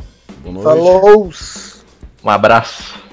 Boa 0.43 0.53
noite. 0.53 0.65
Falou. 0.65 1.29
Um 2.23 2.29
abraço. 2.29 3.04